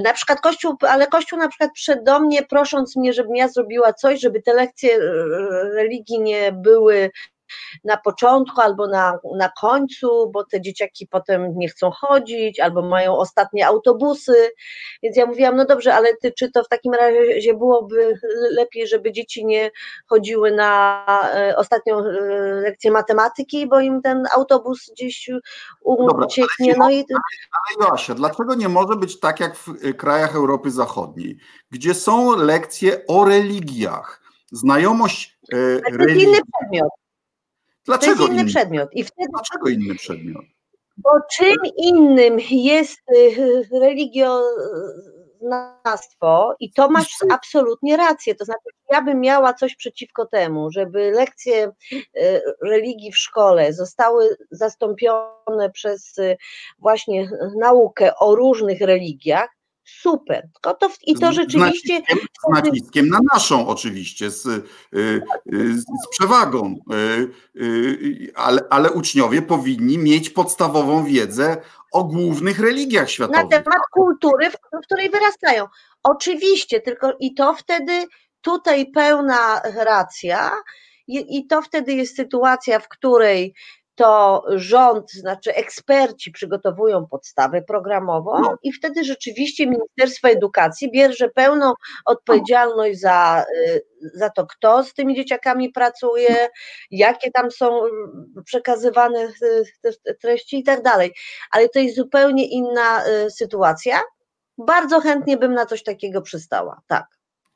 Na 0.03 0.13
przykład 0.13 0.41
Kościół, 0.41 0.75
ale 0.81 1.07
Kościół 1.07 1.39
na 1.39 1.47
przykład 1.47 1.71
przyszedł 1.73 2.03
do 2.03 2.19
mnie, 2.19 2.43
prosząc 2.45 2.95
mnie, 2.95 3.13
żebym 3.13 3.35
ja 3.35 3.47
zrobiła 3.47 3.93
coś, 3.93 4.19
żeby 4.19 4.41
te 4.41 4.53
lekcje 4.53 4.99
religii 5.75 6.19
nie 6.19 6.51
były 6.51 7.11
na 7.83 7.97
początku 7.97 8.61
albo 8.61 8.87
na, 8.87 9.19
na 9.37 9.49
końcu, 9.61 10.29
bo 10.33 10.43
te 10.43 10.61
dzieciaki 10.61 11.07
potem 11.07 11.53
nie 11.55 11.69
chcą 11.69 11.91
chodzić, 11.91 12.59
albo 12.59 12.81
mają 12.81 13.17
ostatnie 13.17 13.67
autobusy. 13.67 14.51
Więc 15.03 15.17
ja 15.17 15.25
mówiłam, 15.25 15.55
no 15.55 15.65
dobrze, 15.65 15.93
ale 15.93 16.15
ty, 16.21 16.31
czy 16.31 16.51
to 16.51 16.63
w 16.63 16.67
takim 16.67 16.93
razie 16.93 17.53
byłoby 17.53 18.19
lepiej, 18.51 18.87
żeby 18.87 19.11
dzieci 19.11 19.45
nie 19.45 19.71
chodziły 20.07 20.51
na 20.51 21.05
e, 21.33 21.55
ostatnią 21.57 21.99
e, 21.99 22.03
lekcję 22.61 22.91
matematyki, 22.91 23.67
bo 23.67 23.79
im 23.79 24.01
ten 24.01 24.23
autobus 24.35 24.91
gdzieś 24.91 25.29
ucieknie. 25.83 26.75
No, 26.77 26.85
no 26.85 26.91
i... 26.91 27.05
Ale 27.09 27.87
Joasia, 27.87 28.13
dlaczego 28.13 28.55
nie 28.55 28.69
może 28.69 28.95
być 28.95 29.19
tak 29.19 29.39
jak 29.39 29.55
w 29.55 29.69
e, 29.69 29.93
krajach 29.93 30.35
Europy 30.35 30.71
Zachodniej, 30.71 31.37
gdzie 31.71 31.93
są 31.93 32.37
lekcje 32.37 33.05
o 33.07 33.25
religiach? 33.25 34.21
Znajomość 34.51 35.39
religii. 35.53 35.97
To 35.97 36.03
jest 36.03 36.21
inny 36.21 36.39
przedmiot. 36.59 36.89
Dlaczego 37.89 38.15
to 38.15 38.21
jest 38.21 38.31
inny, 38.31 38.41
inny 38.41 38.51
przedmiot. 38.51 38.89
I 38.93 39.03
wtedy, 39.03 39.29
Dlaczego 39.31 39.69
inny 39.69 39.95
przedmiot? 39.95 40.45
Bo 40.97 41.09
czym 41.35 41.57
innym 41.77 42.39
jest 42.49 43.01
y, 43.15 43.67
religioznawstwo 43.71 46.55
i 46.59 46.73
to 46.73 46.89
masz 46.89 47.15
absolutnie 47.31 47.97
rację, 47.97 48.35
to 48.35 48.45
znaczy 48.45 48.69
ja 48.91 49.01
bym 49.01 49.19
miała 49.19 49.53
coś 49.53 49.75
przeciwko 49.75 50.25
temu, 50.25 50.71
żeby 50.71 51.11
lekcje 51.11 51.71
y, 51.91 52.41
religii 52.63 53.11
w 53.11 53.17
szkole 53.17 53.73
zostały 53.73 54.37
zastąpione 54.51 55.69
przez 55.73 56.17
y, 56.17 56.37
właśnie 56.79 57.31
naukę 57.59 58.15
o 58.15 58.35
różnych 58.35 58.81
religiach, 58.81 59.58
super. 60.01 60.49
Tylko 60.53 60.73
to, 60.73 60.89
I 61.07 61.15
to 61.15 61.33
rzeczywiście. 61.33 61.97
Z 61.97 61.99
naciskiem, 61.99 62.27
z 62.47 62.63
naciskiem 62.63 63.07
na 63.07 63.19
naszą, 63.33 63.67
oczywiście, 63.67 64.31
z, 64.31 64.45
y, 64.45 64.61
y, 65.53 65.77
z 65.77 65.85
przewagą, 66.11 66.79
y, 67.55 68.31
ale, 68.35 68.61
ale 68.69 68.91
uczniowie 68.91 69.41
powinni 69.41 69.97
mieć 69.97 70.29
podstawową 70.29 71.05
wiedzę 71.05 71.57
o 71.91 72.03
głównych 72.03 72.59
religiach 72.59 73.09
światowych. 73.09 73.43
Na 73.43 73.49
temat 73.49 73.81
kultury, 73.91 74.49
w 74.49 74.85
której 74.85 75.09
wyrastają. 75.09 75.65
Oczywiście, 76.03 76.81
tylko 76.81 77.13
i 77.19 77.33
to 77.33 77.53
wtedy 77.53 78.05
tutaj 78.41 78.91
pełna 78.91 79.61
racja, 79.75 80.51
i, 81.09 81.37
i 81.37 81.47
to 81.47 81.61
wtedy 81.61 81.93
jest 81.93 82.15
sytuacja, 82.15 82.79
w 82.79 82.87
której 82.87 83.53
to 83.99 84.43
rząd, 84.55 85.11
znaczy 85.11 85.55
eksperci 85.55 86.31
przygotowują 86.31 87.07
podstawę 87.07 87.61
programową 87.61 88.41
no. 88.41 88.57
i 88.63 88.73
wtedy 88.73 89.03
rzeczywiście 89.03 89.67
Ministerstwo 89.67 90.27
Edukacji 90.27 90.91
bierze 90.91 91.29
pełną 91.29 91.73
odpowiedzialność 92.05 92.99
za, 92.99 93.45
y, 93.67 93.81
za 94.13 94.29
to, 94.29 94.47
kto 94.47 94.83
z 94.83 94.93
tymi 94.93 95.15
dzieciakami 95.15 95.71
pracuje, 95.71 96.47
jakie 96.91 97.31
tam 97.31 97.51
są 97.51 97.81
przekazywane 98.45 99.27
te 100.03 100.13
treści 100.13 100.59
i 100.59 100.63
tak 100.63 100.83
dalej. 100.83 101.13
Ale 101.51 101.69
to 101.69 101.79
jest 101.79 101.95
zupełnie 101.95 102.47
inna 102.47 103.07
y, 103.07 103.31
sytuacja. 103.31 104.01
Bardzo 104.57 105.01
chętnie 105.01 105.37
bym 105.37 105.53
na 105.53 105.65
coś 105.65 105.83
takiego 105.83 106.21
przystała, 106.21 106.81
tak. 106.87 107.05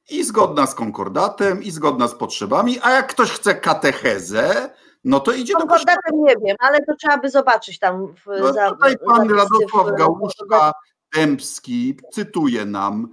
I 0.10 0.24
zgodna 0.24 0.68
z 0.68 0.76
konkordatem, 0.76 1.64
i 1.64 1.72
zgodna 1.72 2.08
z 2.08 2.16
potrzebami, 2.16 2.80
a 2.82 2.92
jak 2.92 3.08
ktoś 3.08 3.32
chce 3.32 3.56
katechezę, 3.56 4.70
no 5.04 5.20
to 5.20 5.32
idzie 5.32 5.54
do 5.60 5.68
kościoła. 5.68 5.98
nie 6.14 6.36
wiem, 6.46 6.56
ale 6.60 6.86
to 6.86 6.96
trzeba 6.96 7.18
by 7.18 7.30
zobaczyć 7.30 7.80
tam. 7.80 8.08
W, 8.08 8.26
no 8.40 8.54
za, 8.54 8.72
tutaj 8.72 8.96
pan 9.08 9.30
Radosław 9.30 9.98
Gałuszka 9.98 10.72
Dębski 11.16 11.98
cytuje 12.12 12.66
nam 12.66 13.10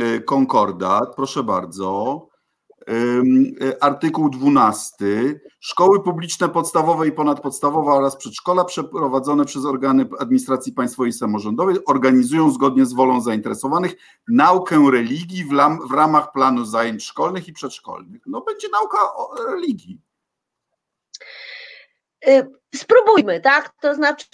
y, 0.00 0.20
konkordat, 0.20 1.16
proszę 1.16 1.42
bardzo. 1.42 2.28
Y, 2.88 3.80
artykuł 3.80 4.30
12. 4.30 5.04
Szkoły 5.60 6.02
publiczne 6.02 6.48
podstawowe 6.48 7.08
i 7.08 7.12
ponadpodstawowe 7.12 7.92
oraz 7.92 8.16
przedszkola 8.16 8.64
przeprowadzone 8.64 9.44
przez 9.44 9.64
organy 9.64 10.08
administracji 10.18 10.72
państwowej 10.72 11.10
i 11.10 11.12
samorządowej 11.12 11.76
organizują 11.86 12.50
zgodnie 12.50 12.86
z 12.86 12.92
wolą 12.92 13.20
zainteresowanych 13.20 13.96
naukę 14.28 14.90
religii 14.92 15.44
w, 15.44 15.52
lam, 15.52 15.88
w 15.88 15.92
ramach 15.92 16.32
planu 16.32 16.64
zajęć 16.64 17.04
szkolnych 17.04 17.48
i 17.48 17.52
przedszkolnych. 17.52 18.22
No 18.26 18.40
będzie 18.40 18.68
nauka 18.68 18.98
o 19.14 19.30
religii. 19.50 20.00
Y, 22.28 22.46
spróbujmy, 22.74 23.40
tak? 23.40 23.70
To 23.82 23.94
znaczy, 23.94 24.26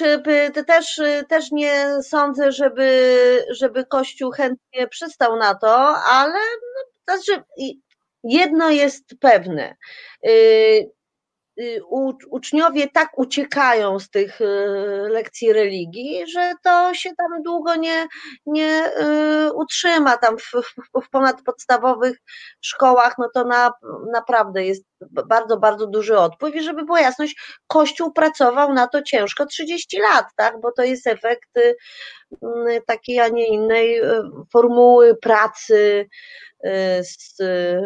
też, 0.66 1.00
też 1.28 1.50
nie 1.52 2.02
sądzę, 2.02 2.52
żeby, 2.52 3.46
żeby 3.50 3.86
Kościół 3.86 4.30
chętnie 4.30 4.88
przystał 4.88 5.36
na 5.36 5.54
to, 5.54 5.76
ale 5.96 6.32
no, 6.32 6.82
to 7.04 7.22
znaczy, 7.22 7.42
jedno 8.24 8.70
jest 8.70 9.04
pewne. 9.20 9.76
Y, 10.26 10.30
y, 10.30 10.90
uczniowie 12.30 12.88
tak 12.88 13.18
uciekają 13.18 13.98
z 13.98 14.10
tych 14.10 14.40
y, 14.40 14.44
lekcji 15.08 15.52
religii, 15.52 16.26
że 16.26 16.52
to 16.64 16.94
się 16.94 17.10
tam 17.16 17.42
długo 17.42 17.76
nie, 17.76 18.06
nie 18.46 18.90
utrzyma. 19.54 20.16
Tam 20.16 20.38
w, 20.38 20.50
w 21.04 21.10
ponadpodstawowych 21.10 22.16
szkołach, 22.60 23.14
no 23.18 23.28
to 23.34 23.44
na, 23.44 23.72
naprawdę 24.12 24.64
jest 24.66 24.84
bardzo, 25.26 25.56
bardzo 25.56 25.86
duży 25.86 26.18
odpływ 26.18 26.54
i 26.54 26.62
żeby 26.62 26.84
była 26.84 27.00
jasność, 27.00 27.60
Kościół 27.66 28.12
pracował 28.12 28.72
na 28.72 28.88
to 28.88 29.02
ciężko 29.02 29.46
30 29.46 29.98
lat, 29.98 30.26
tak, 30.36 30.60
bo 30.60 30.72
to 30.72 30.82
jest 30.82 31.06
efekt 31.06 31.50
takiej, 32.86 33.20
a 33.20 33.28
nie 33.28 33.48
innej 33.48 34.00
formuły 34.52 35.16
pracy, 35.16 36.06
Y, 36.49 36.49
z, 37.02 37.40
y, 37.40 37.80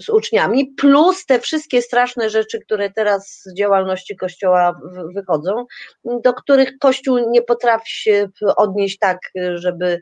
z 0.00 0.08
uczniami, 0.08 0.66
plus 0.66 1.26
te 1.26 1.40
wszystkie 1.40 1.82
straszne 1.82 2.30
rzeczy, 2.30 2.60
które 2.60 2.90
teraz 2.90 3.42
z 3.44 3.54
działalności 3.54 4.16
Kościoła 4.16 4.80
wychodzą, 5.14 5.66
do 6.04 6.34
których 6.34 6.78
Kościół 6.78 7.30
nie 7.30 7.42
potrafi 7.42 7.90
się 7.90 8.28
odnieść 8.56 8.98
tak, 8.98 9.18
żeby, 9.54 10.00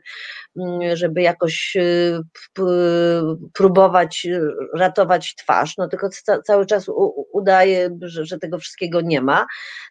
żeby 0.93 1.21
jakoś 1.21 1.75
y, 1.75 2.19
próbować 3.53 4.27
ratować 4.73 5.35
twarz, 5.35 5.77
no 5.77 5.87
tylko 5.87 6.09
cały 6.45 6.65
czas 6.65 6.85
udaje, 7.31 7.89
że, 8.01 8.25
że 8.25 8.39
tego 8.39 8.57
wszystkiego 8.57 9.01
nie 9.01 9.21
ma, 9.21 9.45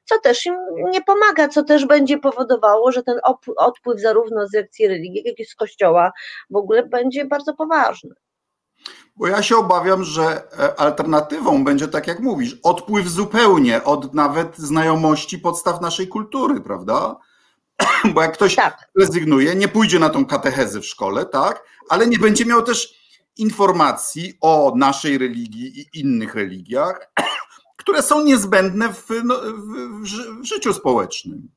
co 0.05 0.19
też 0.19 0.47
im 0.47 0.55
nie 0.91 1.03
pomaga, 1.03 1.49
co 1.49 1.63
też 1.63 1.87
będzie 1.87 2.19
powodowało, 2.19 2.93
że 2.93 3.03
ten 3.03 3.19
odpływ 3.57 4.01
zarówno 4.01 4.47
z 4.47 4.53
lekcji 4.53 4.89
religii, 4.89 5.23
jak 5.25 5.41
i 5.41 5.45
z 5.45 5.55
Kościoła 5.55 6.13
w 6.51 6.57
ogóle 6.57 6.87
będzie 6.87 7.25
bardzo 7.25 7.55
poważny 7.55 7.84
ważne. 7.87 8.15
Bo 9.17 9.27
ja 9.27 9.43
się 9.43 9.57
obawiam, 9.57 10.05
że 10.05 10.53
e, 10.59 10.81
alternatywą 10.81 11.65
będzie, 11.65 11.89
tak 11.89 12.07
jak 12.07 12.21
mówisz, 12.21 12.57
odpływ 12.63 13.09
zupełnie 13.09 13.85
od 13.85 14.15
nawet 14.15 14.59
znajomości 14.59 15.39
podstaw 15.39 15.81
naszej 15.81 16.09
kultury, 16.09 16.61
prawda? 16.61 17.17
Bo 18.15 18.23
jak 18.23 18.33
ktoś 18.35 18.55
tak. 18.55 18.89
rezygnuje, 18.99 19.55
nie 19.55 19.69
pójdzie 19.69 19.99
na 19.99 20.11
tą 20.11 20.27
katechezę 20.27 20.81
w 20.81 20.87
szkole, 20.87 21.27
tak? 21.27 21.65
Ale 21.89 22.07
nie 22.07 22.19
będzie 22.19 22.47
miał 22.47 22.63
też 22.63 22.95
informacji 23.37 24.39
o 24.41 24.73
naszej 24.77 25.19
religii 25.19 25.81
i 25.81 26.01
innych 26.01 26.35
religiach, 26.35 27.13
które 27.81 28.03
są 28.03 28.25
niezbędne 28.25 28.93
w, 28.93 29.09
no, 29.25 29.35
w, 29.37 30.03
w 30.41 30.45
życiu 30.45 30.73
społecznym. 30.73 31.49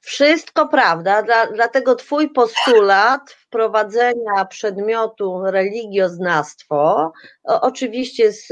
Wszystko 0.00 0.68
prawda, 0.68 1.22
dla, 1.22 1.46
dlatego 1.46 1.94
Twój 1.94 2.30
postulat 2.30 3.41
wprowadzenia 3.52 4.44
przedmiotu 4.48 5.42
religioznawstwo, 5.44 7.12
oczywiście 7.44 8.32
z, 8.32 8.46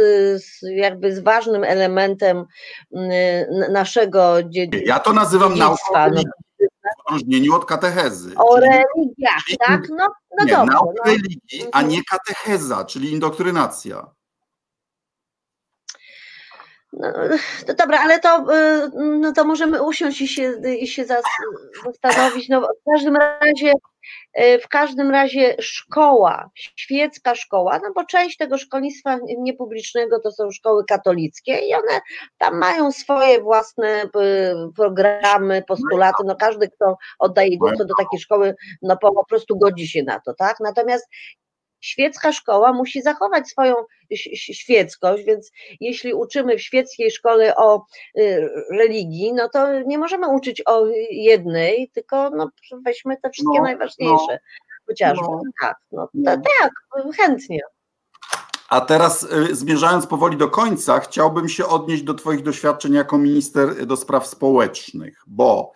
z, 0.44 0.61
jakby 0.62 1.14
z 1.14 1.20
ważnym 1.20 1.64
elementem 1.64 2.44
naszego 3.70 4.42
dziedzictwa. 4.42 4.94
Ja 4.94 4.98
to 4.98 5.12
nazywam 5.12 5.59
nauką 5.59 6.11
w 7.07 7.07
odróżnieniu 7.07 7.55
od 7.55 7.64
katechezy. 7.64 8.34
O 8.36 8.57
religiach, 8.57 9.44
tak? 9.66 9.80
No, 9.90 10.09
no 10.38 10.44
nie, 10.44 10.53
dobrze. 10.53 10.72
Nauka 10.74 11.03
no. 11.07 11.12
religii, 11.12 11.66
a 11.72 11.82
nie 11.82 12.05
katecheza, 12.05 12.84
czyli 12.84 13.12
indoktrynacja. 13.12 14.11
No, 16.93 17.09
dobra, 17.78 17.99
ale 18.03 18.18
to, 18.18 18.55
y, 18.55 18.91
no 18.95 19.32
to 19.32 19.45
możemy 19.45 19.82
usiąść 19.82 20.20
i 20.20 20.28
się, 20.28 20.53
i 20.78 20.86
się 20.86 21.05
zastanowić. 21.05 22.49
No, 22.49 22.61
w 22.61 22.91
każdym 22.91 23.16
razie 23.16 23.72
y, 24.41 24.59
w 24.59 24.68
każdym 24.68 25.11
razie 25.11 25.57
szkoła, 25.61 26.51
świecka 26.55 27.34
szkoła, 27.34 27.80
no 27.82 27.93
bo 27.95 28.05
część 28.05 28.36
tego 28.36 28.59
szkolnictwa 28.59 29.18
niepublicznego 29.38 30.20
to 30.20 30.32
są 30.32 30.51
szkoły 30.51 30.84
katolickie 30.84 31.59
i 31.59 31.74
one 31.74 32.01
tam 32.38 32.59
mają 32.59 32.93
swoje 32.93 33.41
własne 33.41 34.05
y, 34.05 34.09
programy, 34.76 35.64
postulaty, 35.68 36.22
no 36.26 36.36
każdy, 36.36 36.68
kto 36.68 36.97
oddaje 37.18 37.59
głos 37.59 37.78
do 37.78 37.95
takiej 37.99 38.20
szkoły, 38.20 38.55
no 38.82 38.97
po 38.97 39.24
prostu 39.28 39.59
godzi 39.59 39.88
się 39.88 40.03
na 40.03 40.20
to, 40.20 40.34
tak? 40.34 40.57
Natomiast 40.61 41.09
świecka 41.81 42.33
szkoła 42.33 42.72
musi 42.72 43.03
zachować 43.03 43.49
swoją 43.49 43.74
świeckość, 44.35 45.24
więc 45.24 45.53
jeśli 45.81 46.14
uczymy 46.14 46.57
w 46.57 46.62
świeckiej 46.62 47.11
szkole 47.11 47.57
o 47.57 47.85
y, 48.18 48.49
religii, 48.70 49.33
no 49.33 49.49
to 49.49 49.83
nie 49.83 49.99
możemy 49.99 50.28
uczyć 50.28 50.62
o 50.66 50.87
jednej, 51.11 51.91
tylko 51.95 52.31
no, 52.31 52.51
weźmy 52.85 53.16
te 53.22 53.31
wszystkie 53.31 53.59
no, 53.59 53.64
najważniejsze. 53.64 54.33
No, 54.33 54.87
chociażby. 54.87 55.22
No, 55.22 55.41
tak, 55.61 55.76
no, 55.93 56.09
no. 56.14 56.37
tak, 56.61 56.72
chętnie. 57.16 57.61
A 58.68 58.81
teraz 58.81 59.22
y, 59.22 59.55
zmierzając 59.55 60.07
powoli 60.07 60.37
do 60.37 60.49
końca, 60.49 61.01
chciałbym 61.01 61.49
się 61.49 61.66
odnieść 61.66 62.03
do 62.03 62.14
Twoich 62.14 62.43
doświadczeń 62.43 62.95
jako 62.95 63.18
minister 63.18 63.87
do 63.87 63.97
spraw 63.97 64.26
społecznych, 64.26 65.22
bo 65.26 65.72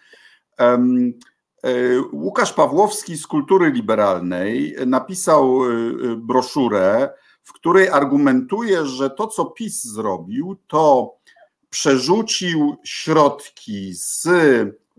um, 0.59 1.13
Łukasz 2.13 2.53
Pawłowski 2.53 3.17
z 3.17 3.27
Kultury 3.27 3.71
Liberalnej 3.71 4.77
napisał 4.87 5.65
e, 5.65 5.69
e, 5.69 6.17
broszurę, 6.17 7.11
w 7.43 7.53
której 7.53 7.89
argumentuje, 7.89 8.87
że 8.87 9.11
to, 9.11 9.27
co 9.27 9.45
PiS 9.45 9.85
zrobił, 9.85 10.57
to 10.67 11.15
przerzucił 11.71 12.77
środki 12.85 13.95
z 13.95 14.29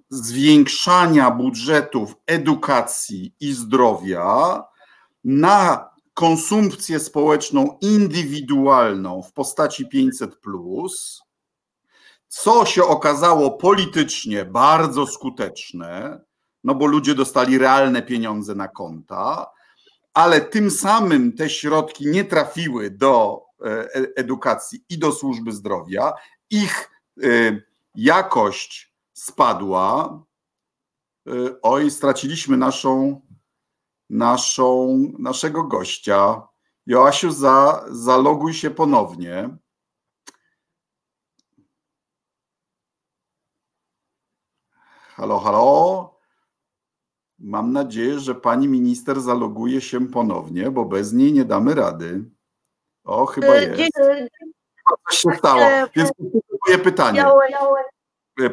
zwiększania 0.09 1.31
budżetów 1.31 2.15
edukacji 2.27 3.35
i 3.39 3.53
zdrowia 3.53 4.63
na 5.23 5.89
konsumpcję 6.13 6.99
społeczną 6.99 7.77
indywidualną 7.81 9.21
w 9.21 9.33
postaci 9.33 9.87
500, 9.87 10.35
co 12.27 12.65
się 12.65 12.83
okazało 12.83 13.51
politycznie 13.51 14.45
bardzo 14.45 15.07
skuteczne, 15.07 16.21
no 16.65 16.75
bo 16.75 16.85
ludzie 16.85 17.15
dostali 17.15 17.57
realne 17.57 18.01
pieniądze 18.01 18.55
na 18.55 18.67
konta, 18.67 19.51
ale 20.13 20.41
tym 20.41 20.71
samym 20.71 21.33
te 21.33 21.49
środki 21.49 22.07
nie 22.07 22.23
trafiły 22.23 22.91
do 22.91 23.41
e, 23.61 23.69
e, 23.69 23.87
edukacji 24.15 24.85
i 24.89 24.97
do 24.97 25.11
służby 25.11 25.51
zdrowia. 25.51 26.13
Ich 26.49 26.91
e, 27.23 27.27
jakość 27.95 28.95
spadła. 29.13 30.19
Oj, 31.61 31.91
straciliśmy 31.91 32.57
naszą, 32.57 33.21
naszą, 34.09 34.97
naszego 35.19 35.63
gościa. 35.63 36.41
Joasiu, 36.85 37.31
za, 37.31 37.85
zaloguj 37.89 38.53
się 38.53 38.69
ponownie. 38.71 39.57
Halo, 45.15 45.39
halo. 45.39 46.14
Mam 47.45 47.73
nadzieję, 47.73 48.19
że 48.19 48.35
pani 48.35 48.67
minister 48.67 49.21
zaloguje 49.21 49.81
się 49.81 50.07
ponownie, 50.07 50.71
bo 50.71 50.85
bez 50.85 51.13
niej 51.13 51.33
nie 51.33 51.45
damy 51.45 51.75
rady. 51.75 52.23
O, 53.03 53.25
chyba 53.25 53.47
e, 53.47 53.63
jest. 53.63 53.91
coś 55.09 55.17
się 55.17 55.29
stało. 55.37 55.61
Więc 55.95 56.11
moje 56.67 56.77
pytanie. 56.77 57.25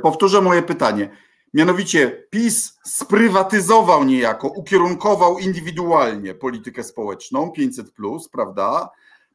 Powtórzę 0.02 0.40
moje 0.40 0.62
pytanie. 0.62 1.16
Mianowicie 1.54 2.26
PiS 2.30 2.78
sprywatyzował 2.84 4.04
niejako, 4.04 4.48
ukierunkował 4.48 5.38
indywidualnie 5.38 6.34
politykę 6.34 6.84
społeczną 6.84 7.50
500, 7.50 7.92
prawda? 8.32 8.90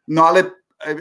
No 0.08 0.28
ale 0.28 0.40
e, 0.40 0.52
e, 0.80 0.94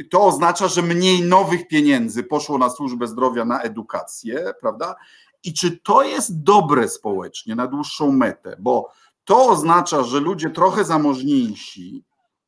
e, 0.00 0.04
to 0.10 0.24
oznacza, 0.24 0.68
że 0.68 0.82
mniej 0.82 1.22
nowych 1.22 1.68
pieniędzy 1.68 2.24
poszło 2.24 2.58
na 2.58 2.70
służbę 2.70 3.06
zdrowia, 3.06 3.44
na 3.44 3.62
edukację, 3.62 4.54
prawda? 4.60 4.96
I 5.44 5.54
czy 5.54 5.78
to 5.78 6.02
jest 6.02 6.42
dobre 6.42 6.88
społecznie 6.88 7.54
na 7.54 7.66
dłuższą 7.66 8.12
metę? 8.12 8.56
Bo 8.58 8.92
to 9.24 9.46
oznacza, 9.46 10.02
że 10.02 10.20
ludzie 10.20 10.50
trochę 10.50 10.84
zamożniejsi 10.84 12.04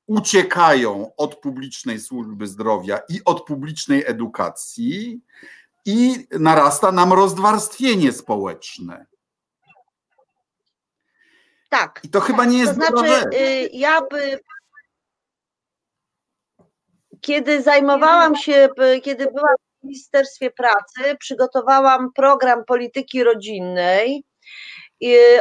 uciekają 0.07 1.17
od 1.17 1.37
publicznej 1.37 2.01
służby 2.01 2.47
zdrowia 2.47 3.01
i 3.09 3.21
od 3.25 3.45
publicznej 3.45 4.05
edukacji, 4.07 5.21
i 5.85 6.27
narasta 6.31 6.93
nam 6.93 7.13
rozwarstwienie 7.13 8.13
społeczne. 8.13 9.07
Tak. 11.69 12.01
I 12.05 12.09
to 12.09 12.21
chyba 12.21 12.45
nie 12.45 12.59
jest 12.59 12.81
to 12.81 12.87
znaczy, 12.87 13.37
y, 13.37 13.71
ja 13.73 14.01
by. 14.11 14.41
Kiedy 17.21 17.63
zajmowałam 17.63 18.37
się, 18.37 18.69
kiedy 19.03 19.27
byłam 19.27 19.55
w 19.85 19.87
Ministerstwie 19.87 20.51
Pracy, 20.51 21.17
przygotowałam 21.19 22.13
program 22.13 22.65
polityki 22.65 23.25
rodzinnej. 23.25 24.25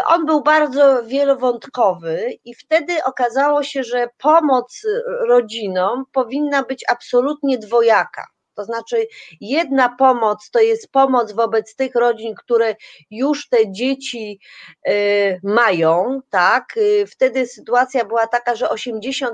On 0.07 0.25
był 0.25 0.43
bardzo 0.43 1.03
wielowątkowy, 1.03 2.33
i 2.45 2.55
wtedy 2.55 3.03
okazało 3.03 3.63
się, 3.63 3.83
że 3.83 4.07
pomoc 4.17 4.81
rodzinom 5.27 6.03
powinna 6.11 6.63
być 6.63 6.83
absolutnie 6.89 7.57
dwojaka. 7.57 8.32
To 8.55 8.65
znaczy, 8.65 9.07
jedna 9.41 9.95
pomoc 9.99 10.49
to 10.49 10.59
jest 10.59 10.91
pomoc 10.91 11.31
wobec 11.31 11.75
tych 11.75 11.95
rodzin, 11.95 12.35
które 12.35 12.75
już 13.11 13.49
te 13.49 13.71
dzieci 13.71 14.39
y, 14.87 15.39
mają, 15.43 16.21
tak? 16.29 16.77
Y, 16.77 17.05
wtedy 17.07 17.47
sytuacja 17.47 18.05
była 18.05 18.27
taka, 18.27 18.55
że 18.55 18.65
85% 18.65 19.31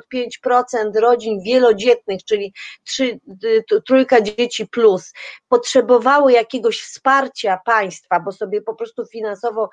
rodzin 0.95 1.41
wielodzietnych, 1.41 2.23
czyli 2.23 2.53
trzy, 2.83 3.19
y, 3.43 3.63
trójka 3.87 4.21
dzieci 4.21 4.67
plus, 4.67 5.13
potrzebowały 5.49 6.31
jakiegoś 6.31 6.81
wsparcia 6.81 7.59
państwa, 7.65 8.19
bo 8.19 8.31
sobie 8.31 8.61
po 8.61 8.75
prostu 8.75 9.05
finansowo 9.05 9.69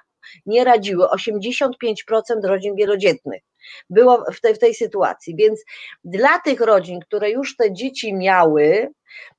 nie 0.46 0.64
radziły. 0.64 1.06
85% 1.06 2.44
rodzin 2.44 2.74
wielodzietnych 2.74 3.42
było 3.90 4.24
w 4.32 4.40
tej, 4.40 4.54
w 4.54 4.58
tej 4.58 4.74
sytuacji. 4.74 5.36
Więc 5.36 5.64
dla 6.04 6.38
tych 6.38 6.60
rodzin, 6.60 7.00
które 7.00 7.30
już 7.30 7.56
te 7.56 7.72
dzieci 7.72 8.14
miały, 8.14 8.88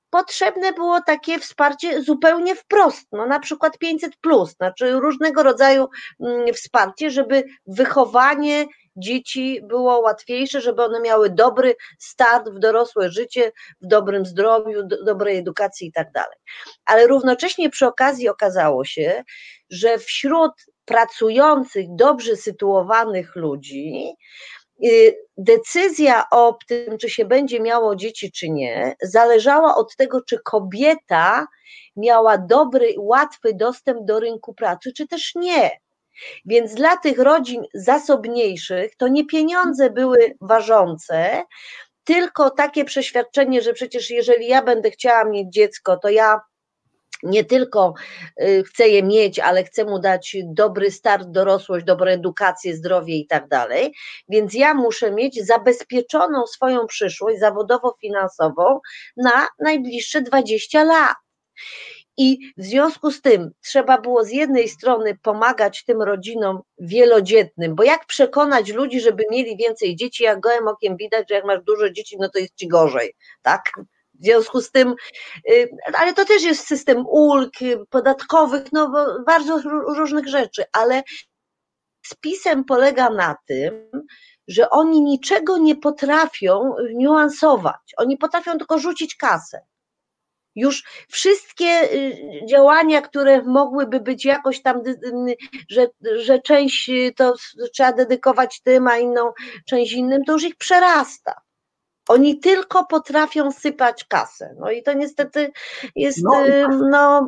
potrzebne 0.10 0.74
było 0.74 1.02
takie 1.02 1.40
wsparcie 1.40 2.02
zupełnie 2.02 2.56
wprost, 2.56 3.08
no 3.12 3.26
na 3.26 3.40
przykład 3.40 3.78
500, 3.78 4.14
znaczy 4.58 4.92
różnego 4.92 5.44
rodzaju 5.44 5.88
mm, 6.20 6.54
wsparcie, 6.54 7.12
żeby 7.12 7.44
wychowanie 7.68 8.66
dzieci 8.98 9.60
było 9.64 10.00
łatwiejsze, 10.00 10.62
żeby 10.62 10.84
one 10.84 11.00
miały 11.00 11.30
dobry 11.30 11.76
start 12.00 12.50
w 12.50 12.60
dorosłe 12.60 13.12
życie, 13.12 13.52
w 13.82 13.88
dobrym 13.88 14.26
zdrowiu, 14.26 14.88
do, 14.88 15.04
dobrej 15.04 15.38
edukacji 15.38 15.88
i 15.88 15.92
tak 15.92 16.12
dalej. 16.12 16.38
Ale 16.86 17.08
równocześnie 17.08 17.70
przy 17.70 17.88
okazji 17.88 18.30
okazało 18.30 18.86
się, 18.86 19.24
że 19.70 19.98
wśród 19.98 20.52
pracujących, 20.86 21.86
dobrze 21.90 22.36
sytuowanych 22.36 23.36
ludzi, 23.36 24.14
decyzja 25.38 26.24
o 26.32 26.58
tym, 26.68 26.98
czy 26.98 27.10
się 27.10 27.26
będzie 27.26 27.60
miało 27.60 27.96
dzieci, 27.96 28.32
czy 28.32 28.50
nie, 28.50 28.96
zależała 29.02 29.76
od 29.76 29.96
tego, 29.96 30.22
czy 30.22 30.40
kobieta 30.44 31.48
miała 31.96 32.38
dobry, 32.38 32.94
łatwy 32.98 33.54
dostęp 33.54 34.06
do 34.06 34.20
rynku 34.20 34.54
pracy, 34.54 34.94
czy 34.94 35.08
też 35.08 35.36
nie. 35.36 35.72
Więc 36.46 36.74
dla 36.74 36.98
tych 36.98 37.20
rodzin 37.20 37.64
zasobniejszych 37.74 38.96
to 38.96 39.08
nie 39.08 39.26
pieniądze 39.26 39.90
były 39.90 40.36
ważące, 40.42 41.44
tylko 42.04 42.50
takie 42.50 42.86
przeświadczenie, 42.86 43.62
że 43.62 43.74
przecież 43.74 44.10
jeżeli 44.10 44.48
ja 44.48 44.64
będę 44.64 44.92
chciała 44.92 45.24
mieć 45.26 45.54
dziecko, 45.54 45.98
to 45.98 46.10
ja 46.10 46.42
nie 47.24 47.44
tylko 47.44 47.94
y, 48.42 48.64
chcę 48.64 48.88
je 48.88 49.04
mieć, 49.04 49.40
ale 49.40 49.64
chcę 49.64 49.86
mu 49.86 50.00
dać 50.00 50.38
dobry 50.46 50.92
start, 50.92 51.28
dorosłość, 51.28 51.86
dobrą 51.86 52.12
edukację, 52.12 52.76
zdrowie 52.76 53.18
i 53.18 53.28
tak 53.28 53.48
dalej. 53.48 53.94
Więc 54.30 54.54
ja 54.54 54.74
muszę 54.74 55.12
mieć 55.12 55.46
zabezpieczoną 55.46 56.48
swoją 56.48 56.88
przyszłość 56.88 57.40
zawodowo-finansową 57.40 58.80
na 59.18 59.48
najbliższe 59.60 60.22
20 60.22 60.84
lat. 60.84 61.16
I 62.18 62.40
w 62.58 62.64
związku 62.64 63.12
z 63.12 63.22
tym 63.22 63.52
trzeba 63.62 64.02
było 64.02 64.24
z 64.24 64.32
jednej 64.32 64.70
strony 64.70 65.18
pomagać 65.22 65.84
tym 65.86 66.02
rodzinom 66.02 66.62
wielodzietnym, 66.80 67.76
bo 67.76 67.84
jak 67.84 68.06
przekonać 68.06 68.72
ludzi, 68.72 69.02
żeby 69.02 69.24
mieli 69.32 69.58
więcej 69.58 69.96
dzieci, 69.96 70.24
jak 70.24 70.40
gołym 70.40 70.68
okiem 70.68 70.98
widać, 70.98 71.30
że 71.30 71.36
jak 71.36 71.46
masz 71.46 71.64
dużo 71.64 71.90
dzieci, 71.90 72.18
no 72.20 72.30
to 72.30 72.40
jest 72.40 72.56
ci 72.56 72.68
gorzej, 72.68 73.14
tak? 73.42 73.72
W 74.20 74.24
związku 74.24 74.62
z 74.62 74.72
tym, 74.72 74.96
y, 75.50 75.70
ale 75.94 76.14
to 76.14 76.26
też 76.26 76.44
jest 76.44 76.68
system 76.68 77.06
ulg 77.08 77.62
y, 77.62 77.78
podatkowych, 77.90 78.64
no 78.72 78.92
bardzo 79.26 79.62
różnych 79.98 80.28
rzeczy, 80.28 80.64
ale 80.72 81.04
spisem 82.06 82.64
polega 82.64 83.10
na 83.10 83.36
tym, 83.48 83.90
że 84.48 84.70
oni 84.70 85.02
niczego 85.02 85.58
nie 85.58 85.76
potrafią 85.76 86.76
niuansować. 86.94 87.94
Oni 87.98 88.18
potrafią 88.18 88.58
tylko 88.58 88.80
rzucić 88.80 89.16
kasę. 89.16 89.62
Już 90.56 90.84
wszystkie 91.10 91.94
y, 91.94 92.46
działania, 92.50 93.02
które 93.02 93.42
mogłyby 93.44 94.00
być 94.00 94.26
jakoś 94.26 94.62
tam, 94.62 94.82
że, 95.70 95.88
że 96.16 96.40
część 96.40 96.92
to 97.16 97.34
trzeba 97.74 97.94
dedykować 97.94 98.62
tym, 98.62 98.88
a 98.88 98.98
inną 98.98 99.32
część 99.66 99.94
innym, 99.94 100.24
to 100.24 100.34
już 100.34 100.44
ich 100.44 100.56
przerasta. 100.56 101.47
Oni 102.08 102.40
tylko 102.40 102.86
potrafią 102.86 103.52
sypać 103.52 104.04
kasę. 104.04 104.56
No 104.60 104.72
i 104.72 104.84
to 104.84 104.94
niestety 104.94 105.52
jest. 105.96 106.24
No, 106.24 106.32
no, 106.90 107.26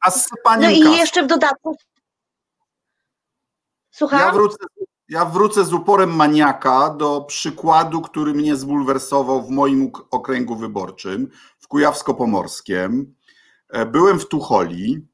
a 0.00 0.10
z 0.10 0.28
no 0.60 0.70
i 0.70 0.80
jeszcze 0.80 1.22
w 1.22 1.26
dodatku. 1.26 1.76
Słucham? 3.90 4.20
Ja 4.20 4.32
wrócę, 4.32 4.56
ja 5.08 5.24
wrócę 5.24 5.64
z 5.64 5.72
uporem 5.72 6.16
maniaka 6.16 6.90
do 6.90 7.20
przykładu, 7.20 8.00
który 8.00 8.34
mnie 8.34 8.56
zbulwersował 8.56 9.42
w 9.42 9.50
moim 9.50 9.92
okręgu 10.10 10.56
wyborczym 10.56 11.30
w 11.58 11.68
Kujawsko-Pomorskiem. 11.68 13.04
E, 13.68 13.86
byłem 13.86 14.18
w 14.18 14.28
Tucholi 14.28 15.06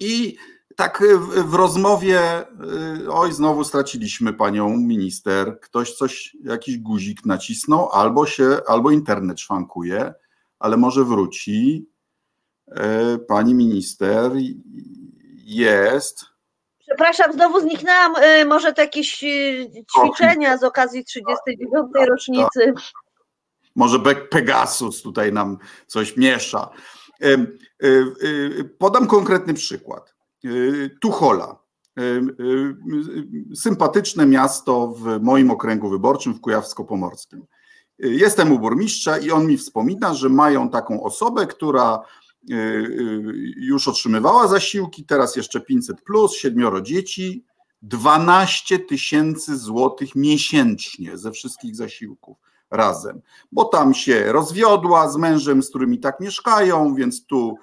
i 0.00 0.36
tak 0.76 1.02
y, 1.02 1.18
w 1.44 1.54
rozmowie, 1.54 2.20
y, 3.04 3.12
oj, 3.12 3.32
znowu 3.32 3.64
straciliśmy 3.64 4.32
panią 4.32 4.76
minister, 4.76 5.60
ktoś 5.60 5.94
coś, 5.94 6.36
jakiś 6.44 6.78
guzik 6.78 7.26
nacisnął, 7.26 7.88
albo 7.90 8.26
się, 8.26 8.60
albo 8.66 8.90
internet 8.90 9.40
szwankuje, 9.40 10.14
ale 10.58 10.76
może 10.76 11.04
wróci. 11.04 11.88
E, 12.70 13.18
pani 13.18 13.54
minister 13.54 14.32
jest. 15.44 16.24
Przepraszam, 16.78 17.32
znowu 17.32 17.60
zniknęłam. 17.60 18.16
Y, 18.16 18.44
może 18.44 18.72
to 18.72 18.80
jakieś 18.80 19.24
ćwiczenia 19.98 20.58
z 20.58 20.64
okazji 20.64 21.04
39. 21.04 21.72
Tak, 21.94 22.08
rocznicy. 22.08 22.72
Tak. 22.74 22.84
Może 23.74 23.98
Pegasus 24.30 25.02
tutaj 25.02 25.32
nam 25.32 25.58
coś 25.86 26.16
miesza. 26.16 26.70
Podam 28.78 29.06
konkretny 29.06 29.54
przykład. 29.54 30.15
Y, 30.44 30.90
Tuchola. 31.00 31.58
Y, 31.98 32.02
y, 32.02 33.56
sympatyczne 33.56 34.26
miasto 34.26 34.88
w 34.88 35.22
moim 35.22 35.50
okręgu 35.50 35.88
wyborczym 35.88 36.34
w 36.34 36.40
Kujawsko-Pomorskim. 36.40 37.42
Jestem 37.98 38.52
u 38.52 38.58
burmistrza 38.58 39.18
i 39.18 39.30
on 39.30 39.46
mi 39.46 39.56
wspomina, 39.56 40.14
że 40.14 40.28
mają 40.28 40.70
taką 40.70 41.02
osobę, 41.02 41.46
która 41.46 42.02
już 43.56 43.88
otrzymywała 43.88 44.48
zasiłki, 44.48 45.04
teraz 45.04 45.36
jeszcze 45.36 45.60
500 45.60 46.02
plus, 46.02 46.32
siedmioro 46.32 46.80
dzieci, 46.80 47.44
12 47.82 48.78
tysięcy 48.78 49.58
złotych 49.58 50.14
miesięcznie 50.14 51.18
ze 51.18 51.32
wszystkich 51.32 51.76
zasiłków 51.76 52.36
razem, 52.70 53.20
bo 53.52 53.64
tam 53.64 53.94
się 53.94 54.32
rozwiodła 54.32 55.10
z 55.10 55.16
mężem, 55.16 55.62
z 55.62 55.68
którymi 55.68 55.98
tak 55.98 56.20
mieszkają, 56.20 56.94
więc 56.94 57.26
tu 57.26 57.54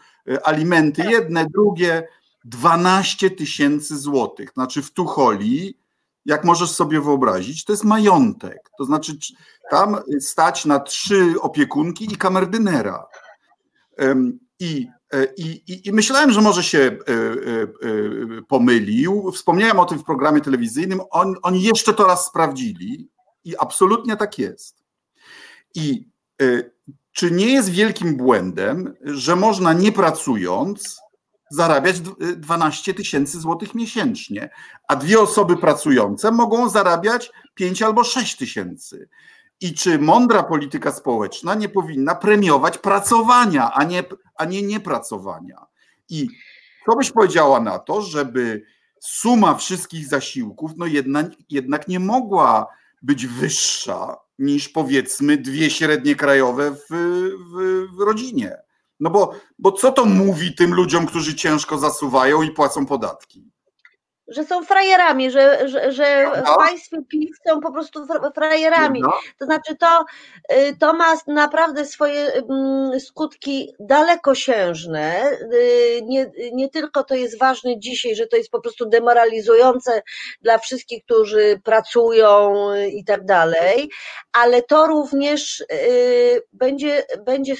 alimenty 0.44 1.04
jedne, 1.12 1.46
drugie, 1.54 2.08
12 2.44 3.30
tysięcy 3.30 3.98
złotych. 3.98 4.52
Znaczy 4.54 4.82
w 4.82 4.92
Tucholi, 4.92 5.78
jak 6.26 6.44
możesz 6.44 6.72
sobie 6.72 7.02
wyobrazić, 7.02 7.66
to 7.66 7.74
jest 7.74 7.84
majątek. 7.84 8.70
To 8.78 8.86
znaczy 8.86 9.18
tam 9.70 9.98
stać 10.20 10.66
na 10.66 10.80
trzy 10.80 11.34
opiekunki 11.42 12.14
i 12.14 12.18
kamerdynera. 12.18 13.06
I, 14.60 14.88
e, 15.14 15.28
i, 15.38 15.88
I 15.88 15.92
myślałem, 15.92 16.32
że 16.32 16.42
może 16.42 16.64
się 16.64 16.80
e, 16.80 16.92
e, 17.12 18.42
pomylił. 18.48 19.32
Wspomniałem 19.32 19.80
o 19.80 19.86
tym 19.86 20.00
w 20.00 20.04
programie 20.04 20.42
telewizyjnym. 20.42 21.02
On, 21.12 21.36
oni 21.42 21.64
jeszcze 21.64 21.94
to 21.94 22.08
raz 22.08 22.26
sprawdzili 22.26 23.10
i 23.44 23.58
absolutnie 23.58 24.18
tak 24.18 24.40
jest. 24.40 24.84
I 25.76 26.14
czy 27.12 27.32
nie 27.32 27.54
jest 27.54 27.70
wielkim 27.70 28.18
błędem, 28.18 28.94
że 29.02 29.36
można 29.36 29.74
nie 29.74 29.92
pracując 29.92 31.02
zarabiać 31.54 32.00
12 32.02 32.94
tysięcy 32.94 33.40
złotych 33.40 33.76
miesięcznie, 33.76 34.50
a 34.88 34.96
dwie 34.96 35.20
osoby 35.20 35.58
pracujące 35.58 36.32
mogą 36.32 36.70
zarabiać 36.70 37.32
5 37.56 37.82
albo 37.82 38.04
6 38.04 38.38
tysięcy. 38.38 39.10
I 39.62 39.74
czy 39.74 40.00
mądra 40.00 40.44
polityka 40.44 40.92
społeczna 40.92 41.56
nie 41.56 41.70
powinna 41.70 42.16
premiować 42.16 42.78
pracowania, 42.78 43.72
a 43.74 43.84
nie, 43.84 44.04
a 44.36 44.46
nie 44.46 44.62
niepracowania? 44.62 45.66
I 46.10 46.30
co 46.86 46.96
byś 46.96 47.12
powiedziała 47.12 47.60
na 47.60 47.80
to, 47.80 48.02
żeby 48.02 48.64
suma 49.00 49.56
wszystkich 49.56 50.08
zasiłków 50.08 50.72
no 50.78 50.86
jednak, 50.86 51.26
jednak 51.50 51.88
nie 51.88 52.00
mogła 52.00 52.68
być 53.02 53.28
wyższa 53.28 54.18
niż 54.40 54.70
powiedzmy 54.70 55.38
dwie 55.38 55.70
średnie 55.70 56.16
krajowe 56.16 56.72
w, 56.72 56.86
w, 56.90 57.86
w 57.98 58.00
rodzinie? 58.00 58.63
No 59.04 59.10
bo, 59.10 59.34
bo 59.60 59.72
co 59.72 59.92
to 59.92 60.06
mówi 60.06 60.56
tym 60.56 60.74
ludziom, 60.74 61.06
którzy 61.06 61.36
ciężko 61.36 61.78
zasuwają 61.78 62.42
i 62.42 62.52
płacą 62.52 62.86
podatki? 62.86 63.52
Że 64.28 64.44
są 64.44 64.64
frajerami, 64.66 65.32
że, 65.32 65.70
że, 65.70 65.92
że 65.92 66.32
w 66.42 66.58
państwie 66.58 66.98
PiS 67.10 67.38
są 67.48 67.60
po 67.60 67.72
prostu 67.72 68.08
frajerami. 68.36 69.02
To 69.40 69.46
znaczy 69.46 69.76
to, 69.76 70.06
y, 70.54 70.78
to 70.80 70.94
ma 70.94 71.16
naprawdę 71.28 71.86
swoje 71.86 72.34
mm, 72.34 73.00
skutki 73.00 73.74
dalekosiężne. 73.80 75.32
Y, 75.54 76.02
nie, 76.04 76.32
nie 76.54 76.70
tylko 76.70 77.04
to 77.04 77.16
jest 77.16 77.40
ważne 77.40 77.80
dzisiaj, 77.80 78.16
że 78.16 78.28
to 78.28 78.38
jest 78.38 78.52
po 78.52 78.62
prostu 78.62 78.86
demoralizujące 78.86 80.02
dla 80.42 80.58
wszystkich, 80.58 81.04
którzy 81.06 81.62
pracują 81.64 82.54
i 82.86 83.06
tak 83.06 83.26
dalej, 83.26 83.90
ale 84.32 84.62
to 84.62 84.88
również 84.88 85.60
y, 85.60 86.42
będzie, 86.54 87.06
będzie 87.26 87.56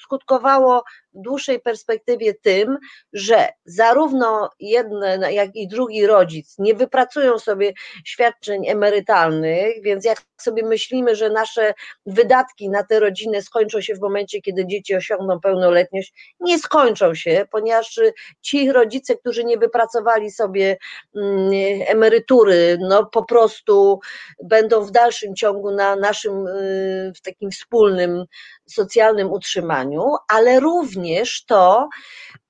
skutkowało 0.00 0.84
dłuższej 1.16 1.60
perspektywie 1.60 2.34
tym, 2.34 2.78
że 3.12 3.48
zarówno 3.64 4.50
jeden, 4.60 5.22
jak 5.30 5.56
i 5.56 5.68
drugi 5.68 6.06
rodzic 6.06 6.54
nie 6.58 6.74
wypracują 6.74 7.38
sobie 7.38 7.72
świadczeń 8.04 8.68
emerytalnych, 8.68 9.82
więc 9.82 10.04
jak 10.04 10.22
sobie 10.42 10.62
myślimy, 10.62 11.16
że 11.16 11.30
nasze 11.30 11.74
wydatki 12.06 12.70
na 12.70 12.84
te 12.84 13.00
rodziny 13.00 13.42
skończą 13.42 13.80
się 13.80 13.94
w 13.94 14.00
momencie, 14.00 14.40
kiedy 14.40 14.66
dzieci 14.66 14.94
osiągną 14.94 15.40
pełnoletność, 15.40 16.34
nie 16.40 16.58
skończą 16.58 17.14
się, 17.14 17.46
ponieważ 17.50 18.00
ci 18.40 18.72
rodzice, 18.72 19.16
którzy 19.16 19.44
nie 19.44 19.58
wypracowali 19.58 20.30
sobie 20.30 20.76
mm, 21.16 21.50
emerytury, 21.86 22.78
no 22.80 23.06
po 23.06 23.24
prostu 23.24 24.00
będą 24.42 24.84
w 24.84 24.90
dalszym 24.90 25.34
ciągu 25.34 25.70
na 25.70 25.96
naszym 25.96 26.46
y, 26.46 27.12
w 27.16 27.20
takim 27.20 27.50
wspólnym 27.50 28.24
socjalnym 28.66 29.32
utrzymaniu, 29.32 30.02
ale 30.28 30.60
również 30.60 31.44
to 31.44 31.88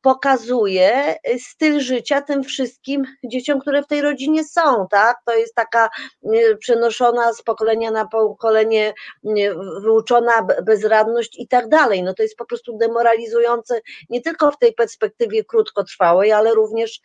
pokazuje 0.07 1.14
styl 1.38 1.80
życia 1.80 2.22
tym 2.22 2.44
wszystkim 2.44 3.04
dzieciom, 3.24 3.61
które 3.61 3.82
w 3.82 3.86
tej 3.86 4.02
rodzinie 4.02 4.44
są, 4.44 4.86
tak? 4.90 5.16
To 5.24 5.34
jest 5.34 5.54
taka 5.54 5.88
y, 6.34 6.57
przenoszona 6.57 7.32
z 7.32 7.42
pokolenia 7.42 7.90
na 7.90 8.07
pokolenie, 8.07 8.94
y, 9.24 9.54
wyuczona 9.80 10.32
bezradność 10.66 11.38
i 11.38 11.48
tak 11.48 11.68
dalej. 11.68 12.02
No 12.02 12.14
to 12.14 12.22
jest 12.22 12.36
po 12.36 12.46
prostu 12.46 12.78
demoralizujące 12.78 13.80
nie 14.11 14.20
tylko 14.20 14.50
w 14.50 14.59
tej 14.59 14.74
perspektywie 14.74 15.44
krótkotrwałej, 15.44 16.32
ale 16.32 16.54
również 16.54 17.00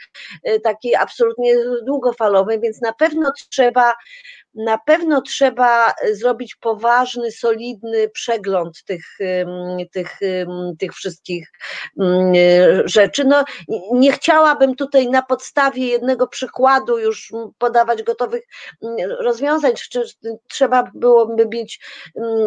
y, 0.49 0.60
takiej 0.60 0.95
absolutnie 0.95 1.56
długofalowej, 1.84 2.60
więc 2.60 2.82
na 2.82 2.93
pewno 2.93 3.32
trzeba 3.49 3.93
na 4.56 4.78
pewno 4.78 5.22
trzeba 5.22 5.93
zrobić 6.12 6.56
poważny, 6.56 7.32
solidny 7.32 8.10
przegląd 8.10 8.84
tych, 8.84 9.18
tych, 9.91 10.20
tych 10.80 10.93
wszystkich 10.93 11.52
rzeczy. 12.92 13.26
No, 13.26 13.44
nie 13.94 14.12
chciałabym 14.12 14.76
tutaj 14.76 15.10
na 15.10 15.22
podstawie 15.22 15.88
jednego 15.88 16.28
przykładu 16.28 17.00
już 17.00 17.32
podawać 17.58 18.04
gotowych 18.04 18.44
rozwiązań, 19.20 19.74
trzeba 20.50 20.92
byłoby 20.94 21.48
mieć 21.48 21.80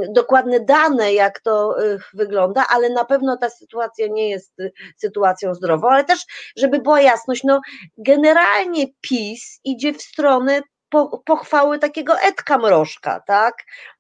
dokładne 0.09 0.61
dane, 0.61 1.15
jak 1.15 1.41
to 1.41 1.85
y, 1.85 1.99
wygląda, 2.15 2.67
ale 2.69 2.91
na 2.91 3.05
pewno 3.05 3.37
ta 3.37 3.51
sytuacja 3.51 4.07
nie 4.07 4.31
jest 4.31 4.61
y, 4.61 4.73
sytuacją 4.97 5.55
zdrową, 5.55 5.89
ale 5.89 6.05
też, 6.05 6.27
żeby 6.57 6.79
była 6.79 7.01
jasność, 7.01 7.45
no 7.45 7.61
generalnie 7.99 8.87
PiS 9.01 9.61
idzie 9.65 9.93
w 9.93 10.03
stronę 10.03 10.63
po, 10.89 11.19
pochwały 11.19 11.79
takiego 11.79 12.21
Edka 12.21 12.59
Mrożka, 12.59 13.21
tak? 13.21 13.55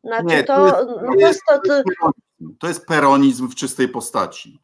Znaczy 0.05 0.24
Nie, 0.24 0.45
to, 0.45 0.70
to, 0.70 1.14
jest, 1.18 1.40
to, 1.49 1.61
to, 1.68 1.82
to 2.61 2.68
jest 2.68 2.86
peronizm 2.86 3.49
w 3.49 3.55
czystej 3.55 3.88
postaci. 3.88 4.61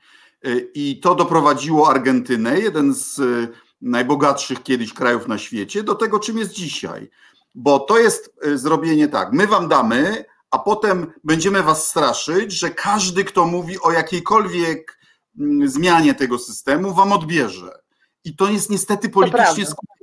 Y, 0.46 0.70
I 0.74 1.00
to 1.00 1.14
doprowadziło 1.14 1.90
Argentynę, 1.90 2.60
jeden 2.60 2.94
z 2.94 3.18
y, 3.18 3.48
najbogatszych 3.80 4.62
kiedyś 4.62 4.92
krajów 4.92 5.28
na 5.28 5.38
świecie, 5.38 5.82
do 5.82 5.94
tego, 5.94 6.18
czym 6.18 6.38
jest 6.38 6.52
dzisiaj. 6.52 7.10
Bo 7.54 7.78
to 7.78 7.98
jest 7.98 8.34
y, 8.46 8.58
zrobienie 8.58 9.08
tak, 9.08 9.32
my 9.32 9.46
wam 9.46 9.68
damy, 9.68 10.24
a 10.50 10.58
potem 10.58 11.12
będziemy 11.24 11.62
was 11.62 11.88
straszyć, 11.88 12.52
że 12.52 12.70
każdy, 12.70 13.24
kto 13.24 13.46
mówi 13.46 13.80
o 13.80 13.92
jakiejkolwiek 13.92 14.98
mm, 15.38 15.68
zmianie 15.68 16.14
tego 16.14 16.38
systemu, 16.38 16.94
wam 16.94 17.12
odbierze. 17.12 17.80
I 18.24 18.36
to 18.36 18.50
jest 18.50 18.70
niestety 18.70 19.08
politycznie 19.08 19.66
skuteczne 19.66 20.00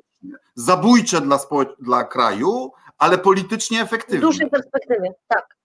zabójcze 0.56 1.22
dla, 1.22 1.40
dla 1.80 2.04
kraju, 2.04 2.72
ale 2.98 3.18
politycznie 3.18 3.82
efektywne. 3.82 4.20
W 4.20 4.22
dłuższej 4.22 4.50
perspektywie, 4.50 5.12
tak. 5.28 5.57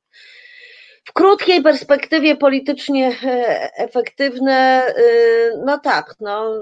W 1.04 1.12
krótkiej 1.12 1.62
perspektywie 1.62 2.36
politycznie 2.36 3.16
e, 3.24 3.70
efektywne, 3.76 4.86
e, 4.86 4.92
no 5.64 5.78
tak, 5.78 6.14
no, 6.20 6.54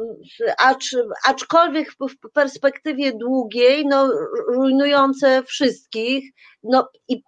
acz, 0.58 0.96
aczkolwiek 1.26 1.92
w 1.92 2.30
perspektywie 2.32 3.12
długiej, 3.12 3.86
no, 3.86 4.12
rujnujące 4.48 5.42
wszystkich, 5.42 6.24
no 6.62 6.88
i 7.08 7.22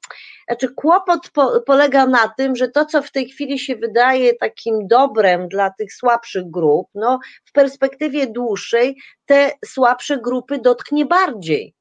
znaczy 0.48 0.74
kłopot 0.74 1.30
po, 1.30 1.60
polega 1.60 2.06
na 2.06 2.28
tym, 2.36 2.56
że 2.56 2.68
to, 2.68 2.86
co 2.86 3.02
w 3.02 3.10
tej 3.10 3.28
chwili 3.28 3.58
się 3.58 3.76
wydaje 3.76 4.34
takim 4.34 4.86
dobrem 4.86 5.48
dla 5.48 5.70
tych 5.70 5.94
słabszych 5.94 6.50
grup, 6.50 6.88
no 6.94 7.18
w 7.44 7.52
perspektywie 7.52 8.26
dłuższej 8.26 8.96
te 9.26 9.50
słabsze 9.64 10.18
grupy 10.18 10.58
dotknie 10.58 11.06
bardziej. 11.06 11.74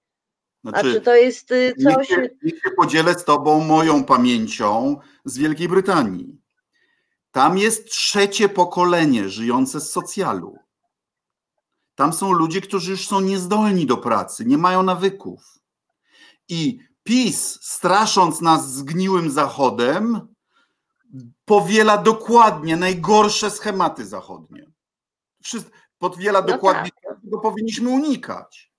Znaczy, 0.64 0.82
znaczy 0.82 1.02
to 1.02 1.16
jest 1.16 1.52
y, 1.52 1.74
coś. 1.84 1.96
Niech 1.98 2.08
się, 2.08 2.30
niech 2.44 2.62
się 2.62 2.72
podzielę 2.78 3.14
z 3.14 3.26
Tobą 3.26 3.64
moją 3.64 4.04
pamięcią 4.04 5.00
z 5.26 5.38
Wielkiej 5.38 5.68
Brytanii. 5.68 6.42
Tam 7.32 7.58
jest 7.58 7.90
trzecie 7.90 8.50
pokolenie 8.50 9.30
żyjące 9.30 9.82
z 9.82 9.92
socjalu. 9.92 10.58
Tam 11.96 12.14
są 12.14 12.32
ludzie, 12.32 12.62
którzy 12.62 12.92
już 12.92 13.08
są 13.08 13.22
niezdolni 13.22 13.86
do 13.86 13.98
pracy, 13.98 14.46
nie 14.46 14.58
mają 14.58 14.84
nawyków. 14.84 15.60
I 16.50 16.80
PiS, 17.04 17.60
strasząc 17.62 18.42
nas 18.42 18.74
zgniłym 18.74 19.32
Zachodem, 19.32 20.28
powiela 21.46 21.98
dokładnie 21.98 22.78
najgorsze 22.78 23.52
schematy 23.52 24.06
zachodnie. 24.06 24.72
Podwiela 25.98 26.42
no 26.42 26.48
dokładnie 26.48 26.90
tak. 27.04 27.22
czego 27.22 27.40
powinniśmy 27.40 27.90
unikać. 27.90 28.71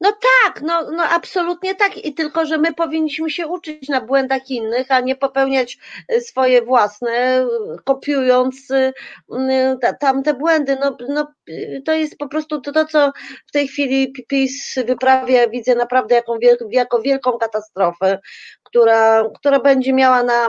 No 0.00 0.12
tak, 0.12 0.62
no, 0.62 0.90
no 0.90 1.02
absolutnie 1.02 1.74
tak. 1.74 1.96
I 1.96 2.14
tylko, 2.14 2.46
że 2.46 2.58
my 2.58 2.74
powinniśmy 2.74 3.30
się 3.30 3.46
uczyć 3.46 3.88
na 3.88 4.00
błędach 4.00 4.50
innych, 4.50 4.90
a 4.90 5.00
nie 5.00 5.16
popełniać 5.16 5.78
y, 6.12 6.20
swoje 6.20 6.62
własne, 6.62 7.46
kopiując 7.84 8.70
y, 8.70 8.92
y, 9.32 9.94
tamte 10.00 10.34
błędy. 10.34 10.76
No, 10.80 10.96
no, 11.08 11.32
to 11.84 11.92
jest 11.92 12.18
po 12.18 12.28
prostu 12.28 12.60
to, 12.60 12.72
to, 12.72 12.84
co 12.84 13.12
w 13.46 13.52
tej 13.52 13.68
chwili 13.68 14.12
PiS 14.28 14.74
wyprawia, 14.86 15.48
widzę 15.48 15.74
naprawdę 15.74 16.14
jako, 16.14 16.38
wielką, 16.38 16.68
jako 16.70 17.02
wielką 17.02 17.32
katastrofę, 17.38 18.18
która, 18.62 19.30
która 19.34 19.60
będzie 19.60 19.92
miała 19.92 20.22
na, 20.22 20.48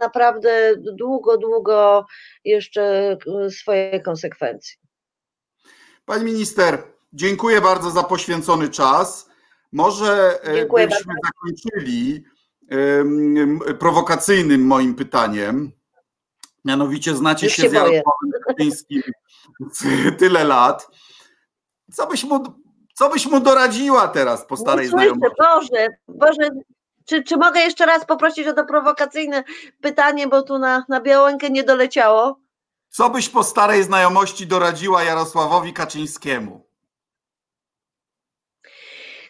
naprawdę 0.00 0.72
długo, 0.76 1.36
długo 1.36 2.06
jeszcze 2.44 3.16
swoje 3.50 4.00
konsekwencje. 4.00 4.76
Pani 6.04 6.24
minister, 6.24 6.95
Dziękuję 7.12 7.60
bardzo 7.60 7.90
za 7.90 8.02
poświęcony 8.02 8.68
czas. 8.68 9.28
Może 9.72 10.40
e, 10.44 10.54
Dziękuję 10.54 10.88
byśmy 10.88 11.14
bardzo. 11.14 11.20
zakończyli 11.26 12.24
prowokacyjnym 13.78 14.66
moim 14.66 14.94
pytaniem. 14.94 15.72
Mianowicie 16.64 17.14
znacie 17.14 17.46
Już 17.46 17.54
się, 17.54 17.62
się 17.62 17.70
z 17.70 17.72
Jarosławem 17.72 18.32
Kaczyńskim 18.46 19.02
tyle 20.18 20.44
lat. 20.44 20.90
Co 21.92 22.06
byś 22.06 22.24
mu, 22.24 22.42
co 22.94 23.08
byś 23.08 23.26
mu 23.26 23.40
doradziła 23.40 24.08
teraz 24.08 24.46
po 24.46 24.56
starej 24.56 24.88
znajomości? 24.88 25.34
Boże, 25.38 25.86
Boże, 26.08 26.50
czy, 27.04 27.22
czy 27.22 27.36
mogę 27.36 27.60
jeszcze 27.60 27.86
raz 27.86 28.06
poprosić 28.06 28.46
o 28.46 28.52
to 28.52 28.64
prowokacyjne 28.64 29.44
pytanie, 29.80 30.28
bo 30.28 30.42
tu 30.42 30.58
na, 30.58 30.84
na 30.88 31.00
Białękę 31.00 31.50
nie 31.50 31.64
doleciało? 31.64 32.40
Co 32.88 33.10
byś 33.10 33.28
po 33.28 33.44
starej 33.44 33.82
znajomości 33.82 34.46
doradziła 34.46 35.04
Jarosławowi 35.04 35.72
Kaczyńskiemu? 35.72 36.65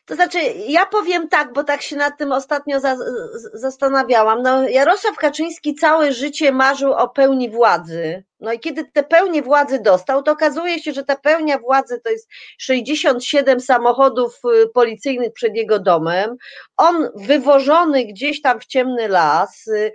To 0.07 0.15
znaczy, 0.15 0.39
ja 0.69 0.87
powiem 0.87 1.29
tak, 1.29 1.53
bo 1.53 1.65
tak 1.65 1.83
się 1.83 1.97
nad 1.97 2.19
tym 2.19 2.33
ostatnio 2.33 2.81
za, 2.81 2.97
zastanawiałam. 3.53 4.43
No, 4.43 4.69
Jarosław 4.69 5.17
Kaczyński 5.17 5.75
całe 5.75 6.13
życie 6.13 6.53
marzył 6.53 6.93
o 6.93 7.09
pełni 7.09 7.51
władzy. 7.51 8.25
No 8.41 8.53
i 8.53 8.61
kiedy 8.61 8.85
te 8.85 9.03
pełnię 9.03 9.43
władzy 9.43 9.81
dostał, 9.81 10.23
to 10.23 10.33
okazuje 10.33 10.79
się, 10.79 10.93
że 10.93 11.05
ta 11.05 11.17
pełnia 11.17 11.59
władzy 11.59 12.01
to 12.05 12.11
jest 12.11 12.29
67 12.59 13.61
samochodów 13.61 14.41
y, 14.45 14.69
policyjnych 14.69 15.33
przed 15.33 15.57
jego 15.57 15.79
domem. 15.79 16.37
On 16.77 17.09
wywożony 17.15 18.05
gdzieś 18.05 18.43
tam 18.43 18.61
w 18.61 18.67
ciemny 18.67 19.09
las, 19.09 19.67
y, 19.67 19.93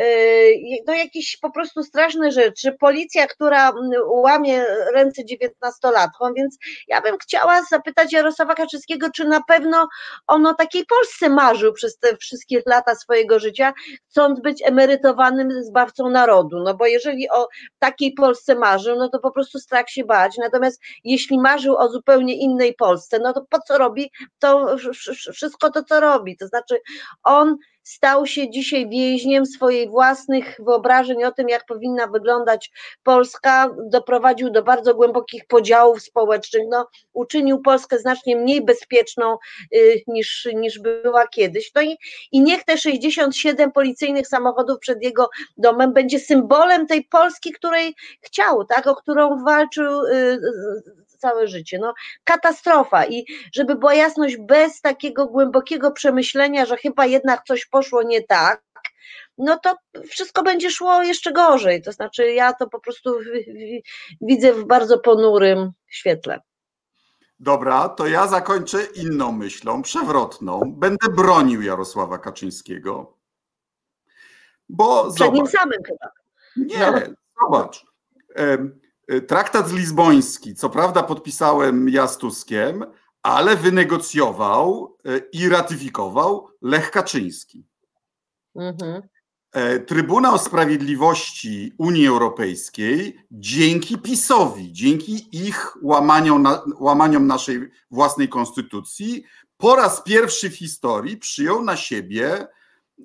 y, 0.00 0.82
no 0.86 0.94
jakieś 0.94 1.36
po 1.36 1.50
prostu 1.50 1.82
straszne 1.82 2.32
rzeczy. 2.32 2.72
Policja, 2.80 3.26
która 3.26 3.70
mm, 3.70 3.90
łamie 4.06 4.64
ręce 4.94 5.24
dziewiętnastolatkom, 5.24 6.34
więc 6.34 6.58
ja 6.88 7.00
bym 7.00 7.18
chciała 7.18 7.62
zapytać 7.62 8.12
Jarosława 8.12 8.54
Kaczyńskiego, 8.54 9.10
czy 9.14 9.24
na 9.24 9.42
pewno 9.48 9.88
on 10.26 10.46
o 10.46 10.54
takiej 10.54 10.86
Polsce 10.86 11.28
marzył 11.28 11.72
przez 11.72 11.98
te 11.98 12.16
wszystkie 12.16 12.62
lata 12.66 12.94
swojego 12.94 13.38
życia, 13.38 13.72
chcąc 14.10 14.40
być 14.40 14.62
emerytowanym 14.64 15.64
zbawcą 15.64 16.10
narodu. 16.10 16.60
No 16.64 16.74
bo 16.74 16.86
jeżeli 16.86 17.30
o 17.30 17.48
takiej 17.84 18.12
Polsce 18.12 18.54
marzył, 18.54 18.96
no 18.96 19.08
to 19.08 19.18
po 19.18 19.30
prostu 19.30 19.58
strach 19.58 19.90
się 19.90 20.04
bać. 20.04 20.36
Natomiast 20.38 20.82
jeśli 21.04 21.38
marzył 21.38 21.76
o 21.76 21.88
zupełnie 21.88 22.36
innej 22.36 22.74
Polsce, 22.74 23.18
no 23.18 23.32
to 23.32 23.46
po 23.50 23.58
co 23.60 23.78
robi 23.78 24.10
to 24.38 24.76
wszystko 25.32 25.70
to, 25.70 25.84
co 25.84 26.00
robi? 26.00 26.36
To 26.36 26.46
znaczy, 26.46 26.80
on 27.24 27.56
stał 27.84 28.26
się 28.26 28.50
dzisiaj 28.50 28.88
więźniem 28.88 29.46
swoich 29.46 29.90
własnych 29.90 30.56
wyobrażeń 30.58 31.24
o 31.24 31.32
tym, 31.32 31.48
jak 31.48 31.66
powinna 31.66 32.06
wyglądać 32.06 32.72
Polska, 33.02 33.74
doprowadził 33.90 34.50
do 34.50 34.62
bardzo 34.62 34.94
głębokich 34.94 35.46
podziałów 35.46 36.02
społecznych, 36.02 36.62
no, 36.68 36.88
uczynił 37.12 37.62
Polskę 37.62 37.98
znacznie 37.98 38.36
mniej 38.36 38.64
bezpieczną 38.64 39.38
y, 39.74 40.02
niż, 40.06 40.48
niż 40.54 40.78
była 40.78 41.26
kiedyś. 41.28 41.70
No 41.74 41.82
i, 41.82 41.96
i 42.32 42.42
niech 42.42 42.64
te 42.64 42.78
67 42.78 43.72
policyjnych 43.72 44.28
samochodów 44.28 44.78
przed 44.78 45.02
jego 45.02 45.28
domem 45.56 45.92
będzie 45.92 46.18
symbolem 46.18 46.86
tej 46.86 47.04
Polski, 47.04 47.52
której 47.52 47.94
chciał, 48.20 48.64
tak, 48.64 48.86
o 48.86 48.94
którą 48.94 49.44
walczył 49.44 50.04
y, 50.04 50.38
całe 51.24 51.48
życie. 51.48 51.78
No, 51.78 51.94
katastrofa 52.24 53.06
i 53.06 53.26
żeby 53.52 53.74
była 53.74 53.94
jasność, 53.94 54.36
bez 54.36 54.80
takiego 54.80 55.26
głębokiego 55.26 55.90
przemyślenia, 55.92 56.66
że 56.66 56.76
chyba 56.76 57.06
jednak 57.06 57.44
coś 57.44 57.66
poszło 57.66 58.02
nie 58.02 58.22
tak, 58.22 58.62
no 59.38 59.58
to 59.58 59.76
wszystko 60.08 60.42
będzie 60.42 60.70
szło 60.70 61.02
jeszcze 61.02 61.32
gorzej. 61.32 61.82
To 61.82 61.92
znaczy, 61.92 62.32
ja 62.32 62.52
to 62.52 62.68
po 62.68 62.80
prostu 62.80 63.18
widzę 64.20 64.52
w 64.52 64.64
bardzo 64.66 64.98
ponurym 64.98 65.72
świetle. 65.88 66.40
Dobra, 67.40 67.88
to 67.88 68.06
ja 68.06 68.26
zakończę 68.26 68.78
inną 68.94 69.32
myślą, 69.32 69.82
przewrotną. 69.82 70.60
Będę 70.76 71.08
bronił 71.16 71.62
Jarosława 71.62 72.18
Kaczyńskiego. 72.18 73.16
Bo 74.68 75.04
Przed 75.04 75.18
zobacz, 75.18 75.34
nim 75.34 75.46
samym 75.46 75.78
chyba. 75.86 76.10
Nie, 76.56 76.90
no. 76.90 77.14
zobacz. 77.42 77.86
Traktat 79.28 79.72
lizboński, 79.72 80.54
co 80.54 80.70
prawda 80.70 81.02
podpisałem 81.02 81.88
ja 81.88 82.08
z 82.08 82.18
Tuskiem, 82.18 82.84
ale 83.22 83.56
wynegocjował 83.56 84.96
y, 85.06 85.28
i 85.32 85.48
ratyfikował 85.48 86.48
Lech 86.62 86.90
Kaczyński. 86.90 87.66
Mhm. 88.56 89.02
E, 89.52 89.80
Trybunał 89.80 90.38
Sprawiedliwości 90.38 91.72
Unii 91.78 92.06
Europejskiej 92.06 93.20
dzięki 93.30 93.98
PiSowi, 93.98 94.72
dzięki 94.72 95.28
ich 95.46 95.76
łamaniom, 95.82 96.46
łamaniom 96.80 97.26
naszej 97.26 97.70
własnej 97.90 98.28
konstytucji, 98.28 99.24
po 99.56 99.76
raz 99.76 100.02
pierwszy 100.02 100.50
w 100.50 100.56
historii 100.56 101.16
przyjął 101.16 101.64
na 101.64 101.76
siebie 101.76 102.46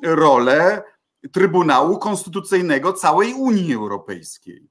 rolę 0.03 0.83
Trybunału 1.31 1.97
Konstytucyjnego 1.97 2.93
całej 2.93 3.33
Unii 3.33 3.73
Europejskiej. 3.73 4.69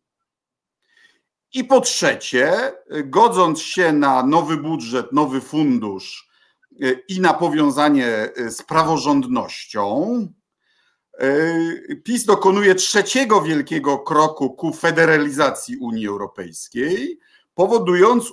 I 1.54 1.64
po 1.64 1.80
trzecie, 1.80 2.72
godząc 3.04 3.60
się 3.62 3.92
na 3.92 4.22
nowy 4.22 4.56
budżet, 4.56 5.12
nowy 5.12 5.40
fundusz 5.40 6.28
e, 6.82 6.90
i 7.08 7.20
na 7.20 7.34
powiązanie 7.34 8.06
e, 8.06 8.50
z 8.50 8.62
praworządnością, 8.62 10.18
e, 11.18 11.96
PiS 12.04 12.24
dokonuje 12.24 12.74
trzeciego 12.74 13.42
wielkiego 13.42 13.98
kroku 13.98 14.50
ku 14.50 14.72
federalizacji 14.72 15.76
Unii 15.76 16.06
Europejskiej, 16.06 17.18
powodując 17.54 18.32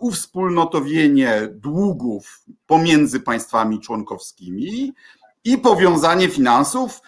uwspólnotowienie 0.00 1.48
długów 1.50 2.44
pomiędzy 2.66 3.20
państwami 3.20 3.80
członkowskimi 3.80 4.92
i 5.44 5.58
powiązanie 5.58 6.28
finansów 6.28 7.00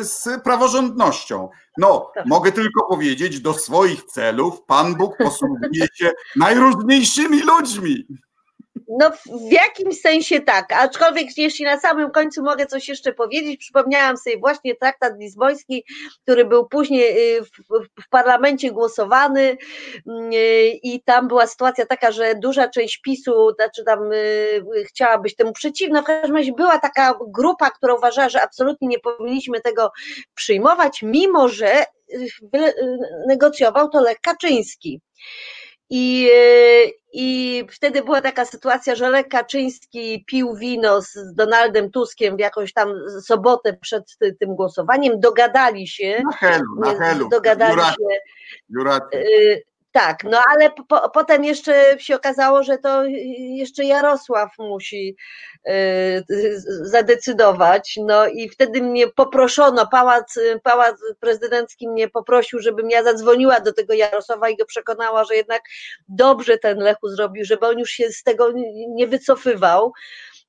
z 0.00 0.42
praworządnością. 0.44 1.48
No, 1.78 2.10
tak. 2.14 2.26
mogę 2.26 2.52
tylko 2.52 2.86
powiedzieć, 2.86 3.40
do 3.40 3.54
swoich 3.54 4.04
celów 4.04 4.62
Pan 4.66 4.94
Bóg 4.94 5.16
posługuje 5.16 5.86
się 5.94 6.10
najróżniejszymi 6.36 7.42
ludźmi. 7.42 8.06
No 8.98 9.10
w 9.10 9.52
jakimś 9.52 10.00
sensie 10.00 10.40
tak, 10.40 10.72
aczkolwiek 10.72 11.28
jeśli 11.36 11.64
na 11.64 11.80
samym 11.80 12.10
końcu 12.10 12.42
mogę 12.42 12.66
coś 12.66 12.88
jeszcze 12.88 13.12
powiedzieć, 13.12 13.60
przypomniałam 13.60 14.16
sobie 14.16 14.38
właśnie 14.38 14.76
traktat 14.76 15.18
lizboński, 15.18 15.84
który 16.22 16.44
był 16.44 16.68
później 16.68 17.36
y, 17.36 17.42
w, 17.42 17.48
w, 18.04 18.08
parlamencie 18.10 18.72
głosowany 18.72 19.56
mm, 20.06 20.32
y, 20.32 20.66
i 20.82 21.02
tam 21.02 21.28
była 21.28 21.46
sytuacja 21.46 21.86
taka, 21.86 22.12
że 22.12 22.34
duża 22.34 22.68
część 22.68 23.00
PiSu, 23.00 23.54
znaczy 23.54 23.84
tam 23.84 24.12
y, 24.12 24.84
chciała 24.88 25.18
być 25.18 25.36
temu 25.36 25.52
przeciwna, 25.52 26.02
w 26.02 26.04
każdym 26.04 26.36
razie 26.36 26.52
była 26.52 26.78
taka 26.78 27.18
grupa, 27.28 27.70
która 27.70 27.94
uważała, 27.94 28.28
że 28.28 28.42
absolutnie 28.42 28.88
nie 28.88 28.98
powinniśmy 28.98 29.60
tego 29.60 29.92
przyjmować, 30.34 31.02
mimo 31.02 31.48
że 31.48 31.84
negocjował 33.26 33.88
to 33.88 34.00
Lech 34.00 34.20
Kaczyński. 34.20 35.00
I, 35.90 36.30
I 37.12 37.64
wtedy 37.70 38.02
była 38.02 38.22
taka 38.22 38.44
sytuacja, 38.44 38.94
że 38.94 39.10
Lech 39.10 39.28
Kaczyński 39.28 40.24
pił 40.26 40.54
wino 40.54 41.02
z 41.02 41.34
Donaldem 41.34 41.90
Tuskiem 41.90 42.36
w 42.36 42.40
jakąś 42.40 42.72
tam 42.72 42.92
sobotę 43.22 43.76
przed 43.80 44.04
tym 44.40 44.54
głosowaniem, 44.54 45.20
dogadali 45.20 45.88
się. 45.88 46.22
Na 46.24 46.36
helu, 46.36 46.74
na 46.78 46.98
helu. 46.98 47.28
Dogadali 47.28 47.72
Juracie. 47.72 47.94
się. 47.94 48.20
Juracie. 48.68 49.24
Tak, 49.92 50.24
no 50.24 50.42
ale 50.48 50.70
po, 50.88 51.10
potem 51.10 51.44
jeszcze 51.44 51.98
się 51.98 52.16
okazało, 52.16 52.62
że 52.62 52.78
to 52.78 53.04
jeszcze 53.38 53.84
Jarosław 53.84 54.50
musi 54.58 55.16
y, 55.68 56.24
zadecydować. 56.82 57.98
No 58.06 58.26
i 58.26 58.48
wtedy 58.48 58.82
mnie 58.82 59.08
poproszono, 59.08 59.86
pałac, 59.86 60.38
pałac 60.62 60.96
prezydencki 61.20 61.88
mnie 61.88 62.08
poprosił, 62.08 62.60
żebym 62.60 62.90
ja 62.90 63.04
zadzwoniła 63.04 63.60
do 63.60 63.72
tego 63.72 63.94
Jarosława 63.94 64.48
i 64.48 64.56
go 64.56 64.64
przekonała, 64.64 65.24
że 65.24 65.36
jednak 65.36 65.62
dobrze 66.08 66.58
ten 66.58 66.78
Lechu 66.78 67.08
zrobił, 67.08 67.44
żeby 67.44 67.66
on 67.66 67.78
już 67.78 67.90
się 67.90 68.10
z 68.10 68.22
tego 68.22 68.52
nie 68.88 69.06
wycofywał. 69.06 69.92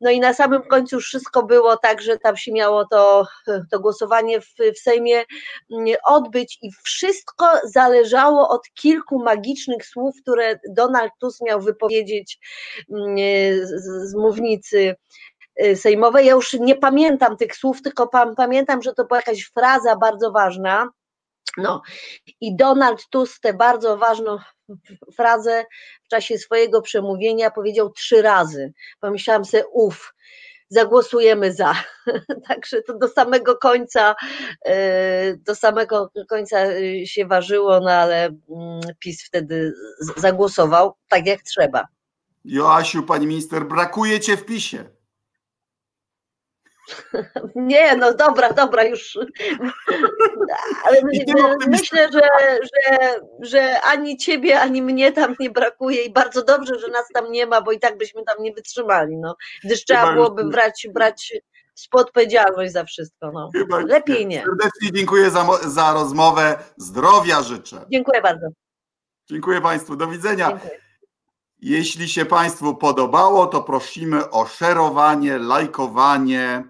No 0.01 0.09
i 0.09 0.19
na 0.19 0.33
samym 0.33 0.61
końcu 0.61 0.99
wszystko 0.99 1.43
było 1.43 1.77
tak, 1.77 2.01
że 2.01 2.17
tam 2.17 2.37
się 2.37 2.51
miało 2.51 2.85
to, 2.85 3.25
to 3.71 3.79
głosowanie 3.79 4.41
w, 4.41 4.47
w 4.75 4.79
Sejmie 4.79 5.23
mm, 5.71 5.95
odbyć 6.03 6.59
i 6.61 6.71
wszystko 6.83 7.45
zależało 7.63 8.49
od 8.49 8.61
kilku 8.73 9.23
magicznych 9.23 9.85
słów, 9.85 10.15
które 10.21 10.59
Donald 10.69 11.11
Tusk 11.19 11.41
miał 11.41 11.61
wypowiedzieć 11.61 12.39
mm, 12.91 13.17
z, 13.65 14.09
z 14.09 14.15
mównicy 14.15 14.95
y, 15.63 15.75
sejmowej. 15.75 16.25
Ja 16.25 16.31
już 16.31 16.53
nie 16.53 16.75
pamiętam 16.75 17.37
tych 17.37 17.55
słów, 17.55 17.81
tylko 17.81 18.09
pamiętam, 18.37 18.81
że 18.81 18.93
to 18.93 19.05
była 19.05 19.17
jakaś 19.17 19.43
fraza 19.43 19.95
bardzo 19.95 20.31
ważna. 20.31 20.89
No 21.57 21.81
i 22.41 22.55
Donald 22.55 23.09
Tusk 23.09 23.41
tę 23.41 23.53
bardzo 23.53 23.97
ważną 23.97 24.37
frazę 25.15 25.65
w 26.03 26.07
czasie 26.07 26.37
swojego 26.37 26.81
przemówienia 26.81 27.51
powiedział 27.51 27.89
trzy 27.89 28.21
razy. 28.21 28.73
Pomyślałam 28.99 29.45
sobie, 29.45 29.63
uff, 29.67 30.13
zagłosujemy 30.69 31.53
za. 31.53 31.75
Także 32.47 32.81
to 32.81 32.97
do 32.97 33.07
samego 33.07 33.57
końca, 33.57 34.15
e, 34.65 35.37
do 35.37 35.55
samego 35.55 36.11
końca 36.29 36.57
się 37.05 37.25
ważyło, 37.25 37.79
no 37.79 37.91
ale 37.91 38.25
mm, 38.25 38.81
PiS 38.99 39.23
wtedy 39.25 39.73
zagłosował 40.17 40.93
tak 41.09 41.27
jak 41.27 41.41
trzeba. 41.41 41.87
Joasiu, 42.45 43.03
pani 43.03 43.27
minister, 43.27 43.65
brakuje 43.65 44.19
cię 44.19 44.37
w 44.37 44.45
PiSie. 44.45 45.00
Nie, 47.55 47.95
no 47.95 48.13
dobra, 48.13 48.53
dobra, 48.53 48.83
już. 48.83 49.19
Ale 50.83 50.97
myślę, 51.67 52.09
że, 52.11 52.21
że, 52.61 53.19
że 53.39 53.81
ani 53.81 54.17
ciebie, 54.17 54.59
ani 54.59 54.81
mnie 54.81 55.11
tam 55.11 55.35
nie 55.39 55.49
brakuje 55.49 56.03
i 56.03 56.13
bardzo 56.13 56.43
dobrze, 56.43 56.79
że 56.79 56.87
nas 56.87 57.07
tam 57.13 57.31
nie 57.31 57.45
ma, 57.45 57.61
bo 57.61 57.71
i 57.71 57.79
tak 57.79 57.97
byśmy 57.97 58.23
tam 58.23 58.35
nie 58.39 58.53
wytrzymali, 58.53 59.17
no. 59.17 59.35
Gdyż 59.63 59.85
trzeba 59.85 60.13
byłoby 60.13 60.43
brać, 60.43 60.87
brać 60.93 61.33
współodpowiedzialność 61.75 62.73
za 62.73 62.83
wszystko. 62.83 63.31
No. 63.31 63.49
Lepiej 63.85 64.27
nie. 64.27 64.43
Serdecznie 64.43 64.91
dziękuję 64.91 65.29
za, 65.29 65.47
za 65.67 65.93
rozmowę. 65.93 66.57
Zdrowia 66.77 67.41
życzę. 67.41 67.85
Dziękuję 67.91 68.21
bardzo. 68.21 68.47
Dziękuję 69.29 69.61
Państwu. 69.61 69.95
Do 69.95 70.07
widzenia. 70.07 70.47
Dziękuję. 70.47 70.81
Jeśli 71.61 72.09
się 72.09 72.25
Państwu 72.25 72.75
podobało, 72.75 73.45
to 73.47 73.63
prosimy 73.63 74.29
o 74.29 74.45
szerowanie, 74.45 75.37
lajkowanie, 75.37 76.63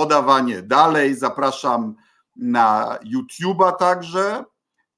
podawanie 0.00 0.62
dalej. 0.62 1.14
Zapraszam 1.14 1.94
na 2.36 2.98
YouTube'a 3.04 3.76
także 3.76 4.44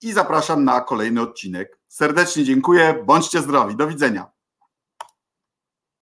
i 0.03 0.12
zapraszam 0.12 0.64
na 0.64 0.80
kolejny 0.80 1.20
odcinek. 1.20 1.78
Serdecznie 1.88 2.44
dziękuję, 2.44 3.03
bądźcie 3.07 3.40
zdrowi, 3.40 3.76
do 3.76 3.86
widzenia. 3.86 4.30